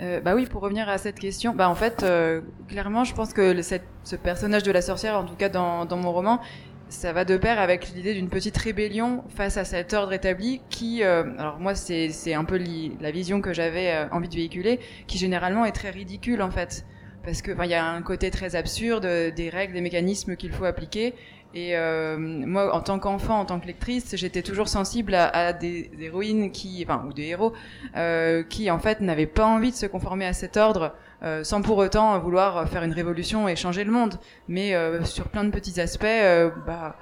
Euh, 0.02 0.20
bah 0.20 0.34
oui, 0.34 0.48
pour 0.48 0.62
revenir 0.62 0.90
à 0.90 0.98
cette 0.98 1.20
question, 1.20 1.54
bah 1.54 1.70
en 1.70 1.76
fait, 1.76 2.02
euh, 2.04 2.42
clairement, 2.68 3.04
je 3.04 3.14
pense 3.14 3.34
que 3.34 3.62
ce 3.62 4.16
personnage 4.16 4.64
de 4.64 4.72
la 4.72 4.82
sorcière, 4.82 5.16
en 5.16 5.26
tout 5.26 5.36
cas 5.36 5.50
dans, 5.50 5.86
mon 5.96 6.12
roman, 6.12 6.42
ça 6.90 7.14
va 7.14 7.24
de 7.24 7.38
pair 7.38 7.60
avec 7.60 7.90
l'idée 7.90 8.16
d'une 8.16 8.28
petite 8.28 8.58
rébellion 8.58 9.24
face 9.30 9.58
à 9.58 9.64
cet 9.64 9.94
ordre 9.94 10.12
établi 10.12 10.62
qui, 10.70 11.04
euh, 11.04 11.24
alors 11.38 11.60
moi, 11.60 11.76
c'est 11.76 12.34
un 12.34 12.46
peu 12.46 12.60
la 13.00 13.12
vision 13.12 13.42
que 13.42 13.54
j'avais 13.54 14.08
envie 14.12 14.28
de 14.28 14.36
véhiculer, 14.36 14.80
qui 15.06 15.20
généralement 15.20 15.66
est 15.66 15.72
très 15.72 15.92
ridicule 15.92 16.42
en 16.42 16.50
fait, 16.50 16.84
parce 17.24 17.44
que 17.44 17.52
il 17.64 17.70
y 17.70 17.76
a 17.76 17.86
un 17.86 18.02
côté 18.02 18.32
très 18.32 18.56
absurde 18.56 19.06
des 19.06 19.50
règles, 19.50 19.74
des 19.74 19.82
mécanismes 19.82 20.36
qu'il 20.36 20.52
faut 20.52 20.66
appliquer. 20.66 21.14
Et 21.54 21.76
euh, 21.76 22.18
moi, 22.18 22.74
en 22.74 22.82
tant 22.82 22.98
qu'enfant, 22.98 23.40
en 23.40 23.46
tant 23.46 23.60
que 23.60 23.68
lectrice, 23.68 24.16
j'étais 24.16 24.42
toujours 24.42 24.70
sensible 24.70 25.14
à, 25.16 25.52
des 25.52 25.92
héroïnes 26.00 26.52
qui, 26.52 26.86
enfin, 26.88 27.04
ou 27.08 27.14
des 27.14 27.24
héros 27.24 27.54
euh, 27.98 28.44
qui 28.44 28.72
en 28.72 28.80
fait 28.80 29.02
n'avaient 29.02 29.26
pas 29.26 29.46
envie 29.46 29.72
de 29.72 29.76
se 29.76 29.86
conformer 29.86 30.26
à 30.26 30.34
cet 30.34 30.56
ordre 30.56 30.94
euh, 31.24 31.44
sans 31.44 31.62
pour 31.62 31.78
autant 31.78 32.18
vouloir 32.20 32.68
faire 32.68 32.84
une 32.84 32.94
révolution 32.94 33.48
et 33.48 33.56
changer 33.56 33.84
le 33.84 33.92
monde, 33.92 34.16
mais 34.48 34.74
euh, 34.74 35.04
sur 35.04 35.28
plein 35.28 35.44
de 35.44 35.52
petits 35.52 35.80
aspects 35.80 36.04
euh, 36.04 36.50
bah, 36.66 36.96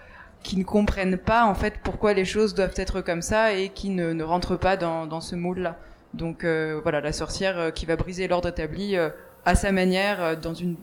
qui 0.44 0.58
ne 0.58 0.64
comprennent 0.64 1.18
pas 1.18 1.46
en 1.46 1.54
fait 1.56 1.76
pourquoi 1.84 2.14
les 2.14 2.26
choses 2.26 2.54
doivent 2.54 2.74
être 2.76 3.00
comme 3.00 3.22
ça 3.22 3.54
et 3.54 3.70
qui 3.70 3.90
ne, 3.90 4.22
rentrent 4.24 4.58
pas 4.58 4.76
dans, 4.76 5.06
dans 5.08 5.22
ce 5.22 5.36
moule-là. 5.36 5.78
Donc 6.14 6.44
euh, 6.44 6.80
voilà, 6.84 7.00
la 7.00 7.14
sorcière 7.14 7.72
qui 7.74 7.86
va 7.86 7.96
briser 7.96 8.28
l'ordre 8.28 8.50
établi 8.50 8.98
à 9.46 9.56
sa 9.56 9.72
manière, 9.72 10.38
dans 10.38 10.54
une 10.54 10.76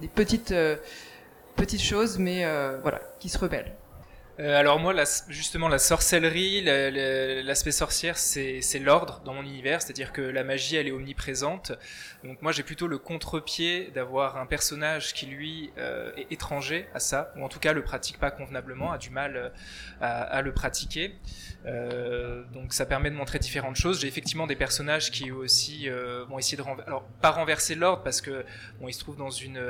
des 0.00 0.08
petites 0.08 0.54
petites 1.56 1.82
choses, 1.82 2.18
mais 2.18 2.44
euh, 2.44 2.78
voilà, 2.82 3.00
qui 3.18 3.28
se 3.28 3.38
rebelle. 3.38 3.72
Euh, 4.40 4.58
alors 4.58 4.78
moi, 4.78 4.94
justement, 5.28 5.68
la 5.68 5.78
sorcellerie, 5.78 6.62
la- 6.62 6.90
la- 6.90 7.42
l'aspect 7.42 7.72
sorcière, 7.72 8.16
c'est 8.16 8.78
l'ordre 8.78 9.20
dans 9.24 9.34
mon 9.34 9.42
univers, 9.42 9.82
c'est-à-dire 9.82 10.12
que 10.12 10.22
la 10.22 10.44
magie, 10.44 10.76
elle 10.76 10.88
est 10.88 10.92
omniprésente. 10.92 11.72
Donc 12.24 12.40
moi, 12.40 12.50
j'ai 12.50 12.62
plutôt 12.62 12.86
le 12.86 12.96
contre-pied 12.96 13.90
d'avoir 13.94 14.38
un 14.38 14.46
personnage 14.46 15.12
qui, 15.12 15.26
lui, 15.26 15.70
euh, 15.76 16.10
est 16.16 16.32
étranger 16.32 16.86
à 16.94 17.00
ça, 17.00 17.34
ou 17.36 17.44
en 17.44 17.48
tout 17.50 17.58
cas 17.58 17.74
le 17.74 17.82
pratique 17.82 18.18
pas 18.18 18.30
convenablement, 18.30 18.92
a 18.92 18.98
du 18.98 19.10
mal 19.10 19.36
euh, 19.36 19.48
à, 20.00 20.40
le 20.40 20.52
pratiquer. 20.54 21.14
Donc 22.54 22.72
ça 22.72 22.86
permet 22.86 23.10
de 23.10 23.16
montrer 23.16 23.38
différentes 23.38 23.76
choses. 23.76 24.00
J'ai 24.00 24.08
effectivement 24.08 24.46
des 24.46 24.56
personnages 24.56 25.10
qui 25.10 25.30
aussi 25.30 25.88
vont 26.28 26.38
essayer 26.38 26.56
de 26.56 26.62
renverser, 26.62 26.88
alors 26.88 27.02
pas 27.20 27.30
renverser 27.30 27.74
l'ordre 27.74 28.02
parce 28.02 28.22
que 28.22 28.46
bon, 28.80 28.88
ils 28.88 28.94
se 28.94 29.00
trouvent 29.00 29.18
dans 29.18 29.30
une 29.30 29.60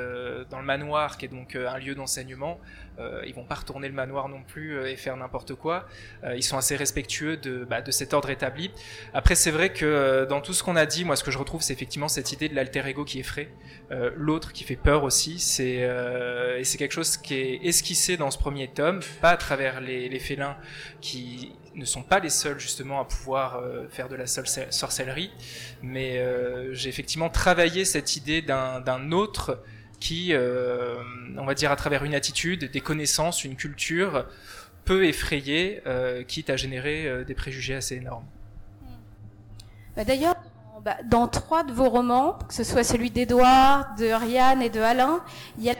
dans 0.49 0.59
le 0.59 0.65
manoir 0.65 1.17
qui 1.17 1.25
est 1.25 1.27
donc 1.27 1.55
un 1.57 1.77
lieu 1.77 1.93
d'enseignement. 1.93 2.59
Euh, 3.01 3.23
ils 3.25 3.33
vont 3.33 3.43
pas 3.43 3.55
retourner 3.55 3.87
le 3.87 3.93
manoir 3.93 4.29
non 4.29 4.43
plus 4.43 4.77
euh, 4.77 4.91
et 4.91 4.95
faire 4.95 5.15
n'importe 5.17 5.55
quoi. 5.55 5.87
Euh, 6.23 6.35
ils 6.35 6.43
sont 6.43 6.57
assez 6.57 6.75
respectueux 6.75 7.37
de, 7.37 7.65
bah, 7.65 7.81
de 7.81 7.91
cet 7.91 8.13
ordre 8.13 8.29
établi. 8.29 8.71
Après, 9.13 9.35
c'est 9.35 9.51
vrai 9.51 9.71
que 9.73 9.85
euh, 9.85 10.25
dans 10.25 10.41
tout 10.41 10.53
ce 10.53 10.63
qu'on 10.63 10.75
a 10.75 10.85
dit, 10.85 11.05
moi, 11.05 11.15
ce 11.15 11.23
que 11.23 11.31
je 11.31 11.37
retrouve, 11.37 11.61
c'est 11.61 11.73
effectivement 11.73 12.07
cette 12.07 12.31
idée 12.31 12.49
de 12.49 12.55
l'alter 12.55 12.85
ego 12.87 13.05
qui 13.05 13.19
effraie, 13.19 13.49
l'autre 14.15 14.53
qui 14.53 14.63
fait 14.63 14.75
peur 14.75 15.03
aussi. 15.03 15.39
C'est 15.39 15.81
et 16.57 16.63
c'est 16.63 16.77
quelque 16.77 16.93
chose 16.93 17.17
qui 17.17 17.33
est 17.33 17.65
esquissé 17.65 18.17
dans 18.17 18.31
ce 18.31 18.37
premier 18.37 18.69
tome, 18.69 19.01
pas 19.21 19.31
à 19.31 19.37
travers 19.37 19.81
les, 19.81 20.19
félins 20.19 20.55
qui 21.01 21.53
ne 21.75 21.85
sont 21.85 22.03
pas 22.03 22.19
les 22.19 22.29
seuls 22.29 22.59
justement 22.59 23.01
à 23.01 23.05
pouvoir 23.05 23.61
faire 23.89 24.07
de 24.07 24.15
la 24.15 24.27
sorcellerie, 24.27 25.31
mais 25.81 26.23
j'ai 26.71 26.89
effectivement 26.89 27.29
travaillé 27.29 27.85
cette 27.85 28.15
idée 28.15 28.41
d'un 28.41 29.11
autre 29.11 29.61
qui, 30.01 30.33
euh, 30.33 30.95
on 31.37 31.45
va 31.45 31.53
dire 31.53 31.71
à 31.71 31.77
travers 31.77 32.03
une 32.03 32.15
attitude, 32.15 32.69
des 32.69 32.81
connaissances, 32.81 33.45
une 33.45 33.55
culture, 33.55 34.25
peut 34.83 35.05
effrayer, 35.05 35.81
euh, 35.85 36.23
quitte 36.23 36.49
à 36.49 36.57
générer 36.57 37.07
euh, 37.07 37.23
des 37.23 37.35
préjugés 37.35 37.75
assez 37.75 37.95
énormes. 37.95 38.25
Bah, 39.95 40.03
D'ailleurs, 40.03 40.35
bah, 40.83 40.97
dans 41.05 41.27
trois 41.27 41.63
de 41.63 41.71
vos 41.71 41.87
romans, 41.87 42.39
que 42.47 42.53
ce 42.53 42.63
soit 42.63 42.83
celui 42.83 43.11
d'Edouard, 43.11 43.95
de 43.95 44.09
Ariane 44.09 44.63
et 44.63 44.71
de 44.71 44.81
Alain, 44.81 45.23
il 45.59 45.63
y 45.63 45.69
a 45.69 45.75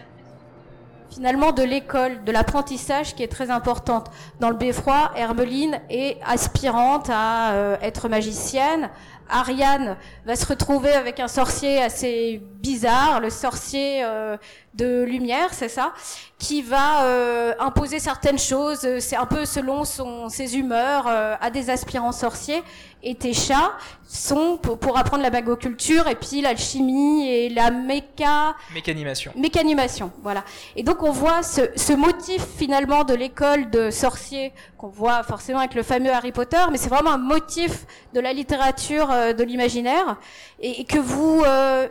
finalement 1.11 1.51
de 1.51 1.63
l'école, 1.63 2.23
de 2.23 2.31
l'apprentissage 2.31 3.15
qui 3.15 3.23
est 3.23 3.27
très 3.27 3.51
importante. 3.51 4.09
Dans 4.39 4.49
le 4.49 4.55
beffroi, 4.55 5.11
Hermeline 5.15 5.81
est 5.89 6.17
aspirante 6.25 7.09
à 7.11 7.51
euh, 7.51 7.77
être 7.81 8.09
magicienne. 8.09 8.89
Ariane 9.31 9.97
va 10.25 10.35
se 10.35 10.45
retrouver 10.45 10.91
avec 10.91 11.19
un 11.19 11.27
sorcier 11.27 11.81
assez 11.81 12.41
bizarre, 12.61 13.21
le 13.21 13.29
sorcier 13.29 14.03
euh, 14.03 14.37
de 14.73 15.03
lumière, 15.03 15.53
c'est 15.53 15.69
ça, 15.69 15.93
qui 16.37 16.61
va 16.61 17.05
euh, 17.05 17.53
imposer 17.59 17.99
certaines 17.99 18.39
choses, 18.39 18.99
c'est 18.99 19.15
un 19.15 19.25
peu 19.25 19.45
selon 19.45 19.85
son, 19.85 20.27
ses 20.29 20.57
humeurs 20.57 21.05
euh, 21.07 21.35
à 21.39 21.49
des 21.49 21.69
aspirants 21.69 22.11
sorciers. 22.11 22.61
Et 23.03 23.15
tes 23.15 23.33
chats 23.33 23.71
sont 24.07 24.57
pour, 24.57 24.77
pour 24.77 24.97
apprendre 24.97 25.23
la 25.23 25.29
bagoculture 25.31 26.07
et 26.07 26.15
puis 26.15 26.41
l'alchimie 26.41 27.27
et 27.27 27.49
la 27.49 27.71
méca, 27.71 28.55
Mécanimation. 28.73 29.31
mécanimation, 29.35 30.11
voilà. 30.21 30.43
Et 30.75 30.83
donc 30.83 31.01
on 31.01 31.11
voit 31.11 31.41
ce, 31.43 31.61
ce 31.75 31.93
motif 31.93 32.45
finalement 32.57 33.03
de 33.03 33.13
l'école 33.15 33.69
de 33.71 33.89
sorciers 33.89 34.53
qu'on 34.77 34.89
voit 34.89 35.23
forcément 35.23 35.59
avec 35.59 35.73
le 35.73 35.81
fameux 35.83 36.11
Harry 36.11 36.31
Potter, 36.31 36.61
mais 36.71 36.77
c'est 36.77 36.89
vraiment 36.89 37.11
un 37.11 37.17
motif 37.17 37.85
de 38.13 38.19
la 38.19 38.33
littérature 38.33 39.09
euh, 39.11 39.33
de 39.33 39.43
l'imaginaire 39.43 40.17
et, 40.59 40.81
et 40.81 40.83
que 40.83 40.99
vous 40.99 41.41
euh, 41.45 41.87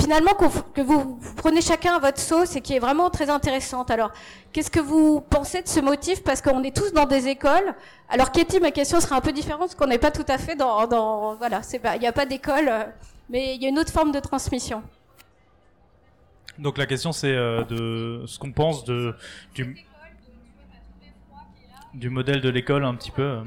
finalement 0.00 0.32
que 0.34 0.80
vous, 0.80 1.20
prenez 1.36 1.60
chacun 1.60 1.94
à 1.94 1.98
votre 1.98 2.18
sauce 2.18 2.56
et 2.56 2.60
qui 2.60 2.74
est 2.74 2.78
vraiment 2.78 3.10
très 3.10 3.30
intéressante. 3.30 3.90
Alors 3.90 4.12
qu'est-ce 4.52 4.70
que 4.70 4.80
vous 4.80 5.20
pensez 5.20 5.62
de 5.62 5.68
ce 5.68 5.80
motif? 5.80 6.22
Parce 6.22 6.40
qu'on 6.40 6.62
est 6.62 6.74
tous 6.74 6.92
dans 6.92 7.06
des 7.06 7.28
écoles. 7.28 7.74
Alors 8.08 8.32
Katie, 8.32 8.60
ma 8.60 8.70
question 8.70 9.00
sera 9.00 9.16
un 9.16 9.20
peu 9.20 9.32
différente 9.32 9.60
parce 9.60 9.74
qu'on 9.74 9.86
n'est 9.86 9.98
pas 9.98 10.10
tout 10.10 10.24
à 10.28 10.38
fait 10.38 10.56
dans, 10.56 11.34
voilà, 11.36 11.60
il 11.94 12.00
n'y 12.00 12.06
a 12.06 12.12
pas 12.12 12.26
d'école, 12.26 12.70
mais 13.28 13.54
il 13.54 13.62
y 13.62 13.66
a 13.66 13.68
une 13.68 13.78
autre 13.78 13.92
forme 13.92 14.12
de 14.12 14.20
transmission. 14.20 14.82
Donc 16.58 16.76
la 16.76 16.86
question 16.86 17.12
c'est 17.12 17.32
euh, 17.32 17.64
de 17.64 18.24
ce 18.26 18.38
qu'on 18.38 18.52
pense 18.52 18.84
du, 18.84 19.14
du 21.94 22.10
modèle 22.10 22.40
de 22.40 22.48
l'école 22.48 22.84
un 22.84 22.94
petit 22.94 23.10
peu. 23.10 23.40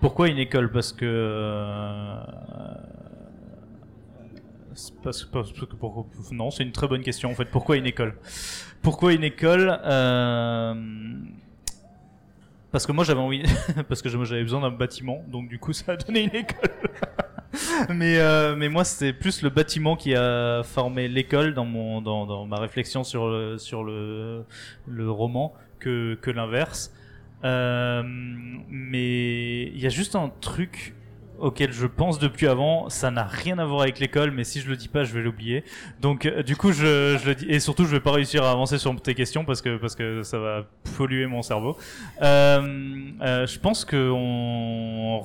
Pourquoi 0.00 0.28
une 0.28 0.38
école? 0.38 0.70
Parce 0.72 0.92
que 0.92 1.04
euh, 1.04 2.16
non, 6.32 6.50
c'est 6.50 6.62
une 6.62 6.72
très 6.72 6.88
bonne 6.88 7.02
question 7.02 7.30
en 7.30 7.34
fait. 7.34 7.46
Pourquoi 7.46 7.76
une 7.76 7.86
école? 7.86 8.14
Pourquoi 8.82 9.12
une 9.12 9.24
école 9.24 9.78
Euh, 9.84 10.74
Parce 12.72 12.86
que 12.86 12.92
moi 12.92 13.04
j'avais 13.04 13.20
envie, 13.20 13.42
parce 13.88 14.02
que 14.02 14.08
j'avais 14.08 14.42
besoin 14.42 14.60
d'un 14.60 14.70
bâtiment, 14.70 15.22
donc 15.28 15.48
du 15.48 15.58
coup 15.58 15.72
ça 15.74 15.92
a 15.92 15.96
donné 15.96 16.22
une 16.22 16.34
école. 16.34 16.70
mais 17.94 18.18
euh, 18.18 18.54
mais 18.56 18.68
moi 18.68 18.84
c'est 18.84 19.12
plus 19.12 19.42
le 19.42 19.50
bâtiment 19.50 19.96
qui 19.96 20.14
a 20.14 20.62
formé 20.62 21.08
l'école 21.08 21.54
dans 21.54 21.64
mon 21.64 22.00
dans, 22.00 22.26
dans 22.26 22.46
ma 22.46 22.58
réflexion 22.58 23.02
sur 23.04 23.28
le 23.28 23.58
sur 23.58 23.82
le 23.82 24.44
le 24.86 25.10
roman 25.10 25.52
que 25.78 26.14
que 26.22 26.30
l'inverse. 26.30 26.92
Euh, 27.42 28.02
mais 28.04 29.62
il 29.62 29.80
y 29.80 29.86
a 29.86 29.88
juste 29.88 30.14
un 30.14 30.30
truc 30.40 30.94
auquel 31.40 31.72
je 31.72 31.86
pense 31.86 32.18
depuis 32.18 32.46
avant, 32.46 32.88
ça 32.88 33.10
n'a 33.10 33.24
rien 33.24 33.58
à 33.58 33.64
voir 33.64 33.82
avec 33.82 33.98
l'école, 33.98 34.30
mais 34.30 34.44
si 34.44 34.60
je 34.60 34.68
le 34.68 34.76
dis 34.76 34.88
pas, 34.88 35.04
je 35.04 35.12
vais 35.14 35.22
l'oublier. 35.22 35.64
Donc 36.00 36.26
euh, 36.26 36.42
du 36.42 36.56
coup, 36.56 36.72
je, 36.72 37.18
je 37.20 37.26
le 37.28 37.34
dis 37.34 37.46
et 37.48 37.60
surtout, 37.60 37.84
je 37.84 37.90
vais 37.90 38.00
pas 38.00 38.12
réussir 38.12 38.44
à 38.44 38.50
avancer 38.50 38.78
sur 38.78 38.94
tes 39.00 39.14
questions 39.14 39.44
parce 39.44 39.62
que 39.62 39.76
parce 39.76 39.94
que 39.96 40.22
ça 40.22 40.38
va 40.38 40.64
polluer 40.96 41.26
mon 41.26 41.42
cerveau. 41.42 41.76
Euh, 42.22 42.60
euh, 43.22 43.46
je 43.46 43.58
pense 43.58 43.84
que 43.84 44.10
on 44.10 45.20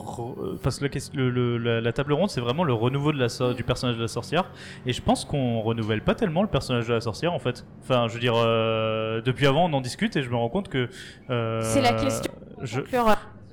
parce 0.63 0.79
que 0.79 0.85
la, 0.85 0.89
ques- 0.89 1.13
le- 1.13 1.29
le- 1.29 1.57
la, 1.57 1.81
la 1.81 1.93
table 1.93 2.13
ronde, 2.13 2.29
c'est 2.29 2.41
vraiment 2.41 2.63
le 2.63 2.73
renouveau 2.73 3.11
de 3.11 3.19
la 3.19 3.53
du 3.53 3.63
personnage 3.63 3.97
de 3.97 4.01
la 4.01 4.07
sorcière, 4.07 4.45
et 4.85 4.93
je 4.93 5.01
pense 5.01 5.25
qu'on 5.25 5.61
renouvelle 5.61 6.01
pas 6.01 6.15
tellement 6.15 6.41
le 6.41 6.47
personnage 6.47 6.87
de 6.87 6.93
la 6.93 7.01
sorcière 7.01 7.33
en 7.33 7.39
fait. 7.39 7.65
Enfin, 7.83 8.07
je 8.07 8.13
veux 8.13 8.19
dire, 8.19 8.33
euh, 8.35 9.21
depuis 9.21 9.47
avant, 9.47 9.65
on 9.69 9.73
en 9.73 9.81
discute 9.81 10.15
et 10.15 10.23
je 10.23 10.29
me 10.29 10.35
rends 10.35 10.49
compte 10.49 10.69
que 10.69 10.89
C'est 11.27 11.81
la 11.81 11.93
question. 11.93 12.31
Je, 12.61 12.79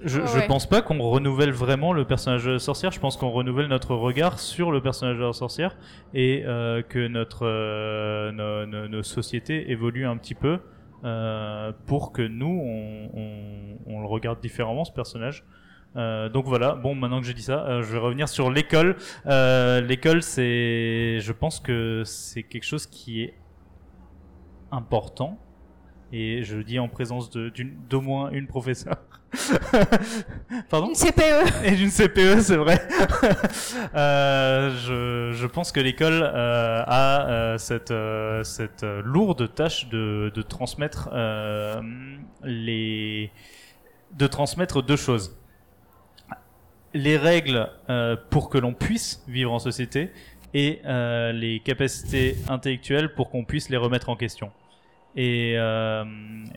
je, 0.05 0.20
Ouais, 0.20 0.26
je 0.26 0.46
pense 0.46 0.68
pas 0.68 0.82
qu'on 0.82 0.98
renouvelle 0.98 1.53
vraiment 1.53 1.92
le 1.92 2.05
personnage 2.05 2.44
de 2.44 2.53
la 2.53 2.59
sorcière. 2.59 2.90
Je 2.92 3.00
pense 3.00 3.16
qu'on 3.16 3.30
renouvelle 3.30 3.66
notre 3.68 3.94
regard 3.94 4.38
sur 4.38 4.70
le 4.72 4.80
personnage 4.80 5.16
de 5.18 5.22
la 5.24 5.32
sorcière 5.32 5.76
et 6.14 6.42
euh, 6.46 6.82
que 6.82 7.07
notre 7.09 7.46
euh, 7.46 8.32
nos, 8.32 8.66
nos- 8.66 8.88
nos 8.88 9.03
sociétés 9.03 9.70
évoluent 9.70 10.07
un 10.07 10.16
petit 10.16 10.34
peu 10.34 10.59
euh, 11.05 11.72
pour 11.86 12.12
que 12.12 12.22
nous 12.22 12.46
on, 12.64 13.11
on, 13.14 13.78
on 13.94 14.00
le 14.00 14.07
regarde 14.07 14.40
différemment 14.40 14.84
ce 14.84 14.92
personnage. 14.92 15.44
Euh, 15.96 16.28
donc 16.30 16.46
voilà. 16.46 16.74
Bon, 16.74 16.94
maintenant 16.94 17.20
que 17.20 17.26
j'ai 17.26 17.34
dit 17.34 17.42
ça, 17.42 17.66
euh, 17.66 17.82
je 17.82 17.92
vais 17.92 17.98
revenir 17.98 18.28
sur 18.28 18.50
l'école. 18.50 18.96
Euh, 19.26 19.80
l'école, 19.82 20.22
c'est, 20.22 21.18
je 21.20 21.32
pense 21.32 21.61
que 21.61 22.03
c'est 22.07 22.44
quelque 22.44 22.64
chose 22.64 22.86
qui 22.86 23.22
est 23.22 23.34
important 24.70 25.38
et 26.12 26.42
je 26.42 26.57
le 26.57 26.64
dis 26.64 26.78
en 26.78 26.88
présence 26.88 27.30
d'au 27.30 28.00
moins 28.00 28.30
une 28.30 28.46
professeure. 28.46 28.98
Pardon 30.68 30.88
Une 30.88 30.94
CPE. 30.94 31.64
Et 31.64 31.70
d'une 31.72 31.90
CPE, 31.90 32.40
c'est 32.40 32.56
vrai. 32.56 32.80
Euh, 33.94 34.70
je, 34.78 35.36
je 35.36 35.46
pense 35.46 35.72
que 35.72 35.80
l'école 35.80 36.22
euh, 36.22 36.82
a 36.86 37.28
euh, 37.28 37.58
cette, 37.58 37.92
cette 38.44 38.84
lourde 39.04 39.54
tâche 39.54 39.88
de, 39.88 40.32
de 40.34 40.42
transmettre 40.42 41.10
les 42.42 43.30
de 44.12 44.26
transmettre 44.26 44.82
deux 44.82 44.96
choses. 44.96 45.36
Les 46.94 47.16
règles 47.16 47.70
pour 48.30 48.48
que 48.48 48.58
l'on 48.58 48.72
puisse 48.72 49.22
vivre 49.28 49.52
en 49.52 49.58
société 49.58 50.10
et 50.54 50.80
les 50.84 51.60
capacités 51.64 52.36
intellectuelles 52.48 53.14
pour 53.14 53.30
qu'on 53.30 53.44
puisse 53.44 53.68
les 53.68 53.76
remettre 53.76 54.08
en 54.08 54.16
question. 54.16 54.52
Et, 55.16 55.54
euh, 55.58 56.04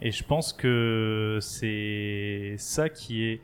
et 0.01 0.12
je 0.12 0.24
pense 0.24 0.53
que 0.53 1.39
c'est 1.41 2.56
ça 2.58 2.89
qui 2.89 3.26
est 3.26 3.41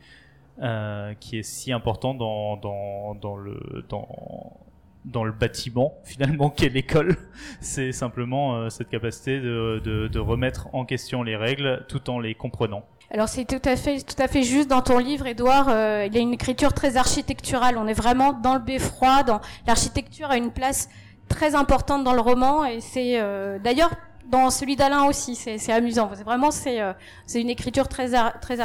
euh, 0.62 1.14
qui 1.20 1.40
est 1.40 1.44
si 1.44 1.72
important 1.72 2.14
dans 2.14 2.56
dans 2.58 3.16
dans 3.16 3.36
le 3.36 3.86
dans 3.90 4.08
dans 5.06 5.24
le 5.24 5.32
bâtiment 5.32 5.96
finalement 6.04 6.50
qu'est 6.50 6.70
l'école. 6.70 7.18
C'est 7.60 7.92
simplement 7.92 8.56
euh, 8.56 8.70
cette 8.70 8.90
capacité 8.90 9.40
de, 9.40 9.82
de 9.84 10.08
de 10.08 10.20
remettre 10.20 10.68
en 10.74 10.86
question 10.86 11.24
les 11.24 11.36
règles 11.36 11.86
tout 11.88 12.10
en 12.10 12.20
les 12.20 12.36
comprenant. 12.36 12.84
Alors 13.14 13.28
c'est 13.28 13.44
tout 13.44 13.68
à 13.68 13.76
fait 13.76 14.00
tout 14.02 14.22
à 14.22 14.30
fait 14.30 14.44
juste 14.44 14.70
dans 14.70 14.82
ton 14.82 14.98
livre, 14.98 15.28
Édouard. 15.28 15.68
euh, 15.68 16.06
il 16.08 16.14
y 16.16 16.18
a 16.18 16.22
une 16.22 16.34
écriture 16.34 16.72
très 16.74 16.96
architecturale. 16.96 17.78
On 17.78 17.88
est 17.88 17.94
vraiment 17.94 18.32
dans 18.32 18.54
le 18.54 18.62
beffroi. 18.62 19.24
Dans 19.24 19.42
l'architecture 19.68 20.30
a 20.32 20.38
une 20.38 20.52
place 20.52 20.88
très 21.28 21.56
importante 21.56 22.04
dans 22.06 22.14
le 22.14 22.22
roman 22.22 22.64
et 22.66 22.80
c'est 22.80 23.20
euh, 23.20 23.58
d'ailleurs 23.60 23.92
dans 24.30 24.50
celui 24.50 24.76
d'Alain 24.76 25.06
aussi. 25.06 25.36
C'est 25.36 25.58
c'est 25.58 25.72
amusant. 25.74 26.10
C'est 26.16 26.24
vraiment 26.24 26.52
c'est 26.52 26.82
euh, 26.82 26.94
une 27.36 27.50
écriture 27.50 27.88
très 27.88 28.10
très. 28.42 28.58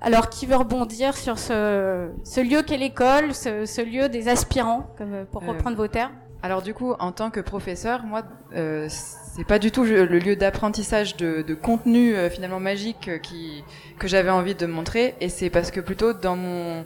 Alors 0.00 0.28
qui 0.28 0.44
veut 0.46 0.56
rebondir 0.56 1.16
sur 1.16 1.38
ce 1.38 2.10
ce 2.24 2.40
lieu 2.40 2.62
qu'est 2.62 2.76
l'école, 2.76 3.34
ce, 3.34 3.64
ce 3.64 3.80
lieu 3.80 4.08
des 4.08 4.28
aspirants, 4.28 4.86
comme 4.98 5.24
pour 5.32 5.42
Euh, 5.42 5.48
reprendre 5.48 5.76
vos 5.76 5.88
termes. 5.88 6.12
Alors 6.42 6.60
du 6.60 6.74
coup, 6.74 6.92
en 6.98 7.10
tant 7.10 7.30
que 7.30 7.40
professeur, 7.40 8.04
moi, 8.04 8.22
euh, 8.54 8.86
c'est 8.90 9.46
pas 9.46 9.58
du 9.58 9.70
tout 9.70 9.82
le 9.82 10.04
le 10.04 10.18
lieu 10.18 10.36
d'apprentissage 10.36 11.16
de, 11.16 11.40
de 11.40 11.54
contenu 11.54 12.14
euh, 12.14 12.28
finalement 12.28 12.60
magique 12.60 13.08
euh, 13.08 13.18
qui 13.18 13.64
que 13.98 14.06
j'avais 14.08 14.28
envie 14.30 14.54
de 14.54 14.66
montrer, 14.66 15.14
et 15.22 15.30
c'est 15.30 15.48
parce 15.48 15.70
que 15.70 15.80
plutôt 15.80 16.12
dans 16.12 16.36
mon 16.36 16.84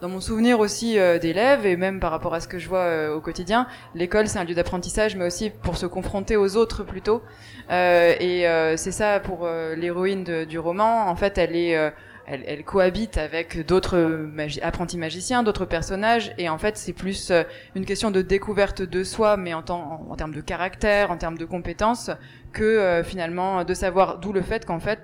dans 0.00 0.08
mon 0.08 0.20
souvenir 0.20 0.60
aussi 0.60 0.98
euh, 0.98 1.18
d'élèves 1.18 1.66
et 1.66 1.76
même 1.76 2.00
par 2.00 2.10
rapport 2.10 2.32
à 2.32 2.40
ce 2.40 2.48
que 2.48 2.58
je 2.58 2.68
vois 2.68 2.78
euh, 2.80 3.14
au 3.14 3.20
quotidien, 3.20 3.66
l'école 3.94 4.28
c'est 4.28 4.38
un 4.38 4.44
lieu 4.44 4.54
d'apprentissage, 4.54 5.14
mais 5.16 5.26
aussi 5.26 5.50
pour 5.50 5.76
se 5.76 5.86
confronter 5.86 6.36
aux 6.36 6.56
autres 6.56 6.84
plutôt. 6.84 7.22
Euh, 7.70 8.14
et 8.18 8.48
euh, 8.48 8.76
c'est 8.76 8.92
ça 8.92 9.20
pour 9.20 9.46
l'héroïne 9.76 10.44
du 10.44 10.58
roman. 10.58 11.08
En 11.08 11.16
fait, 11.16 11.38
elle 11.38 12.64
cohabite 12.64 13.18
avec 13.18 13.66
d'autres 13.66 14.30
apprentis 14.62 14.98
magiciens, 14.98 15.42
d'autres 15.42 15.66
personnages, 15.66 16.32
et 16.38 16.48
en 16.48 16.58
fait 16.58 16.76
c'est 16.76 16.92
plus 16.92 17.32
une 17.74 17.84
question 17.84 18.10
de 18.10 18.22
découverte 18.22 18.82
de 18.82 19.04
soi, 19.04 19.36
mais 19.36 19.52
en, 19.52 19.62
termes 19.62 20.34
de 20.34 20.40
caractère, 20.40 21.10
en 21.10 21.16
termes 21.16 21.38
de 21.38 21.44
compétences, 21.44 22.10
que 22.52 23.02
finalement 23.04 23.64
de 23.64 23.74
savoir 23.74 24.18
d'où 24.18 24.32
le 24.32 24.42
fait 24.42 24.64
qu'en 24.64 24.80
fait 24.80 25.00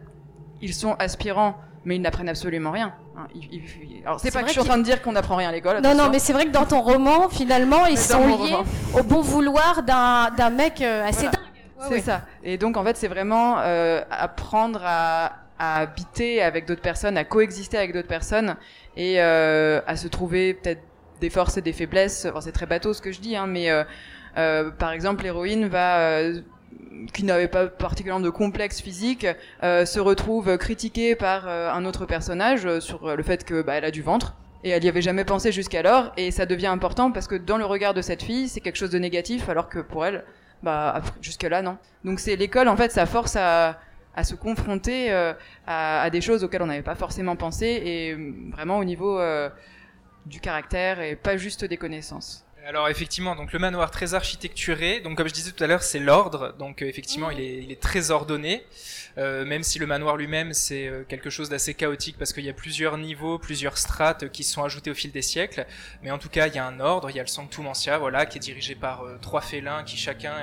ils 0.63 0.75
sont 0.75 0.95
aspirants, 0.99 1.57
mais 1.87 1.97
ils 1.97 2.03
n'apprennent 2.03 2.29
absolument 2.29 2.73
rien. 2.73 2.93
hein. 3.17 3.29
Ils- 3.35 3.49
ils- 3.55 4.03
alors 4.05 4.21
c'est 4.21 4.31
pas 4.31 4.43
que 4.43 4.49
je 4.49 4.53
suis 4.53 4.61
en 4.61 4.65
train 4.65 4.77
de 4.77 4.83
dire 4.83 5.01
qu'on 5.01 5.13
n'apprend 5.13 5.37
rien 5.37 5.49
à 5.49 5.53
l'école. 5.53 5.81
Non, 5.81 5.95
non, 5.95 6.11
mais 6.11 6.19
c'est 6.19 6.33
vrai 6.35 6.45
que 6.45 6.51
dans 6.51 6.67
ton 6.67 6.83
roman, 6.83 7.29
finalement, 7.31 7.87
ils 7.87 7.97
sont 7.97 8.27
liés 8.27 8.33
roman. 8.55 8.65
au 8.99 9.03
bon 9.03 9.21
vouloir 9.23 9.83
d'un 9.85 10.31
d'un 10.37 10.51
mec 10.51 10.83
euh, 10.83 11.07
assez 11.07 11.23
Voilà. 11.23 11.31
dingue. 11.31 11.41
Ouais, 11.79 11.85
c'est 11.89 11.95
ouais. 11.95 12.01
ça. 12.01 12.23
Et 12.43 12.59
donc 12.59 12.77
en 12.77 12.85
fait, 12.85 12.97
c'est 12.97 13.09
vraiment 13.09 13.57
euh, 13.61 14.03
apprendre 14.11 14.81
à, 14.85 15.33
à 15.59 15.79
habiter 15.81 16.43
avec 16.43 16.67
d'autres 16.67 16.83
personnes, 16.83 17.17
à 17.17 17.25
coexister 17.25 17.79
avec 17.79 17.93
d'autres 17.93 18.09
personnes 18.09 18.57
et 18.97 19.21
euh, 19.23 19.81
à 19.87 19.97
se 19.97 20.09
trouver 20.09 20.55
peut-être 20.55 20.83
des 21.21 21.31
forces 21.31 21.57
et 21.57 21.63
des 21.63 21.73
faiblesses. 21.73 22.27
Enfin, 22.29 22.41
c'est 22.41 22.53
très 22.53 22.67
bateau 22.67 22.93
ce 22.95 23.01
que 23.01 23.13
je 23.13 23.21
dis, 23.21 23.37
hein, 23.37 23.47
mais 23.47 23.71
euh, 23.71 24.71
par 24.79 24.91
exemple, 24.93 25.23
l'héroïne 25.23 25.67
va 25.69 26.21
qui 27.13 27.25
n'avait 27.25 27.49
pas 27.49 27.67
particulièrement 27.67 28.25
de 28.25 28.31
complexe 28.31 28.81
physique, 28.81 29.27
euh, 29.63 29.85
se 29.85 30.01
retrouve 30.01 30.57
critiquée 30.59 31.15
par 31.15 31.49
euh, 31.49 31.71
un 31.71 31.85
autre 31.85 32.07
personnage 32.07 32.67
euh, 32.67 32.81
sur 32.81 33.17
le 33.17 33.23
fait 33.23 33.45
que 33.45 33.63
bah, 33.63 33.75
elle 33.75 33.85
a 33.85 33.91
du 33.91 34.03
ventre. 34.03 34.37
Et 34.65 34.71
elle 34.71 34.85
y 34.85 34.89
avait 34.89 35.03
jamais 35.03 35.25
pensé 35.25 35.53
jusqu'alors, 35.53 36.13
et 36.17 36.31
ça 36.31 36.47
devient 36.47 36.67
important 36.67 37.13
parce 37.13 37.29
que 37.29 37.37
dans 37.37 37.57
le 37.57 37.65
regard 37.65 37.95
de 37.95 38.03
cette 38.03 38.23
fille, 38.23 38.49
c'est 38.49 38.61
quelque 38.61 38.77
chose 38.77 38.91
de 38.91 38.99
négatif, 38.99 39.49
alors 39.49 39.69
que 39.69 39.79
pour 39.79 40.05
elle, 40.05 40.25
bah 40.63 40.93
après- 40.97 41.13
jusque-là 41.21 41.63
non. 41.63 41.77
Donc 42.05 42.19
c'est 42.19 42.35
l'école 42.35 42.67
en 42.69 42.77
fait, 42.77 42.91
ça 42.91 43.07
force 43.07 43.37
à, 43.37 43.79
se 44.25 44.35
confronter 44.35 45.13
à, 45.67 46.09
des 46.11 46.23
choses 46.23 46.43
auxquelles 46.43 46.63
on 46.63 46.67
n'avait 46.67 46.83
pas 46.83 46.95
forcément 46.95 47.37
pensé, 47.37 47.67
et 47.67 48.17
vraiment 48.51 48.79
au 48.79 48.85
niveau 48.85 49.21
du 50.25 50.41
caractère 50.41 51.01
et 51.01 51.15
pas 51.15 51.37
juste 51.37 51.65
des 51.65 51.77
connaissances. 51.77 52.46
Alors 52.69 52.89
effectivement, 52.89 53.37
donc 53.37 53.53
le 53.53 53.61
manoir 53.61 53.93
très 53.93 54.15
architecturé, 54.15 54.99
donc 54.99 55.17
comme 55.17 55.29
je 55.29 55.33
disais 55.33 55.53
tout 55.53 55.63
à 55.63 55.69
l'heure, 55.69 55.85
c'est 55.85 56.01
l'ordre, 56.01 56.53
donc 56.59 56.83
euh, 56.83 56.87
effectivement 56.87 57.31
il, 57.31 57.71
est, 57.71 57.81
très 57.81 58.11
ordonné, 58.11 58.65
euh, 59.19 59.45
même 59.45 59.63
si 59.63 59.79
le 59.79 59.87
manoir 59.87 60.17
lui-même 60.17 60.53
c'est 60.53 60.89
euh, 60.89 61.05
quelque 61.09 61.31
chose 61.31 61.49
d'assez 61.49 61.75
chaotique 61.75 62.17
parce 62.19 62.33
qu'il 62.33 62.45
y 62.45 62.49
a 62.49 62.53
plusieurs 62.53 62.99
niveaux, 62.99 63.39
plusieurs 63.39 63.79
strates 63.79 64.31
qui 64.31 64.43
sont 64.43 64.65
ajoutés 64.65 64.91
au 64.91 64.95
fil 64.95 65.13
des 65.13 65.23
siècles, 65.23 65.65
mais 66.03 66.11
en 66.11 66.19
tout 66.19 66.29
cas 66.29 66.49
il 66.49 66.57
y 66.57 66.59
a 66.59 66.67
un 66.67 66.81
ordre, 66.81 67.09
il 67.09 67.15
y 67.15 67.21
a 67.21 67.23
le 67.23 67.29
Sanctum 67.29 67.69
Ancia, 67.69 67.99
voilà, 67.99 68.27
qui 68.27 68.39
est 68.39 68.41
dirigé 68.41 68.75
par 68.75 69.05
trois 69.23 69.43
félins 69.43 69.85
qui 69.85 69.97
chacun 69.97 70.35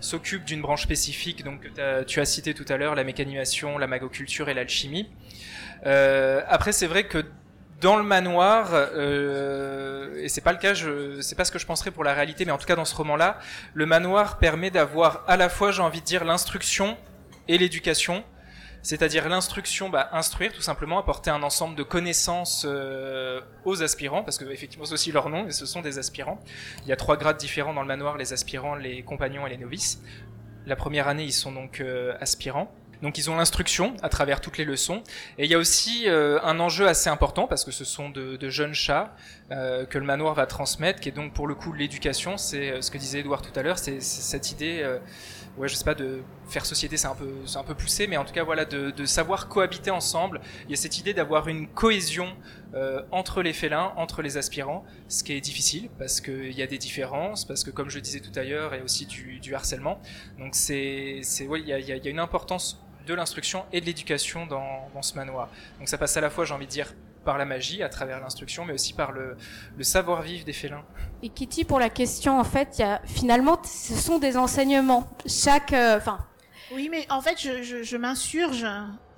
s'occupe 0.00 0.44
d'une 0.44 0.62
branche 0.62 0.84
spécifique, 0.84 1.42
donc 1.42 1.68
tu 2.06 2.20
as 2.20 2.24
cité 2.24 2.54
tout 2.54 2.66
à 2.68 2.76
l'heure, 2.76 2.94
la 2.94 3.02
mécanimation, 3.02 3.78
la 3.78 3.88
magoculture 3.88 4.48
et 4.48 4.54
l'alchimie. 4.54 5.10
Après 5.84 6.70
c'est 6.70 6.86
vrai 6.86 7.08
que 7.08 7.24
dans 7.80 7.96
le 7.96 8.02
manoir, 8.02 8.70
euh, 8.72 10.20
et 10.20 10.28
c'est 10.28 10.40
pas 10.40 10.52
le 10.52 10.58
cas, 10.58 10.74
je, 10.74 11.20
c'est 11.20 11.36
pas 11.36 11.44
ce 11.44 11.52
que 11.52 11.58
je 11.58 11.66
penserais 11.66 11.90
pour 11.90 12.02
la 12.02 12.12
réalité, 12.12 12.44
mais 12.44 12.50
en 12.50 12.58
tout 12.58 12.66
cas 12.66 12.76
dans 12.76 12.84
ce 12.84 12.94
roman-là, 12.94 13.38
le 13.74 13.86
manoir 13.86 14.38
permet 14.38 14.70
d'avoir 14.70 15.22
à 15.28 15.36
la 15.36 15.48
fois, 15.48 15.70
j'ai 15.70 15.82
envie 15.82 16.00
de 16.00 16.06
dire, 16.06 16.24
l'instruction 16.24 16.96
et 17.46 17.58
l'éducation. 17.58 18.24
C'est-à-dire 18.82 19.28
l'instruction, 19.28 19.90
bah, 19.90 20.08
instruire 20.12 20.52
tout 20.52 20.62
simplement, 20.62 20.98
apporter 20.98 21.30
un 21.30 21.42
ensemble 21.42 21.74
de 21.74 21.82
connaissances 21.82 22.64
euh, 22.66 23.40
aux 23.64 23.82
aspirants, 23.82 24.22
parce 24.22 24.38
que 24.38 24.44
effectivement 24.46 24.84
c'est 24.84 24.94
aussi 24.94 25.12
leur 25.12 25.28
nom, 25.28 25.46
et 25.46 25.52
ce 25.52 25.66
sont 25.66 25.82
des 25.82 25.98
aspirants. 25.98 26.40
Il 26.82 26.88
y 26.88 26.92
a 26.92 26.96
trois 26.96 27.16
grades 27.16 27.36
différents 27.36 27.74
dans 27.74 27.82
le 27.82 27.88
manoir 27.88 28.16
les 28.16 28.32
aspirants, 28.32 28.76
les 28.76 29.02
compagnons 29.02 29.46
et 29.46 29.50
les 29.50 29.58
novices. 29.58 30.00
La 30.66 30.76
première 30.76 31.08
année, 31.08 31.24
ils 31.24 31.32
sont 31.32 31.52
donc 31.52 31.80
euh, 31.80 32.14
aspirants. 32.20 32.72
Donc 33.02 33.16
ils 33.18 33.30
ont 33.30 33.36
l'instruction 33.36 33.94
à 34.02 34.08
travers 34.08 34.40
toutes 34.40 34.58
les 34.58 34.64
leçons. 34.64 35.02
Et 35.38 35.44
il 35.44 35.50
y 35.50 35.54
a 35.54 35.58
aussi 35.58 36.04
euh, 36.08 36.40
un 36.42 36.58
enjeu 36.60 36.88
assez 36.88 37.08
important 37.08 37.46
parce 37.46 37.64
que 37.64 37.70
ce 37.70 37.84
sont 37.84 38.10
de, 38.10 38.36
de 38.36 38.50
jeunes 38.50 38.74
chats 38.74 39.14
euh, 39.52 39.86
que 39.86 39.98
le 39.98 40.04
manoir 40.04 40.34
va 40.34 40.46
transmettre, 40.46 41.00
qui 41.00 41.08
est 41.08 41.12
donc 41.12 41.32
pour 41.32 41.46
le 41.46 41.54
coup 41.54 41.72
l'éducation. 41.72 42.36
C'est 42.36 42.70
euh, 42.70 42.82
ce 42.82 42.90
que 42.90 42.98
disait 42.98 43.20
Edouard 43.20 43.42
tout 43.42 43.56
à 43.58 43.62
l'heure, 43.62 43.78
c'est 43.78 44.00
cette 44.00 44.50
idée, 44.50 44.80
euh, 44.82 44.98
ouais, 45.58 45.68
je 45.68 45.74
sais 45.76 45.84
pas, 45.84 45.94
de 45.94 46.22
faire 46.48 46.66
société, 46.66 46.96
c'est 46.96 47.06
un 47.06 47.14
peu, 47.14 47.30
c'est 47.46 47.58
un 47.58 47.62
peu 47.64 47.74
poussé, 47.74 48.06
mais 48.06 48.16
en 48.16 48.24
tout 48.24 48.32
cas 48.32 48.42
voilà, 48.42 48.64
de, 48.64 48.90
de 48.90 49.04
savoir 49.04 49.48
cohabiter 49.48 49.90
ensemble. 49.90 50.40
Il 50.64 50.70
y 50.70 50.74
a 50.74 50.76
cette 50.76 50.98
idée 50.98 51.14
d'avoir 51.14 51.48
une 51.48 51.68
cohésion 51.68 52.28
euh, 52.74 53.02
entre 53.12 53.42
les 53.42 53.52
félins, 53.52 53.92
entre 53.96 54.22
les 54.22 54.36
aspirants, 54.36 54.84
ce 55.08 55.22
qui 55.22 55.32
est 55.34 55.40
difficile 55.40 55.88
parce 55.98 56.20
qu'il 56.20 56.52
y 56.52 56.62
a 56.62 56.66
des 56.66 56.78
différences, 56.78 57.44
parce 57.44 57.62
que 57.64 57.70
comme 57.70 57.90
je 57.90 58.00
disais 58.00 58.20
tout 58.20 58.32
à 58.36 58.42
l'heure, 58.42 58.74
il 58.74 58.78
y 58.78 58.80
a 58.80 58.84
aussi 58.84 59.06
du, 59.06 59.38
du 59.40 59.54
harcèlement. 59.54 60.00
Donc 60.38 60.54
c'est, 60.54 61.20
c'est, 61.22 61.46
ouais, 61.46 61.60
il 61.60 61.68
y 61.68 61.72
a- 61.72 61.78
il 61.78 61.86
y 61.86 62.08
a 62.08 62.10
une 62.10 62.18
importance 62.18 62.82
de 63.08 63.14
l'instruction 63.14 63.64
et 63.72 63.80
de 63.80 63.86
l'éducation 63.86 64.46
dans, 64.46 64.88
dans 64.94 65.02
ce 65.02 65.14
manoir. 65.16 65.48
Donc 65.78 65.88
ça 65.88 65.98
passe 65.98 66.16
à 66.16 66.20
la 66.20 66.30
fois, 66.30 66.44
j'ai 66.44 66.54
envie 66.54 66.66
de 66.66 66.70
dire, 66.70 66.92
par 67.24 67.36
la 67.38 67.44
magie, 67.44 67.82
à 67.82 67.88
travers 67.88 68.20
l'instruction, 68.20 68.64
mais 68.64 68.74
aussi 68.74 68.92
par 68.92 69.12
le, 69.12 69.36
le 69.76 69.84
savoir-vivre 69.84 70.44
des 70.44 70.52
félins. 70.52 70.84
Et 71.22 71.28
Kitty, 71.30 71.64
pour 71.64 71.78
la 71.80 71.90
question, 71.90 72.38
en 72.38 72.44
fait, 72.44 72.68
il 72.78 72.82
y 72.82 72.84
a, 72.84 73.00
finalement, 73.04 73.58
ce 73.64 73.94
sont 73.94 74.18
des 74.18 74.36
enseignements. 74.36 75.08
Chaque, 75.26 75.72
euh, 75.72 75.96
enfin, 75.96 76.18
Oui, 76.72 76.88
mais 76.90 77.06
en 77.10 77.20
fait, 77.20 77.40
je, 77.40 77.62
je, 77.62 77.82
je 77.82 77.96
m'insurge. 77.96 78.64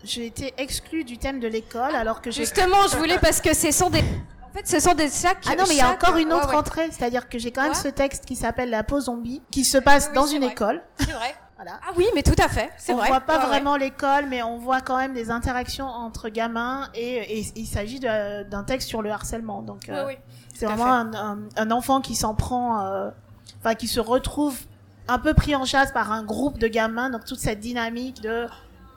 J'ai 0.02 0.26
été 0.26 0.54
exclue 0.56 1.04
du 1.04 1.18
thème 1.18 1.40
de 1.40 1.46
l'école 1.48 1.94
alors 1.94 2.22
que 2.22 2.30
j'ai. 2.30 2.42
justement, 2.44 2.88
je 2.90 2.96
voulais 2.96 3.18
parce 3.18 3.40
que 3.40 3.54
ce 3.54 3.70
sont 3.70 3.90
des, 3.90 4.00
en 4.00 4.50
fait, 4.56 4.66
ce 4.66 4.80
sont 4.80 4.94
des 4.94 5.10
chaque. 5.10 5.44
Ah 5.46 5.54
non, 5.56 5.64
mais 5.68 5.74
il 5.74 5.78
y 5.78 5.82
a 5.82 5.90
encore 5.90 6.16
une 6.16 6.32
autre 6.32 6.46
ouais, 6.46 6.52
ouais. 6.52 6.58
entrée, 6.58 6.88
c'est-à-dire 6.90 7.28
que 7.28 7.38
j'ai 7.38 7.50
quand 7.52 7.62
même 7.62 7.72
Ouais. 7.72 7.76
ce 7.78 7.88
texte 7.88 8.24
qui 8.24 8.34
s'appelle 8.34 8.70
La 8.70 8.82
peau 8.82 8.98
zombie, 9.00 9.42
qui 9.50 9.62
se 9.64 9.76
passe 9.78 10.06
Oui, 10.08 10.14
dans 10.14 10.26
une 10.26 10.42
vrai. 10.44 10.52
école. 10.52 10.82
C'est 10.98 11.12
vrai. 11.12 11.34
Voilà. 11.62 11.78
Ah 11.86 11.92
oui, 11.96 12.06
mais 12.14 12.22
tout 12.22 12.40
à 12.42 12.48
fait. 12.48 12.70
C'est 12.78 12.94
on 12.94 12.96
vrai. 12.96 13.08
voit 13.08 13.20
pas 13.20 13.38
ouais. 13.38 13.46
vraiment 13.46 13.76
l'école, 13.76 14.24
mais 14.30 14.42
on 14.42 14.56
voit 14.56 14.80
quand 14.80 14.96
même 14.96 15.12
des 15.12 15.30
interactions 15.30 15.86
entre 15.86 16.30
gamins 16.30 16.88
et, 16.94 17.38
et 17.38 17.44
il 17.54 17.66
s'agit 17.66 18.00
d'un 18.00 18.64
texte 18.64 18.88
sur 18.88 19.02
le 19.02 19.10
harcèlement. 19.10 19.60
Donc 19.60 19.90
euh, 19.90 20.06
Oui, 20.06 20.14
c'est 20.54 20.64
vraiment 20.64 20.86
un, 20.90 21.12
un- 21.12 21.38
un 21.56 21.70
enfant 21.70 22.00
qui 22.00 22.14
s'en 22.14 22.34
prend, 22.34 22.80
euh, 22.86 23.10
enfin 23.58 23.74
qui 23.74 23.88
se 23.88 24.00
retrouve 24.00 24.58
un 25.06 25.18
peu 25.18 25.34
pris 25.34 25.54
en 25.54 25.66
chasse 25.66 25.92
par 25.92 26.12
un 26.12 26.22
groupe 26.24 26.58
de 26.58 26.66
gamins. 26.66 27.10
Donc 27.10 27.26
toute 27.26 27.40
cette 27.40 27.60
dynamique 27.60 28.22
de 28.22 28.46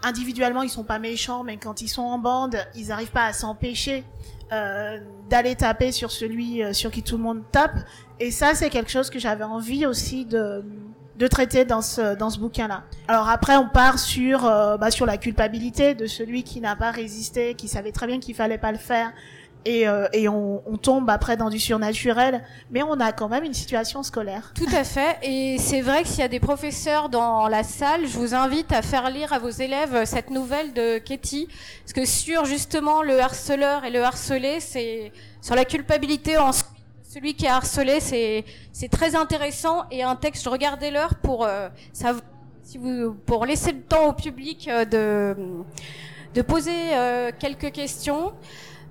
individuellement 0.01 0.61
ils 0.61 0.70
sont 0.70 0.84
pas 0.86 0.99
méchants, 0.99 1.43
mais 1.43 1.57
quand 1.57 1.82
ils 1.82 1.89
sont 1.89 2.01
en 2.03 2.18
bande, 2.18 2.55
ils 2.76 2.88
n'arrivent 2.88 3.11
pas 3.11 3.26
à 3.26 3.34
s'empêcher 3.34 4.05
euh, 4.53 4.99
d'aller 5.30 5.55
taper 5.55 5.91
sur 5.91 6.11
celui 6.11 6.61
sur 6.74 6.91
qui 6.91 7.03
tout 7.03 7.18
le 7.18 7.24
monde 7.24 7.41
tape. 7.51 7.76
Et 8.22 8.32
ça, 8.32 8.53
c'est 8.55 8.70
quelque 8.70 8.91
chose 8.91 9.09
que 9.09 9.20
j'avais 9.20 9.43
envie 9.43 9.86
aussi 9.86 10.24
de 10.24 10.64
de 11.18 11.28
traiter 11.28 11.66
dans 11.66 11.82
ce 11.82 12.16
dans 12.16 12.30
ce 12.30 12.39
bouquin-là. 12.39 12.84
Alors 13.07 13.30
après, 13.30 13.55
on 13.55 13.70
part 13.70 13.99
sur 13.99 14.45
euh, 14.45 14.78
bah, 14.78 14.91
sur 14.91 15.05
la 15.05 15.18
culpabilité 15.18 15.93
de 15.93 16.07
celui 16.07 16.43
qui 16.43 16.59
n'a 16.59 16.76
pas 16.76 16.91
résisté, 16.91 17.53
qui 17.53 17.68
savait 17.68 17.91
très 17.91 18.07
bien 18.07 18.20
qu'il 18.20 18.36
fallait 18.36 18.57
pas 18.57 18.72
le 18.72 18.80
faire, 18.80 19.11
et 19.66 19.88
euh, 19.88 20.07
et 20.11 20.28
on, 20.28 20.64
on 20.66 20.78
tombe 20.78 21.09
après 21.09 21.38
dans 21.38 21.49
du 21.49 21.59
surnaturel, 21.59 22.43
mais 22.72 22.82
on 22.84 22.99
a 22.99 23.11
quand 23.11 23.30
même 23.30 23.43
une 23.43 23.53
situation 23.53 24.01
scolaire. 24.01 24.53
Tout 24.55 24.76
à 24.76 24.84
fait. 24.84 25.18
Et 25.22 25.57
c'est 25.59 25.82
vrai 25.82 26.01
que 26.01 26.07
s'il 26.07 26.20
y 26.20 26.24
a 26.24 26.28
des 26.28 26.39
professeurs 26.39 27.09
dans 27.09 27.47
la 27.47 27.64
salle, 27.64 28.07
je 28.07 28.18
vous 28.18 28.34
invite 28.34 28.72
à 28.74 28.82
faire 28.82 29.09
lire 29.09 29.34
à 29.34 29.39
vos 29.39 29.49
élèves 29.49 30.05
cette 30.05 30.32
nouvelle 30.32 30.74
de 30.74 30.97
Katie. 30.97 31.47
Parce 31.84 31.93
que 31.93 32.05
sur 32.05 32.45
justement 32.45 33.03
le 33.03 33.20
harceleur 33.20 33.86
et 33.86 33.91
le 33.91 34.03
harcelé, 34.03 34.59
c'est 34.59 35.11
sur 35.41 35.55
la 35.55 35.66
culpabilité 35.66 36.38
en 36.38 36.51
celui 37.14 37.36
qui 37.36 37.45
est 37.45 37.49
harcelé, 37.49 37.99
c'est 37.99 38.43
c'est 38.72 38.89
très 38.89 39.16
intéressant 39.16 39.84
et 39.91 40.01
un 40.01 40.16
texte. 40.16 40.47
Regardez 40.47 40.89
l'heure 40.89 41.14
pour 41.22 41.45
euh, 41.45 41.70
savoir 41.91 42.24
si 42.64 42.80
vous 42.80 43.14
pour 43.28 43.45
laisser 43.45 43.72
le 43.72 43.82
temps 43.82 44.07
au 44.07 44.14
public 44.14 44.68
euh, 44.68 44.84
de 44.84 45.36
de 46.34 46.41
poser 46.41 46.72
euh, 46.93 47.30
quelques 47.38 47.72
questions. 47.72 48.34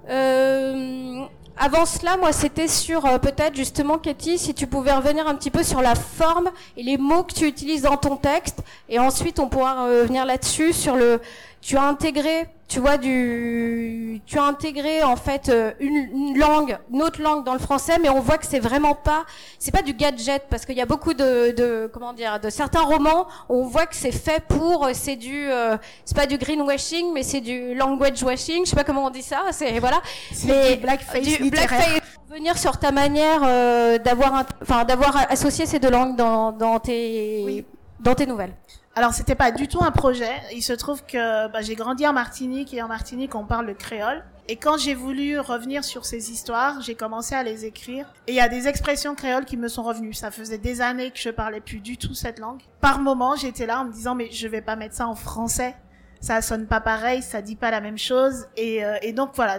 Euh, 0.08 1.24
avant 1.56 1.84
cela, 1.84 2.16
moi, 2.16 2.32
c'était 2.32 2.68
sur 2.68 3.04
euh, 3.06 3.18
peut-être 3.18 3.56
justement, 3.56 3.98
Katie, 3.98 4.38
si 4.38 4.54
tu 4.54 4.66
pouvais 4.66 4.92
revenir 4.92 5.26
un 5.26 5.34
petit 5.34 5.50
peu 5.50 5.62
sur 5.64 5.82
la 5.82 5.94
forme 5.96 6.50
et 6.76 6.82
les 6.82 6.96
mots 6.96 7.24
que 7.24 7.34
tu 7.34 7.46
utilises 7.46 7.82
dans 7.82 7.96
ton 7.96 8.16
texte, 8.16 8.60
et 8.88 9.00
ensuite 9.00 9.40
on 9.40 9.48
pourra 9.48 9.84
revenir 9.84 10.24
là-dessus 10.24 10.72
sur 10.72 10.94
le. 10.94 11.20
Tu 11.64 11.76
as 11.76 11.82
intégré, 11.84 12.48
tu 12.66 12.80
vois, 12.80 12.96
du, 12.96 14.20
tu 14.26 14.36
as 14.36 14.42
intégré 14.42 15.04
en 15.04 15.14
fait 15.14 15.48
euh, 15.48 15.70
une, 15.78 15.94
une 16.12 16.36
langue, 16.36 16.76
une 16.92 17.02
autre 17.04 17.22
langue 17.22 17.44
dans 17.44 17.52
le 17.52 17.60
français, 17.60 17.98
mais 18.02 18.08
on 18.08 18.18
voit 18.18 18.36
que 18.36 18.46
c'est 18.46 18.58
vraiment 18.58 18.96
pas, 18.96 19.22
c'est 19.60 19.70
pas 19.70 19.82
du 19.82 19.94
gadget 19.94 20.42
parce 20.50 20.66
qu'il 20.66 20.76
y 20.76 20.80
a 20.80 20.86
beaucoup 20.86 21.14
de, 21.14 21.52
de, 21.52 21.88
comment 21.92 22.14
dire, 22.14 22.40
de 22.40 22.50
certains 22.50 22.80
romans, 22.82 23.28
on 23.48 23.62
voit 23.62 23.86
que 23.86 23.94
c'est 23.94 24.10
fait 24.10 24.42
pour, 24.48 24.86
euh, 24.86 24.90
c'est 24.92 25.14
du, 25.14 25.48
euh, 25.52 25.76
c'est 26.04 26.16
pas 26.16 26.26
du 26.26 26.36
greenwashing, 26.36 27.12
mais 27.14 27.22
c'est 27.22 27.40
du 27.40 27.76
language 27.76 28.20
washing, 28.24 28.64
je 28.64 28.70
sais 28.70 28.76
pas 28.76 28.82
comment 28.84 29.04
on 29.04 29.10
dit 29.10 29.22
ça, 29.22 29.42
c'est 29.52 29.78
voilà. 29.78 30.02
Mais 30.46 30.74
du 30.74 30.80
blackface 30.82 31.22
du 31.22 31.48
blackface. 31.48 32.00
Venir 32.28 32.58
sur 32.58 32.76
ta 32.80 32.90
manière 32.90 33.40
euh, 33.44 33.98
d'avoir, 33.98 34.44
enfin 34.62 34.82
d'avoir 34.84 35.30
associé 35.30 35.64
ces 35.66 35.78
deux 35.78 35.90
langues 35.90 36.16
dans, 36.16 36.50
dans 36.50 36.80
tes, 36.80 37.42
Oui. 37.46 37.64
dans 38.00 38.16
tes 38.16 38.26
nouvelles. 38.26 38.54
Alors 38.94 39.14
c'était 39.14 39.34
pas 39.34 39.52
du 39.52 39.68
tout 39.68 39.82
un 39.82 39.90
projet. 39.90 40.32
Il 40.52 40.62
se 40.62 40.74
trouve 40.74 41.02
que 41.04 41.48
bah, 41.48 41.62
j'ai 41.62 41.74
grandi 41.74 42.06
en 42.06 42.12
Martinique 42.12 42.74
et 42.74 42.82
en 42.82 42.88
Martinique 42.88 43.34
on 43.34 43.46
parle 43.46 43.66
le 43.66 43.74
créole. 43.74 44.22
Et 44.48 44.56
quand 44.56 44.76
j'ai 44.76 44.92
voulu 44.94 45.38
revenir 45.38 45.82
sur 45.82 46.04
ces 46.04 46.30
histoires, 46.30 46.82
j'ai 46.82 46.94
commencé 46.94 47.34
à 47.34 47.42
les 47.42 47.64
écrire. 47.64 48.12
Et 48.26 48.32
il 48.32 48.34
y 48.34 48.40
a 48.40 48.48
des 48.48 48.68
expressions 48.68 49.14
créoles 49.14 49.46
qui 49.46 49.56
me 49.56 49.68
sont 49.68 49.82
revenues. 49.82 50.12
Ça 50.12 50.30
faisait 50.30 50.58
des 50.58 50.82
années 50.82 51.10
que 51.10 51.18
je 51.18 51.30
parlais 51.30 51.60
plus 51.60 51.80
du 51.80 51.96
tout 51.96 52.12
cette 52.12 52.38
langue. 52.38 52.60
Par 52.82 52.98
moment, 52.98 53.34
j'étais 53.34 53.64
là 53.64 53.80
en 53.80 53.86
me 53.86 53.92
disant 53.92 54.14
mais 54.14 54.30
je 54.30 54.46
vais 54.46 54.60
pas 54.60 54.76
mettre 54.76 54.94
ça 54.94 55.08
en 55.08 55.14
français. 55.14 55.74
ça 56.20 56.42
sonne 56.42 56.66
pas 56.66 56.80
pareil, 56.80 57.22
ça 57.22 57.40
dit 57.40 57.56
pas 57.56 57.70
la 57.70 57.80
même 57.80 57.98
chose. 57.98 58.46
Et, 58.58 58.84
euh, 58.84 58.98
et 59.00 59.14
donc 59.14 59.30
voilà, 59.34 59.58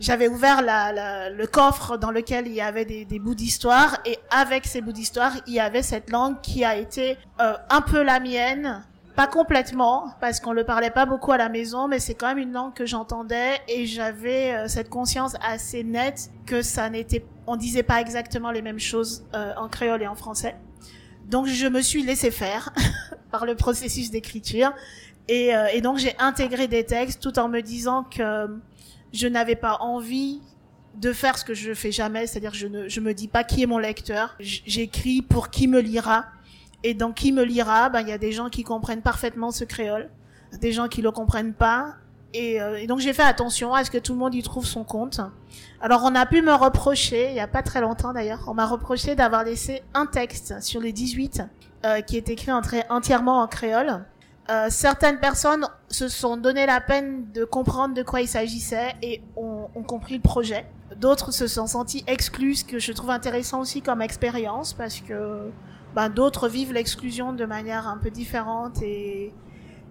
j'avais 0.00 0.28
ouvert 0.28 0.62
la, 0.62 0.92
la- 0.92 1.30
le 1.30 1.46
coffre 1.46 1.96
dans 1.96 2.10
lequel 2.10 2.46
il 2.46 2.54
y 2.54 2.60
avait 2.60 2.84
des, 2.84 3.04
des 3.04 3.18
bouts 3.18 3.34
d'histoire, 3.34 3.98
et 4.04 4.18
avec 4.30 4.66
ces 4.66 4.80
bouts 4.80 4.92
d'histoire, 4.92 5.32
il 5.46 5.54
y 5.54 5.60
avait 5.60 5.82
cette 5.82 6.10
langue 6.10 6.40
qui 6.40 6.64
a 6.64 6.76
été 6.76 7.16
euh, 7.40 7.54
un 7.70 7.80
peu 7.80 8.02
la 8.02 8.20
mienne. 8.20 8.84
Pas 9.16 9.26
complètement, 9.26 10.14
parce 10.20 10.38
qu'on 10.38 10.52
le 10.52 10.62
parlait 10.62 10.92
pas 10.92 11.04
beaucoup 11.04 11.32
à 11.32 11.36
la 11.38 11.48
maison, 11.48 11.88
mais 11.88 11.98
c'est 11.98 12.14
quand 12.14 12.28
même 12.28 12.38
une 12.38 12.52
langue 12.52 12.72
que 12.72 12.86
j'entendais 12.86 13.58
et 13.66 13.84
j'avais 13.84 14.54
euh, 14.54 14.68
cette 14.68 14.88
conscience 14.88 15.34
assez 15.42 15.82
nette 15.82 16.30
que 16.46 16.62
ça 16.62 16.88
n'était, 16.88 17.24
on 17.48 17.56
disait 17.56 17.82
pas 17.82 18.00
exactement 18.00 18.52
les 18.52 18.62
mêmes 18.62 18.78
choses 18.78 19.24
euh, 19.34 19.52
en 19.56 19.68
créole 19.68 20.02
et 20.02 20.06
en 20.06 20.14
français. 20.14 20.54
Donc 21.26 21.46
je 21.48 21.66
me 21.66 21.80
suis 21.82 22.04
laissé 22.04 22.30
faire 22.30 22.72
par 23.32 23.44
le 23.44 23.56
processus 23.56 24.12
d'écriture 24.12 24.70
et, 25.26 25.52
euh, 25.54 25.66
et 25.72 25.80
donc 25.80 25.98
j'ai 25.98 26.14
intégré 26.20 26.68
des 26.68 26.84
textes 26.86 27.20
tout 27.20 27.40
en 27.40 27.48
me 27.48 27.60
disant 27.60 28.04
que 28.04 28.46
je 29.12 29.28
n'avais 29.28 29.56
pas 29.56 29.78
envie 29.80 30.40
de 30.96 31.12
faire 31.12 31.38
ce 31.38 31.44
que 31.44 31.54
je 31.54 31.74
fais 31.74 31.92
jamais, 31.92 32.26
c'est-à-dire 32.26 32.54
je 32.54 32.66
ne 32.66 32.88
je 32.88 33.00
me 33.00 33.14
dis 33.14 33.28
pas 33.28 33.44
qui 33.44 33.62
est 33.62 33.66
mon 33.66 33.78
lecteur, 33.78 34.36
j'écris 34.40 35.22
pour 35.22 35.50
qui 35.50 35.68
me 35.68 35.80
lira 35.80 36.26
et 36.82 36.94
dans 36.94 37.12
qui 37.12 37.32
me 37.32 37.42
lira, 37.42 37.88
ben 37.88 38.00
il 38.00 38.08
y 38.08 38.12
a 38.12 38.18
des 38.18 38.32
gens 38.32 38.48
qui 38.48 38.64
comprennent 38.64 39.02
parfaitement 39.02 39.50
ce 39.50 39.64
créole, 39.64 40.10
des 40.60 40.72
gens 40.72 40.88
qui 40.88 41.02
le 41.02 41.10
comprennent 41.10 41.54
pas 41.54 41.94
et, 42.34 42.60
euh, 42.60 42.76
et 42.76 42.86
donc 42.86 42.98
j'ai 42.98 43.12
fait 43.12 43.22
attention 43.22 43.74
à 43.74 43.84
ce 43.84 43.90
que 43.90 43.98
tout 43.98 44.12
le 44.12 44.18
monde 44.18 44.34
y 44.34 44.42
trouve 44.42 44.66
son 44.66 44.84
compte. 44.84 45.20
Alors 45.80 46.02
on 46.04 46.14
a 46.14 46.26
pu 46.26 46.42
me 46.42 46.54
reprocher, 46.54 47.30
il 47.30 47.36
y 47.36 47.40
a 47.40 47.48
pas 47.48 47.62
très 47.62 47.80
longtemps 47.80 48.12
d'ailleurs, 48.12 48.44
on 48.48 48.54
m'a 48.54 48.66
reproché 48.66 49.14
d'avoir 49.14 49.44
laissé 49.44 49.82
un 49.94 50.06
texte 50.06 50.60
sur 50.62 50.80
les 50.80 50.92
18 50.92 51.42
euh, 51.84 52.00
qui 52.00 52.16
est 52.16 52.28
écrit 52.28 52.50
entièrement 52.90 53.40
en 53.40 53.46
créole. 53.46 54.04
Euh, 54.50 54.68
certaines 54.70 55.18
personnes 55.18 55.66
se 55.88 56.08
sont 56.08 56.38
donné 56.38 56.64
la 56.64 56.80
peine 56.80 57.30
de 57.32 57.44
comprendre 57.44 57.94
de 57.94 58.02
quoi 58.02 58.22
il 58.22 58.28
s'agissait 58.28 58.94
et 59.02 59.20
ont, 59.36 59.68
compris 59.86 60.14
le 60.14 60.22
projet. 60.22 60.66
D'autres 60.96 61.32
se 61.32 61.46
sont 61.46 61.66
sentis 61.66 62.02
exclus, 62.06 62.56
ce 62.56 62.64
que 62.64 62.78
je 62.78 62.92
trouve 62.92 63.10
intéressant 63.10 63.60
aussi 63.60 63.82
comme 63.82 64.00
expérience 64.00 64.72
parce 64.72 65.00
que 65.00 65.50
ben, 65.94 66.08
d'autres 66.08 66.48
vivent 66.48 66.72
l'exclusion 66.72 67.34
de 67.34 67.44
manière 67.44 67.86
un 67.86 67.98
peu 67.98 68.10
différente 68.10 68.80
et 68.82 69.34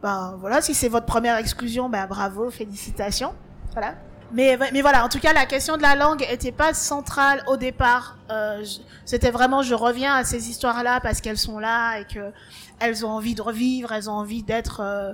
ben 0.01 0.35
voilà, 0.39 0.61
si 0.61 0.73
c'est 0.73 0.89
votre 0.89 1.05
première 1.05 1.37
exclusion, 1.37 1.87
ben 1.87 2.07
bravo, 2.07 2.49
félicitations. 2.49 3.33
Voilà. 3.73 3.95
Mais, 4.31 4.57
mais 4.73 4.81
voilà, 4.81 5.05
en 5.05 5.09
tout 5.09 5.19
cas, 5.19 5.33
la 5.33 5.45
question 5.45 5.77
de 5.77 5.81
la 5.81 5.95
langue 5.95 6.25
était 6.29 6.51
pas 6.51 6.73
centrale 6.73 7.43
au 7.47 7.57
départ. 7.57 8.17
Euh, 8.29 8.63
C'était 9.05 9.31
vraiment, 9.31 9.61
je 9.61 9.73
reviens 9.73 10.15
à 10.15 10.23
ces 10.25 10.49
histoires-là 10.49 10.99
parce 10.99 11.21
qu'elles 11.21 11.37
sont 11.37 11.59
là 11.59 11.99
et 11.99 12.05
que 12.05 12.31
elles 12.79 13.05
ont 13.05 13.09
envie 13.09 13.35
de 13.35 13.41
revivre, 13.41 13.91
elles 13.93 14.09
ont 14.09 14.13
envie 14.13 14.43
d'être 14.43 14.81
euh, 14.81 15.13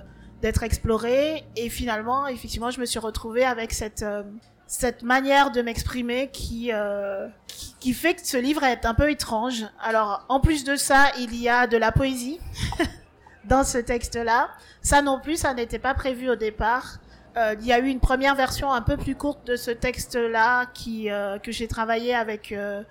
explorées. 0.62 1.44
Et 1.56 1.70
finalement, 1.70 2.28
effectivement, 2.28 2.72
je 2.72 2.80
me 2.80 2.86
suis 2.86 3.00
retrouvée 3.00 3.46
avec 3.46 3.72
cette 3.74 4.04
euh, 4.04 4.24
cette 4.66 5.04
manière 5.04 5.52
de 5.52 5.62
m'exprimer 5.62 6.32
qui, 6.32 6.72
euh, 6.74 7.28
qui 7.48 7.76
qui 7.80 7.94
fait 7.94 8.16
que 8.16 8.26
ce 8.26 8.38
livre 8.38 8.64
est 8.64 8.86
un 8.86 8.96
peu 8.96 9.12
étrange. 9.12 9.66
Alors, 9.80 10.26
en 10.30 10.40
plus 10.40 10.64
de 10.64 10.76
ça, 10.76 11.12
il 11.20 11.36
y 11.36 11.48
a 11.48 11.68
de 11.68 11.78
la 11.78 11.92
poésie 11.92 12.40
dans 13.46 13.64
ce 13.64 13.78
texte-là. 13.78 14.50
Ça 14.82 15.02
non 15.02 15.20
plus, 15.20 15.38
ça 15.38 15.54
n'était 15.54 15.80
pas 15.80 15.94
prévu 15.94 16.30
au 16.30 16.36
départ. 16.36 16.98
Euh, 17.36 17.56
il 17.60 17.66
y 17.66 17.74
a 17.74 17.80
eu 17.80 17.88
une 17.88 18.00
première 18.00 18.36
version 18.36 18.72
un 18.72 18.82
peu 18.82 18.96
plus 18.96 19.16
courte 19.16 19.48
de 19.48 19.56
ce 19.56 19.72
texte-là 19.72 20.68
qui 20.74 21.10
euh, 21.10 21.40
que 21.40 21.52
j'ai 21.52 21.68
travaillé 21.68 22.14
avec 22.14 22.52
euh, 22.52 22.84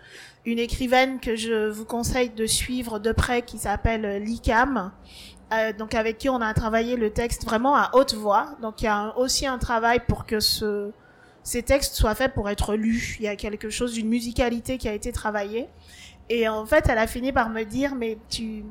une 0.45 0.59
écrivaine 0.59 1.20
que 1.20 1.36
je 1.36 1.68
vous 1.68 1.84
conseille 1.84 2.30
de 2.30 2.47
suivre 2.47 2.99
de 2.99 3.12
près 3.12 3.43
qui 3.43 3.59
s'appelle 3.59 4.22
Likam. 4.22 4.90
Euh, 5.53 5.72
donc 5.72 5.95
avec 5.95 6.18
qui 6.18 6.28
on 6.28 6.40
a 6.40 6.55
travaillé 6.55 6.97
le 6.97 7.11
texte 7.11 7.45
vraiment 7.45 7.76
à 7.76 7.90
haute 7.95 8.14
voix. 8.14 8.57
Donc 8.62 8.82
il 8.82 8.86
y 8.86 8.88
a 8.88 9.16
aussi 9.18 9.47
un 9.47 9.59
travail 9.59 10.01
pour 10.09 10.26
que 10.26 10.40
ce 10.40 10.90
ces 11.45 11.62
textes 11.62 11.95
soient 11.95 12.14
faits 12.14 12.34
pour 12.34 12.49
être 12.49 12.74
lus. 12.74 13.16
Il 13.20 13.24
y 13.24 13.28
a 13.28 13.36
quelque 13.36 13.68
chose 13.70 13.95
d'une 13.95 14.09
musicalité 14.09 14.78
qui 14.78 14.88
a 14.88 14.93
été 14.93 15.12
travaillée. 15.12 15.68
Et 16.28 16.49
en 16.49 16.64
fait, 16.66 16.88
elle 16.88 16.99
a 16.99 17.07
fini 17.07 17.32
par 17.32 17.51
me 17.51 17.64
dire 17.64 17.95
mais 17.95 18.18
tu 18.28 18.64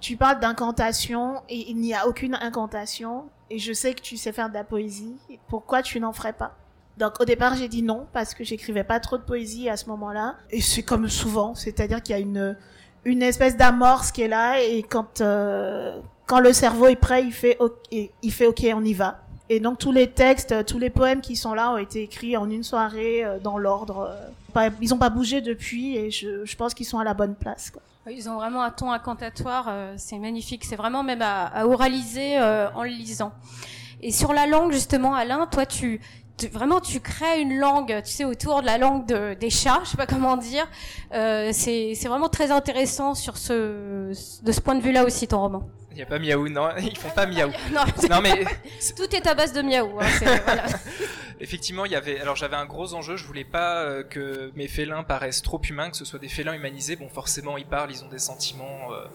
tu 0.00 0.16
parles 0.16 0.40
d'incantation 0.40 1.42
et 1.48 1.70
il 1.70 1.76
n'y 1.76 1.94
a 1.94 2.06
aucune 2.06 2.34
incantation 2.34 3.24
et 3.50 3.58
je 3.58 3.72
sais 3.72 3.94
que 3.94 4.00
tu 4.00 4.16
sais 4.16 4.32
faire 4.32 4.48
de 4.48 4.54
la 4.54 4.64
poésie. 4.64 5.16
Pourquoi 5.48 5.82
tu 5.82 6.00
n'en 6.00 6.12
ferais 6.12 6.32
pas? 6.32 6.56
Donc 6.98 7.20
au 7.20 7.24
départ 7.24 7.54
j'ai 7.56 7.68
dit 7.68 7.82
non 7.82 8.06
parce 8.12 8.34
que 8.34 8.44
j'écrivais 8.44 8.84
pas 8.84 9.00
trop 9.00 9.16
de 9.16 9.22
poésie 9.22 9.68
à 9.68 9.76
ce 9.76 9.86
moment-là 9.86 10.36
et 10.50 10.60
c'est 10.60 10.82
comme 10.82 11.08
souvent, 11.08 11.54
c'est-à-dire 11.54 12.02
qu'il 12.02 12.14
y 12.14 12.18
a 12.18 12.20
une 12.20 12.56
une 13.04 13.22
espèce 13.22 13.56
d'amorce 13.56 14.12
qui 14.12 14.22
est 14.22 14.28
là 14.28 14.60
et 14.60 14.82
quand 14.82 15.20
euh, 15.20 15.98
quand 16.26 16.40
le 16.40 16.52
cerveau 16.52 16.86
est 16.88 16.96
prêt, 16.96 17.24
il 17.24 17.32
fait 17.32 17.56
ok, 17.58 17.74
il 17.90 18.32
fait 18.32 18.46
ok, 18.46 18.66
on 18.74 18.84
y 18.84 18.92
va. 18.92 19.20
Et 19.48 19.58
donc 19.58 19.78
tous 19.78 19.92
les 19.92 20.08
textes, 20.08 20.52
euh, 20.52 20.62
tous 20.62 20.78
les 20.78 20.90
poèmes 20.90 21.22
qui 21.22 21.36
sont 21.36 21.54
là 21.54 21.72
ont 21.72 21.78
été 21.78 22.02
écrits 22.02 22.36
en 22.36 22.48
une 22.50 22.62
soirée 22.62 23.24
euh, 23.24 23.38
dans 23.38 23.58
l'ordre. 23.58 24.14
Ils 24.80 24.92
ont 24.92 24.98
pas 24.98 25.10
bougé 25.10 25.40
depuis 25.40 25.96
et 25.96 26.10
je, 26.10 26.44
je 26.44 26.56
pense 26.56 26.74
qu'ils 26.74 26.86
sont 26.86 26.98
à 26.98 27.04
la 27.04 27.14
bonne 27.14 27.34
place. 27.34 27.72
Ils 28.08 28.28
ont 28.28 28.36
vraiment 28.36 28.62
un 28.62 28.70
ton 28.70 28.90
incantatoire, 28.90 29.66
euh, 29.68 29.94
c'est 29.96 30.18
magnifique. 30.18 30.64
C'est 30.64 30.76
vraiment 30.76 31.02
même 31.02 31.22
à, 31.22 31.46
à 31.46 31.66
oraliser 31.66 32.38
euh, 32.38 32.68
en 32.74 32.82
le 32.82 32.88
lisant. 32.88 33.32
Et 34.02 34.10
sur 34.10 34.32
la 34.32 34.46
langue, 34.46 34.72
justement, 34.72 35.14
Alain, 35.14 35.46
toi, 35.46 35.66
tu, 35.66 36.00
tu- 36.38 36.48
vraiment, 36.48 36.80
tu 36.80 37.00
crées 37.00 37.40
une 37.40 37.58
langue, 37.58 38.00
tu 38.04 38.10
sais, 38.10 38.24
autour 38.24 38.62
de 38.62 38.66
la 38.66 38.78
langue 38.78 39.06
de, 39.06 39.34
des 39.34 39.50
chats, 39.50 39.80
je 39.84 39.90
sais 39.90 39.96
pas 39.98 40.06
comment 40.06 40.36
dire. 40.38 40.66
Euh, 41.12 41.50
c'est 41.52 41.92
c'est 41.94 42.08
vraiment 42.08 42.30
très 42.30 42.50
intéressant 42.50 43.14
sur 43.14 43.36
ce, 43.36 44.08
de 44.42 44.52
ce 44.52 44.60
point 44.60 44.74
de 44.74 44.80
vue-là 44.82 45.04
aussi, 45.04 45.28
ton 45.28 45.40
roman. 45.40 45.68
Il 45.90 45.96
n'y 45.96 46.02
a 46.02 46.06
pas 46.06 46.18
miaou, 46.18 46.48
non, 46.48 46.68
ils 46.78 46.96
font 46.96 47.10
pas 47.10 47.26
miaou. 47.26 47.50
Non, 47.74 47.82
Non 48.08 48.20
mais 48.22 48.44
tout 48.96 49.14
est 49.14 49.26
à 49.26 49.34
base 49.34 49.52
de 49.52 49.60
miaou. 49.60 50.00
Hein, 50.00 50.06
voilà. 50.46 50.62
Effectivement, 51.40 51.84
il 51.84 51.92
y 51.92 51.96
avait. 51.96 52.20
Alors 52.20 52.36
j'avais 52.36 52.56
un 52.56 52.66
gros 52.66 52.94
enjeu. 52.94 53.16
Je 53.16 53.24
voulais 53.24 53.44
pas 53.44 53.82
euh, 53.82 54.02
que 54.02 54.52
mes 54.54 54.68
félins 54.68 55.02
paraissent 55.02 55.42
trop 55.42 55.60
humains, 55.62 55.90
que 55.90 55.96
ce 55.96 56.04
soit 56.04 56.18
des 56.18 56.28
félins 56.28 56.52
humanisés. 56.52 56.96
Bon, 56.96 57.08
forcément, 57.08 57.56
ils 57.56 57.66
parlent, 57.66 57.90
ils 57.90 58.04
ont 58.04 58.08
des 58.08 58.18
sentiments 58.18 58.92
euh, 58.92 59.06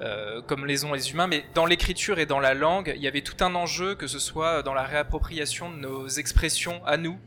euh, 0.00 0.42
comme 0.42 0.66
les 0.66 0.84
ont 0.84 0.92
les 0.92 1.10
humains. 1.10 1.26
Mais 1.26 1.44
dans 1.54 1.66
l'écriture 1.66 2.18
et 2.18 2.26
dans 2.26 2.40
la 2.40 2.54
langue, 2.54 2.92
il 2.96 3.02
y 3.02 3.08
avait 3.08 3.22
tout 3.22 3.42
un 3.44 3.54
enjeu, 3.54 3.94
que 3.94 4.06
ce 4.06 4.18
soit 4.18 4.62
dans 4.62 4.74
la 4.74 4.84
réappropriation 4.84 5.70
de 5.70 5.76
nos 5.76 6.08
expressions 6.08 6.84
à 6.84 6.96
nous. 6.96 7.18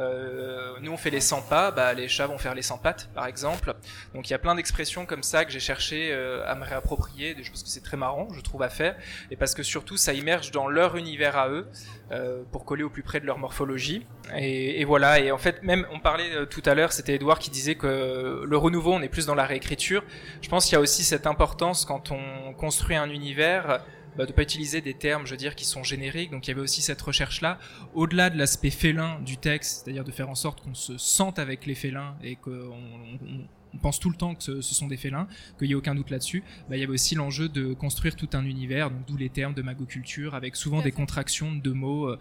Euh, 0.00 0.74
nous 0.80 0.92
on 0.92 0.96
fait 0.96 1.10
les 1.10 1.20
100 1.20 1.42
pas, 1.42 1.70
bah, 1.70 1.92
les 1.92 2.08
chats 2.08 2.26
vont 2.26 2.38
faire 2.38 2.54
les 2.54 2.62
100 2.62 2.78
pattes 2.78 3.10
par 3.14 3.26
exemple. 3.26 3.74
Donc 4.14 4.28
il 4.28 4.32
y 4.32 4.34
a 4.34 4.38
plein 4.38 4.54
d'expressions 4.54 5.06
comme 5.06 5.22
ça 5.22 5.44
que 5.44 5.50
j'ai 5.50 5.60
cherché 5.60 6.10
euh, 6.12 6.44
à 6.46 6.54
me 6.54 6.64
réapproprier, 6.64 7.36
je 7.40 7.50
pense 7.50 7.62
que 7.62 7.68
c'est 7.68 7.82
très 7.82 7.96
marrant, 7.96 8.28
je 8.32 8.40
trouve 8.40 8.62
à 8.62 8.68
faire, 8.68 8.96
et 9.30 9.36
parce 9.36 9.54
que 9.54 9.62
surtout 9.62 9.96
ça 9.96 10.12
immerge 10.12 10.50
dans 10.50 10.68
leur 10.68 10.96
univers 10.96 11.36
à 11.36 11.48
eux, 11.48 11.66
euh, 12.12 12.42
pour 12.52 12.64
coller 12.64 12.84
au 12.84 12.90
plus 12.90 13.02
près 13.02 13.20
de 13.20 13.26
leur 13.26 13.38
morphologie. 13.38 14.06
Et, 14.36 14.80
et 14.80 14.84
voilà, 14.84 15.20
et 15.20 15.32
en 15.32 15.38
fait 15.38 15.62
même 15.62 15.86
on 15.92 16.00
parlait 16.00 16.34
euh, 16.34 16.46
tout 16.46 16.62
à 16.64 16.74
l'heure, 16.74 16.92
c'était 16.92 17.14
Edouard 17.14 17.38
qui 17.38 17.50
disait 17.50 17.74
que 17.74 18.44
le 18.46 18.56
renouveau 18.56 18.92
on 18.92 19.02
est 19.02 19.08
plus 19.08 19.26
dans 19.26 19.34
la 19.34 19.46
réécriture. 19.46 20.04
Je 20.42 20.48
pense 20.48 20.64
qu'il 20.64 20.74
y 20.74 20.76
a 20.76 20.80
aussi 20.80 21.04
cette 21.04 21.26
importance 21.26 21.84
quand 21.84 22.12
on 22.12 22.52
construit 22.54 22.96
un 22.96 23.10
univers 23.10 23.84
bah, 24.18 24.26
de 24.26 24.32
pas 24.32 24.42
utiliser 24.42 24.82
des 24.82 24.92
termes, 24.94 25.24
je 25.24 25.30
veux 25.30 25.36
dire, 25.38 25.54
qui 25.54 25.64
sont 25.64 25.82
génériques. 25.82 26.30
Donc 26.30 26.46
il 26.46 26.50
y 26.50 26.52
avait 26.52 26.60
aussi 26.60 26.82
cette 26.82 27.00
recherche-là, 27.00 27.58
au-delà 27.94 28.28
de 28.28 28.36
l'aspect 28.36 28.70
félin 28.70 29.20
du 29.24 29.38
texte, 29.38 29.84
c'est-à-dire 29.84 30.04
de 30.04 30.10
faire 30.10 30.28
en 30.28 30.34
sorte 30.34 30.60
qu'on 30.62 30.74
se 30.74 30.98
sente 30.98 31.38
avec 31.38 31.64
les 31.64 31.74
félins 31.74 32.16
et 32.22 32.36
qu'on 32.36 32.50
on- 32.50 33.46
on 33.74 33.78
pense 33.78 34.00
tout 34.00 34.08
le 34.08 34.16
temps 34.16 34.34
que 34.34 34.42
ce, 34.42 34.62
ce 34.62 34.74
sont 34.74 34.88
des 34.88 34.96
félins, 34.96 35.28
qu'il 35.58 35.66
n'y 35.68 35.72
ait 35.72 35.76
aucun 35.76 35.94
doute 35.94 36.08
là-dessus. 36.10 36.42
Bah, 36.70 36.76
il 36.76 36.80
y 36.80 36.82
avait 36.82 36.92
aussi 36.92 37.14
l'enjeu 37.14 37.48
de 37.50 37.74
construire 37.74 38.16
tout 38.16 38.28
un 38.32 38.44
univers, 38.46 38.90
donc 38.90 39.00
d'où 39.06 39.16
les 39.18 39.28
termes 39.28 39.52
de 39.54 39.60
magoculture, 39.62 40.34
avec 40.34 40.56
souvent 40.56 40.80
des 40.80 40.90
contractions 40.90 41.54
de 41.54 41.70
mots, 41.70 42.08
euh, 42.08 42.18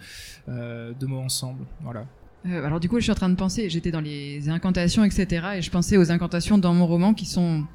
euh, 0.50 0.94
de 0.94 1.06
mots 1.06 1.22
ensemble. 1.22 1.66
Voilà. 1.82 2.06
Euh, 2.48 2.66
alors 2.66 2.82
du 2.82 2.90
coup, 2.90 2.98
je 2.98 3.04
suis 3.04 3.12
en 3.12 3.16
train 3.16 3.30
de 3.30 3.36
penser, 3.36 3.70
j'étais 3.70 3.92
dans 3.92 4.02
les 4.02 4.50
incantations, 4.50 5.04
etc. 5.06 5.48
Et 5.56 5.62
je 5.62 5.72
pensais 5.72 5.96
aux 5.98 6.12
incantations 6.12 6.58
dans 6.58 6.74
mon 6.74 6.86
roman 6.86 7.14
qui 7.14 7.26
sont 7.26 7.66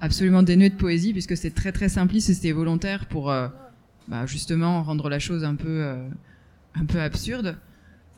absolument 0.00 0.42
dénuées 0.42 0.70
de 0.70 0.76
poésie, 0.76 1.12
puisque 1.12 1.36
c'est 1.36 1.54
très 1.54 1.70
très 1.70 1.90
simpliste 1.90 2.30
et 2.30 2.34
c'était 2.34 2.52
volontaire 2.52 3.06
pour 3.06 3.30
euh, 3.30 3.48
bah, 4.08 4.26
justement 4.26 4.82
rendre 4.82 5.08
la 5.08 5.18
chose 5.18 5.44
un 5.44 5.54
peu, 5.54 5.68
euh, 5.68 6.08
un 6.74 6.84
peu 6.84 7.00
absurde. 7.00 7.56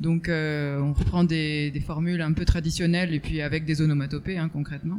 Donc 0.01 0.29
euh, 0.29 0.81
on 0.81 0.93
reprend 0.95 1.25
des, 1.25 1.71
des 1.71 1.81
formules 1.81 2.23
un 2.23 2.33
peu 2.33 2.45
traditionnelles 2.47 3.13
et 3.13 3.21
puis 3.21 3.43
avec 3.43 3.67
des 3.67 3.83
onomatopées 3.83 4.39
hein, 4.39 4.49
concrètement. 4.49 4.99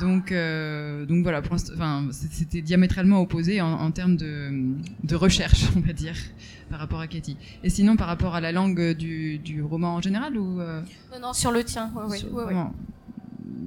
Donc, 0.00 0.32
euh, 0.32 1.06
donc 1.06 1.22
voilà, 1.22 1.40
enfin, 1.52 2.08
c'était 2.10 2.62
diamétralement 2.62 3.20
opposé 3.20 3.60
en, 3.60 3.70
en 3.74 3.92
termes 3.92 4.16
de, 4.16 4.50
de 5.04 5.14
recherche, 5.14 5.66
on 5.76 5.80
va 5.80 5.92
dire, 5.92 6.16
par 6.68 6.80
rapport 6.80 6.98
à 6.98 7.06
Katie. 7.06 7.36
Et 7.62 7.70
sinon, 7.70 7.94
par 7.94 8.08
rapport 8.08 8.34
à 8.34 8.40
la 8.40 8.50
langue 8.50 8.94
du, 8.94 9.38
du 9.38 9.62
roman 9.62 9.94
en 9.94 10.00
général 10.00 10.36
ou 10.36 10.60
euh, 10.60 10.80
Non, 11.12 11.28
non, 11.28 11.32
sur 11.32 11.52
le 11.52 11.62
tien. 11.62 11.92
Ouais, 11.94 12.16
sur- 12.18 12.28
ouais, 12.32 12.38
ouais. 12.38 12.44
vraiment, 12.44 12.74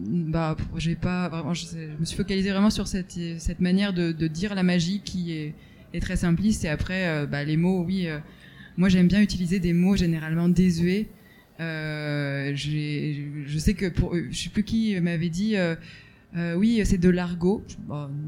bah, 0.10 0.58
j'ai 0.76 0.96
pas 0.96 1.30
vraiment, 1.30 1.54
je, 1.54 1.66
me 1.98 2.04
suis 2.04 2.18
focalisée 2.18 2.52
vraiment 2.52 2.72
sur 2.72 2.88
cette, 2.88 3.18
cette 3.38 3.62
manière 3.62 3.94
de, 3.94 4.12
de 4.12 4.28
dire 4.28 4.54
la 4.54 4.64
magie 4.64 5.02
qui 5.06 5.32
est, 5.32 5.54
est 5.94 6.00
très 6.00 6.18
simpliste. 6.18 6.66
Et 6.66 6.70
après, 6.70 7.08
euh, 7.08 7.26
bah, 7.26 7.44
les 7.44 7.58
mots, 7.58 7.84
oui, 7.84 8.08
euh, 8.08 8.20
moi 8.78 8.90
j'aime 8.90 9.08
bien 9.08 9.22
utiliser 9.22 9.60
des 9.60 9.74
mots 9.74 9.96
généralement 9.96 10.50
désuets. 10.50 11.08
Euh, 11.60 12.52
je 12.56 13.58
sais 13.58 13.74
que 13.74 13.88
pour, 13.88 14.16
je 14.16 14.38
sais 14.38 14.50
plus 14.50 14.64
qui 14.64 15.00
m'avait 15.00 15.30
dit. 15.30 15.56
oui, 16.56 16.82
c'est 16.86 17.00
de 17.00 17.10
l'argot. 17.10 17.64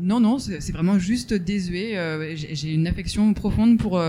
Non, 0.01 0.19
non, 0.19 0.39
c'est 0.39 0.71
vraiment 0.71 0.97
juste 0.97 1.33
désuet. 1.33 2.35
J'ai 2.35 2.73
une 2.73 2.87
affection 2.87 3.33
profonde 3.33 3.77
pour 3.77 4.01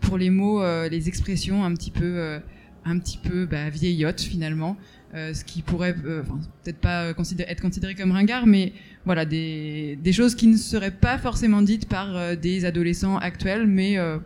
pour 0.00 0.18
les 0.18 0.30
mots, 0.30 0.62
les 0.88 1.08
expressions 1.08 1.64
un 1.64 1.72
petit 1.74 1.90
peu, 1.90 2.40
un 2.88 2.98
petit 2.98 3.18
peu 3.18 3.46
bah, 3.46 3.68
vieillottes 3.70 4.20
finalement, 4.20 4.76
euh, 5.14 5.32
ce 5.34 5.44
qui 5.44 5.62
pourrait 5.62 5.94
euh, 6.04 6.22
enfin, 6.22 6.38
peut-être 6.64 6.78
pas 6.80 7.12
considéré- 7.14 7.50
être 7.50 7.60
considéré 7.62 7.94
comme 7.94 8.12
ringard, 8.12 8.46
mais 8.46 8.72
voilà 9.04 9.24
des, 9.24 9.96
des 10.02 10.12
choses 10.12 10.34
qui 10.34 10.46
ne 10.48 10.56
seraient 10.56 10.90
pas 10.90 11.16
forcément 11.18 11.62
dites 11.62 11.88
par 11.88 12.16
euh, 12.16 12.34
des 12.36 12.64
adolescents 12.64 13.16
actuels, 13.18 13.66
mais 13.66 13.96
euh, 13.98 14.18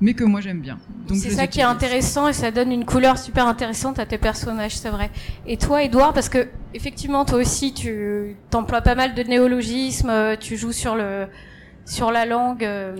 mais 0.00 0.14
que 0.14 0.22
moi 0.22 0.40
j'aime 0.40 0.60
bien. 0.60 0.78
C'est 1.14 1.30
ça 1.30 1.46
qui 1.48 1.58
est 1.58 1.64
intéressant 1.64 2.28
et 2.28 2.32
ça 2.32 2.50
donne 2.52 2.70
une 2.70 2.84
couleur 2.84 3.18
super 3.18 3.48
intéressante 3.48 3.98
à 3.98 4.06
tes 4.06 4.18
personnages, 4.18 4.76
c'est 4.76 4.90
vrai. 4.90 5.10
Et 5.46 5.56
toi, 5.56 5.82
Edouard, 5.82 6.12
parce 6.12 6.28
que 6.28 6.46
effectivement, 6.74 7.24
toi 7.24 7.38
aussi, 7.38 7.74
tu 7.74 8.36
t'emploies 8.50 8.82
pas 8.82 8.94
mal 8.94 9.14
de 9.14 9.22
néologismes, 9.24 10.36
tu 10.38 10.56
joues 10.56 10.70
sur 10.72 10.94
le 10.94 11.26
sur 11.84 12.12
la 12.12 12.26
langue. 12.26 12.62
euh, 12.64 12.94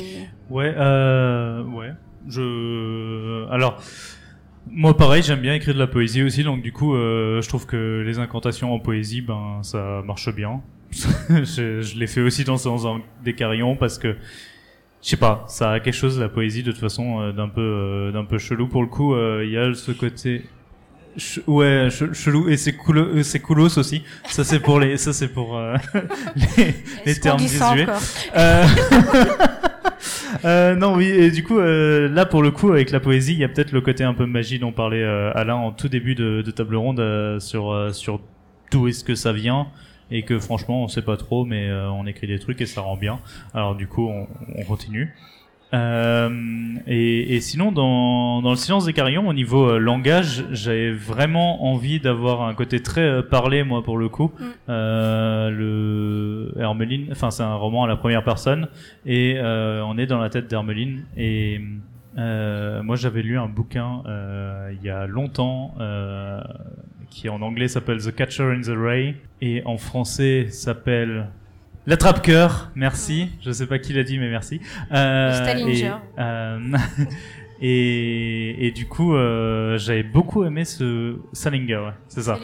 Ouais, 0.50 0.74
euh, 0.76 1.62
ouais. 1.64 1.92
Je, 2.26 3.48
alors, 3.52 3.80
moi 4.70 4.96
pareil, 4.96 5.22
j'aime 5.22 5.40
bien 5.40 5.54
écrire 5.54 5.74
de 5.74 5.78
la 5.78 5.86
poésie 5.86 6.22
aussi, 6.22 6.42
donc 6.44 6.62
du 6.62 6.72
coup, 6.72 6.94
euh, 6.94 7.40
je 7.42 7.48
trouve 7.48 7.66
que 7.66 8.02
les 8.06 8.18
incantations 8.18 8.72
en 8.72 8.78
poésie, 8.78 9.20
ben, 9.20 9.60
ça 9.62 10.02
marche 10.06 10.34
bien. 10.34 10.60
je 11.30 11.82
je 11.82 11.98
l'ai 11.98 12.06
fait 12.06 12.20
aussi 12.22 12.44
dans, 12.44 12.56
des 13.22 13.34
carillons 13.34 13.76
parce 13.76 13.98
que, 13.98 14.16
je 15.02 15.08
sais 15.10 15.16
pas, 15.16 15.44
ça 15.48 15.72
a 15.72 15.80
quelque 15.80 15.94
chose 15.94 16.18
la 16.18 16.28
poésie 16.28 16.62
de 16.62 16.72
toute 16.72 16.80
façon 16.80 17.20
euh, 17.20 17.32
d'un 17.32 17.48
peu, 17.48 17.60
euh, 17.60 18.12
d'un 18.12 18.24
peu 18.24 18.38
chelou 18.38 18.66
pour 18.68 18.82
le 18.82 18.88
coup. 18.88 19.14
euh, 19.14 19.42
Il 19.44 19.50
y 19.52 19.58
a 19.58 19.74
ce 19.74 19.92
côté. 19.92 20.44
Ch- 21.16 21.42
ouais, 21.46 21.88
che- 21.90 22.12
chelou 22.14 22.48
et 22.48 22.56
c'est 22.56 22.74
cool, 22.74 23.22
c'est 23.24 23.40
coolos 23.40 23.76
aussi. 23.78 24.02
Ça 24.26 24.44
c'est 24.44 24.60
pour 24.60 24.78
les, 24.80 24.96
ça 24.96 25.12
c'est 25.12 25.28
pour 25.28 25.56
euh, 25.58 25.74
les, 26.56 26.74
les 27.06 27.14
termes 27.20 27.38
désuets. 27.40 27.86
Euh, 28.36 28.64
euh, 30.44 30.74
non, 30.74 30.94
oui, 30.94 31.06
et 31.06 31.30
du 31.30 31.42
coup, 31.42 31.58
euh, 31.58 32.08
là 32.08 32.26
pour 32.26 32.42
le 32.42 32.50
coup, 32.50 32.70
avec 32.70 32.90
la 32.90 33.00
poésie, 33.00 33.32
il 33.32 33.38
y 33.38 33.44
a 33.44 33.48
peut-être 33.48 33.72
le 33.72 33.80
côté 33.80 34.04
un 34.04 34.14
peu 34.14 34.26
magie 34.26 34.58
dont 34.58 34.72
parlait 34.72 35.02
euh, 35.02 35.32
Alain 35.34 35.54
en 35.54 35.72
tout 35.72 35.88
début 35.88 36.14
de, 36.14 36.42
table 36.50 36.76
ronde 36.76 37.00
euh, 37.00 37.40
sur 37.40 37.94
sur 37.94 38.20
d'où 38.70 38.88
est-ce 38.88 39.04
que 39.04 39.14
ça 39.14 39.32
vient 39.32 39.68
et 40.10 40.22
que 40.22 40.38
franchement 40.38 40.84
on 40.84 40.88
sait 40.88 41.02
pas 41.02 41.16
trop, 41.16 41.44
mais 41.44 41.70
on 41.70 42.06
écrit 42.06 42.26
des 42.26 42.38
trucs 42.38 42.60
et 42.60 42.66
ça 42.66 42.80
rend 42.80 42.96
bien. 42.96 43.18
Alors 43.54 43.74
du 43.74 43.86
coup, 43.86 44.08
on 44.08 44.64
continue. 44.64 45.14
Euh, 45.74 46.30
et, 46.86 47.36
et 47.36 47.40
sinon, 47.40 47.72
dans, 47.72 48.40
dans 48.40 48.50
le 48.50 48.56
silence 48.56 48.86
des 48.86 48.94
carillons, 48.94 49.28
au 49.28 49.34
niveau 49.34 49.68
euh, 49.68 49.78
langage, 49.78 50.44
j'avais 50.50 50.90
vraiment 50.92 51.70
envie 51.70 52.00
d'avoir 52.00 52.42
un 52.42 52.54
côté 52.54 52.80
très 52.80 53.02
euh, 53.02 53.22
parlé, 53.22 53.64
moi, 53.64 53.82
pour 53.82 53.98
le 53.98 54.08
coup. 54.08 54.32
Mm. 54.38 54.44
Euh, 54.70 55.50
le 55.50 56.54
Hermeline, 56.58 57.08
enfin, 57.12 57.30
c'est 57.30 57.42
un 57.42 57.54
roman 57.54 57.84
à 57.84 57.86
la 57.86 57.96
première 57.96 58.24
personne, 58.24 58.68
et 59.04 59.34
euh, 59.36 59.82
on 59.84 59.98
est 59.98 60.06
dans 60.06 60.18
la 60.18 60.30
tête 60.30 60.48
d'Hermeline. 60.48 61.04
Et 61.16 61.60
euh, 62.16 62.82
moi, 62.82 62.96
j'avais 62.96 63.22
lu 63.22 63.38
un 63.38 63.48
bouquin 63.48 64.02
euh, 64.06 64.72
il 64.72 64.86
y 64.86 64.90
a 64.90 65.06
longtemps, 65.06 65.74
euh, 65.80 66.40
qui 67.10 67.28
en 67.28 67.42
anglais 67.42 67.68
s'appelle 67.68 67.98
The 67.98 68.14
Catcher 68.14 68.54
in 68.54 68.62
the 68.62 68.76
Ray, 68.76 69.16
et 69.42 69.62
en 69.66 69.76
français 69.76 70.46
s'appelle 70.50 71.26
L'attrape-cœur, 71.88 72.70
merci. 72.74 73.30
Je 73.40 73.50
sais 73.50 73.66
pas 73.66 73.78
qui 73.78 73.94
l'a 73.94 74.02
dit, 74.02 74.18
mais 74.18 74.28
merci. 74.28 74.60
Euh, 74.92 75.46
et, 75.66 75.90
euh, 76.18 76.58
et, 77.62 78.66
et 78.66 78.70
du 78.72 78.84
coup, 78.84 79.14
euh, 79.14 79.78
j'avais 79.78 80.02
beaucoup 80.02 80.44
aimé 80.44 80.66
ce 80.66 81.16
Salinger, 81.32 81.78
ouais, 81.78 81.94
c'est 82.08 82.20
ça. 82.20 82.38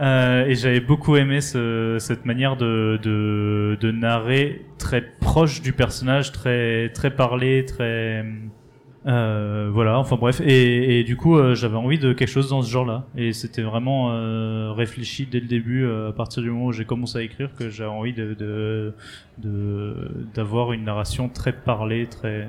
Euh, 0.00 0.46
et 0.46 0.54
j'avais 0.54 0.78
beaucoup 0.78 1.16
aimé 1.16 1.40
ce, 1.40 1.96
cette 1.98 2.24
manière 2.24 2.56
de, 2.56 3.00
de, 3.02 3.76
de 3.80 3.90
narrer 3.90 4.64
très 4.78 5.02
proche 5.02 5.60
du 5.60 5.72
personnage, 5.72 6.30
très 6.30 6.90
très 6.90 7.10
parlé, 7.10 7.64
très 7.64 8.24
euh, 9.06 9.68
voilà. 9.72 9.98
Enfin 9.98 10.16
bref. 10.16 10.40
Et, 10.40 11.00
et 11.00 11.04
du 11.04 11.16
coup, 11.16 11.36
euh, 11.36 11.54
j'avais 11.54 11.76
envie 11.76 11.98
de 11.98 12.12
quelque 12.12 12.28
chose 12.28 12.48
dans 12.50 12.62
ce 12.62 12.70
genre-là. 12.70 13.04
Et 13.16 13.32
c'était 13.32 13.62
vraiment 13.62 14.12
euh, 14.12 14.72
réfléchi 14.72 15.26
dès 15.26 15.40
le 15.40 15.46
début, 15.46 15.84
euh, 15.84 16.08
à 16.08 16.12
partir 16.12 16.42
du 16.42 16.50
moment 16.50 16.66
où 16.66 16.72
j'ai 16.72 16.84
commencé 16.84 17.18
à 17.18 17.22
écrire, 17.22 17.50
que 17.54 17.68
j'avais 17.70 17.90
envie 17.90 18.12
de 18.14 18.34
de 18.34 18.94
de- 19.38 20.26
d'avoir 20.34 20.72
une 20.72 20.84
narration 20.84 21.28
très 21.28 21.52
parlée, 21.52 22.06
très 22.06 22.48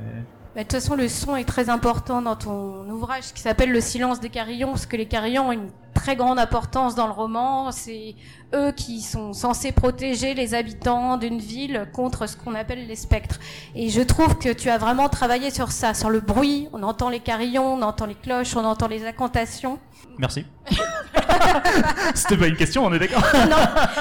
Bah, 0.55 0.61
De 0.61 0.61
toute 0.61 0.71
façon, 0.73 0.95
le 0.95 1.07
son 1.07 1.35
est 1.35 1.43
très 1.45 1.69
important 1.69 2.21
dans 2.21 2.35
ton 2.35 2.89
ouvrage 2.89 3.33
qui 3.33 3.41
s'appelle 3.41 3.71
Le 3.71 3.81
silence 3.81 4.19
des 4.21 4.29
carillons, 4.29 4.69
parce 4.69 4.85
que 4.85 4.95
les 4.97 5.07
carillons 5.07 5.49
ont 5.49 5.51
une 5.51 5.69
très 5.95 6.15
grande 6.15 6.37
importance 6.37 6.93
dans 6.93 7.07
le 7.07 7.13
roman. 7.13 7.71
C'est 7.71 8.13
eux 8.53 8.71
qui 8.71 9.01
sont 9.01 9.33
censés 9.33 9.71
protéger 9.71 10.35
les 10.35 10.53
habitants 10.53 11.17
d'une 11.17 11.39
ville 11.39 11.87
contre 11.93 12.27
ce 12.29 12.37
qu'on 12.37 12.53
appelle 12.53 12.85
les 12.85 12.95
spectres. 12.95 13.39
Et 13.73 13.89
je 13.89 14.01
trouve 14.01 14.37
que 14.37 14.53
tu 14.53 14.69
as 14.69 14.77
vraiment 14.77 15.09
travaillé 15.09 15.49
sur 15.49 15.71
ça, 15.71 15.95
sur 15.95 16.11
le 16.11 16.19
bruit. 16.19 16.67
On 16.73 16.83
entend 16.83 17.09
les 17.09 17.19
carillons, 17.21 17.73
on 17.73 17.81
entend 17.81 18.05
les 18.05 18.13
cloches, 18.15 18.55
on 18.55 18.63
entend 18.63 18.87
les 18.87 19.05
incantations. 19.07 19.79
Merci. 20.19 20.45
C'était 22.13 22.37
pas 22.37 22.47
une 22.47 22.55
question, 22.55 22.85
on 22.85 22.93
est 22.93 22.99
d'accord. 22.99 23.23
non, 23.49 23.57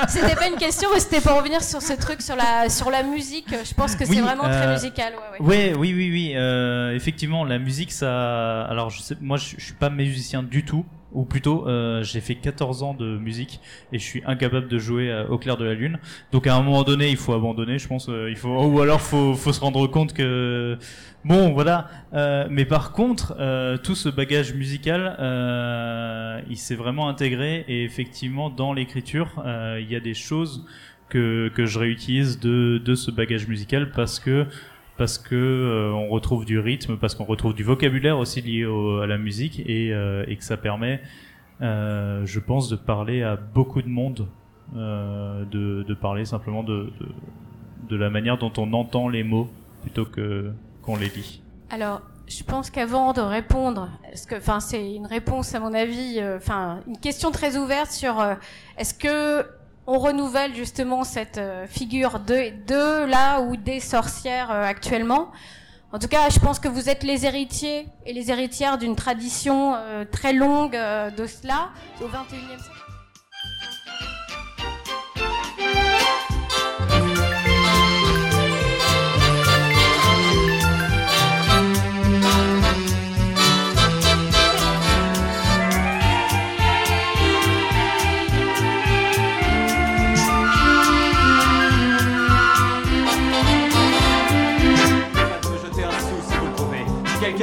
c'était 0.08 0.34
pas 0.36 0.48
une 0.48 0.56
question, 0.56 0.88
mais 0.92 1.00
c'était 1.00 1.20
pour 1.20 1.36
revenir 1.36 1.62
sur 1.62 1.82
ce 1.82 1.92
truc, 1.94 2.22
sur 2.22 2.36
la, 2.36 2.68
sur 2.68 2.90
la 2.90 3.02
musique. 3.02 3.46
Je 3.50 3.74
pense 3.74 3.96
que 3.96 4.04
c'est 4.04 4.10
Oui, 4.12 4.20
vraiment 4.20 4.44
très 4.44 4.66
euh, 4.66 4.72
musical. 4.72 5.12
Ouais, 5.14 5.40
ouais. 5.40 5.46
Ouais, 5.46 5.74
oui, 5.78 5.92
oui, 5.94 6.10
oui. 6.10 6.32
euh, 6.36 6.94
effectivement, 6.94 7.44
la 7.44 7.58
musique, 7.58 7.92
ça. 7.92 8.62
Alors, 8.64 8.90
je 8.90 9.02
sais, 9.02 9.16
moi, 9.20 9.36
je, 9.36 9.56
je 9.58 9.64
suis 9.64 9.74
pas 9.74 9.90
musicien 9.90 10.42
du 10.42 10.64
tout. 10.64 10.84
Ou 11.14 11.24
plutôt, 11.24 11.66
euh, 11.68 12.02
j'ai 12.02 12.20
fait 12.20 12.34
14 12.34 12.82
ans 12.82 12.92
de 12.94 13.16
musique 13.16 13.60
et 13.92 13.98
je 13.98 14.04
suis 14.04 14.22
incapable 14.26 14.68
de 14.68 14.78
jouer 14.78 15.10
euh, 15.10 15.26
au 15.28 15.38
clair 15.38 15.56
de 15.56 15.64
la 15.64 15.74
lune. 15.74 15.98
Donc, 16.32 16.46
à 16.46 16.56
un 16.56 16.62
moment 16.62 16.82
donné, 16.82 17.08
il 17.08 17.16
faut 17.16 17.32
abandonner, 17.32 17.78
je 17.78 17.86
pense. 17.86 18.08
euh, 18.08 18.28
il 18.30 18.36
faut, 18.36 18.48
ou 18.48 18.80
alors, 18.80 19.00
faut, 19.00 19.34
faut 19.34 19.52
se 19.52 19.60
rendre 19.60 19.86
compte 19.86 20.12
que, 20.12 20.76
bon, 21.24 21.52
voilà. 21.52 21.88
Euh, 22.14 22.46
mais 22.50 22.64
par 22.64 22.92
contre, 22.92 23.36
euh, 23.38 23.76
tout 23.76 23.94
ce 23.94 24.08
bagage 24.08 24.54
musical, 24.54 25.16
il 26.50 26.56
s'est 26.58 26.74
vraiment 26.74 27.08
intégré 27.08 27.64
et 27.68 27.84
effectivement, 27.84 28.50
dans 28.50 28.72
l'écriture, 28.72 29.42
il 29.78 29.90
y 29.90 29.96
a 29.96 30.00
des 30.00 30.14
choses 30.14 30.64
que, 31.08 31.48
que 31.54 31.64
je 31.66 31.78
réutilise 31.78 32.40
de, 32.40 32.82
de 32.84 32.94
ce 32.94 33.10
bagage 33.10 33.46
musical 33.46 33.90
parce 33.92 34.18
que 34.18 34.46
parce 34.96 35.18
que 35.18 35.34
euh, 35.34 35.92
on 35.92 36.08
retrouve 36.08 36.44
du 36.44 36.58
rythme, 36.58 36.96
parce 36.96 37.14
qu'on 37.14 37.24
retrouve 37.24 37.54
du 37.54 37.64
vocabulaire 37.64 38.18
aussi 38.18 38.40
lié 38.40 38.64
au- 38.64 38.98
à 39.00 39.06
la 39.06 39.18
musique 39.18 39.60
et, 39.66 39.92
euh, 39.92 40.24
et 40.28 40.36
que 40.36 40.44
ça 40.44 40.56
permet, 40.56 41.00
euh, 41.62 42.24
je 42.24 42.40
pense, 42.40 42.68
de 42.68 42.76
parler 42.76 43.22
à 43.22 43.36
beaucoup 43.36 43.82
de 43.82 43.88
monde, 43.88 44.26
euh, 44.76 45.44
de, 45.46 45.82
de 45.82 45.94
parler 45.94 46.24
simplement 46.24 46.62
de, 46.62 46.92
de, 47.00 47.08
de 47.88 47.96
la 47.96 48.10
manière 48.10 48.38
dont 48.38 48.52
on 48.56 48.72
entend 48.72 49.08
les 49.08 49.22
mots 49.24 49.48
plutôt 49.82 50.04
que 50.04 50.50
qu'on 50.82 50.96
les 50.96 51.08
lit. 51.08 51.42
Alors, 51.70 52.02
je 52.26 52.42
pense 52.42 52.70
qu'avant 52.70 53.12
de 53.12 53.20
répondre, 53.20 53.88
parce 54.04 54.26
que, 54.26 54.36
enfin, 54.36 54.60
c'est 54.60 54.94
une 54.94 55.06
réponse 55.06 55.54
à 55.54 55.60
mon 55.60 55.74
avis, 55.74 56.18
euh, 56.18 56.36
enfin, 56.36 56.80
une 56.86 56.98
question 56.98 57.30
très 57.30 57.56
ouverte 57.56 57.90
sur 57.90 58.20
euh, 58.20 58.34
est-ce 58.78 58.94
que 58.94 59.46
on 59.86 59.98
renouvelle 59.98 60.54
justement 60.54 61.04
cette 61.04 61.38
euh, 61.38 61.66
figure 61.66 62.20
de, 62.20 62.50
de 62.66 63.04
là 63.04 63.40
ou 63.40 63.56
des 63.56 63.80
sorcières 63.80 64.50
euh, 64.50 64.64
actuellement. 64.64 65.30
En 65.92 65.98
tout 65.98 66.08
cas, 66.08 66.28
je 66.28 66.40
pense 66.40 66.58
que 66.58 66.68
vous 66.68 66.88
êtes 66.88 67.04
les 67.04 67.24
héritiers 67.24 67.86
et 68.04 68.12
les 68.12 68.30
héritières 68.30 68.78
d'une 68.78 68.96
tradition 68.96 69.74
euh, 69.76 70.04
très 70.04 70.32
longue 70.32 70.72
de 70.72 71.26
cela 71.26 71.70
au 72.00 72.06
21e 72.06 72.58
siècle. 72.58 72.73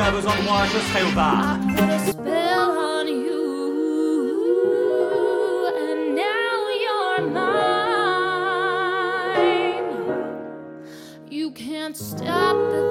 Quelqu'un 0.01 0.17
a 0.17 0.21
besoin 0.21 0.35
de 0.35 0.43
moi, 0.43 0.61
je 0.65 0.79
serai 0.79 1.03
au 1.03 1.15
bar. 1.15 1.57
spell 11.93 12.33
on 12.33 12.90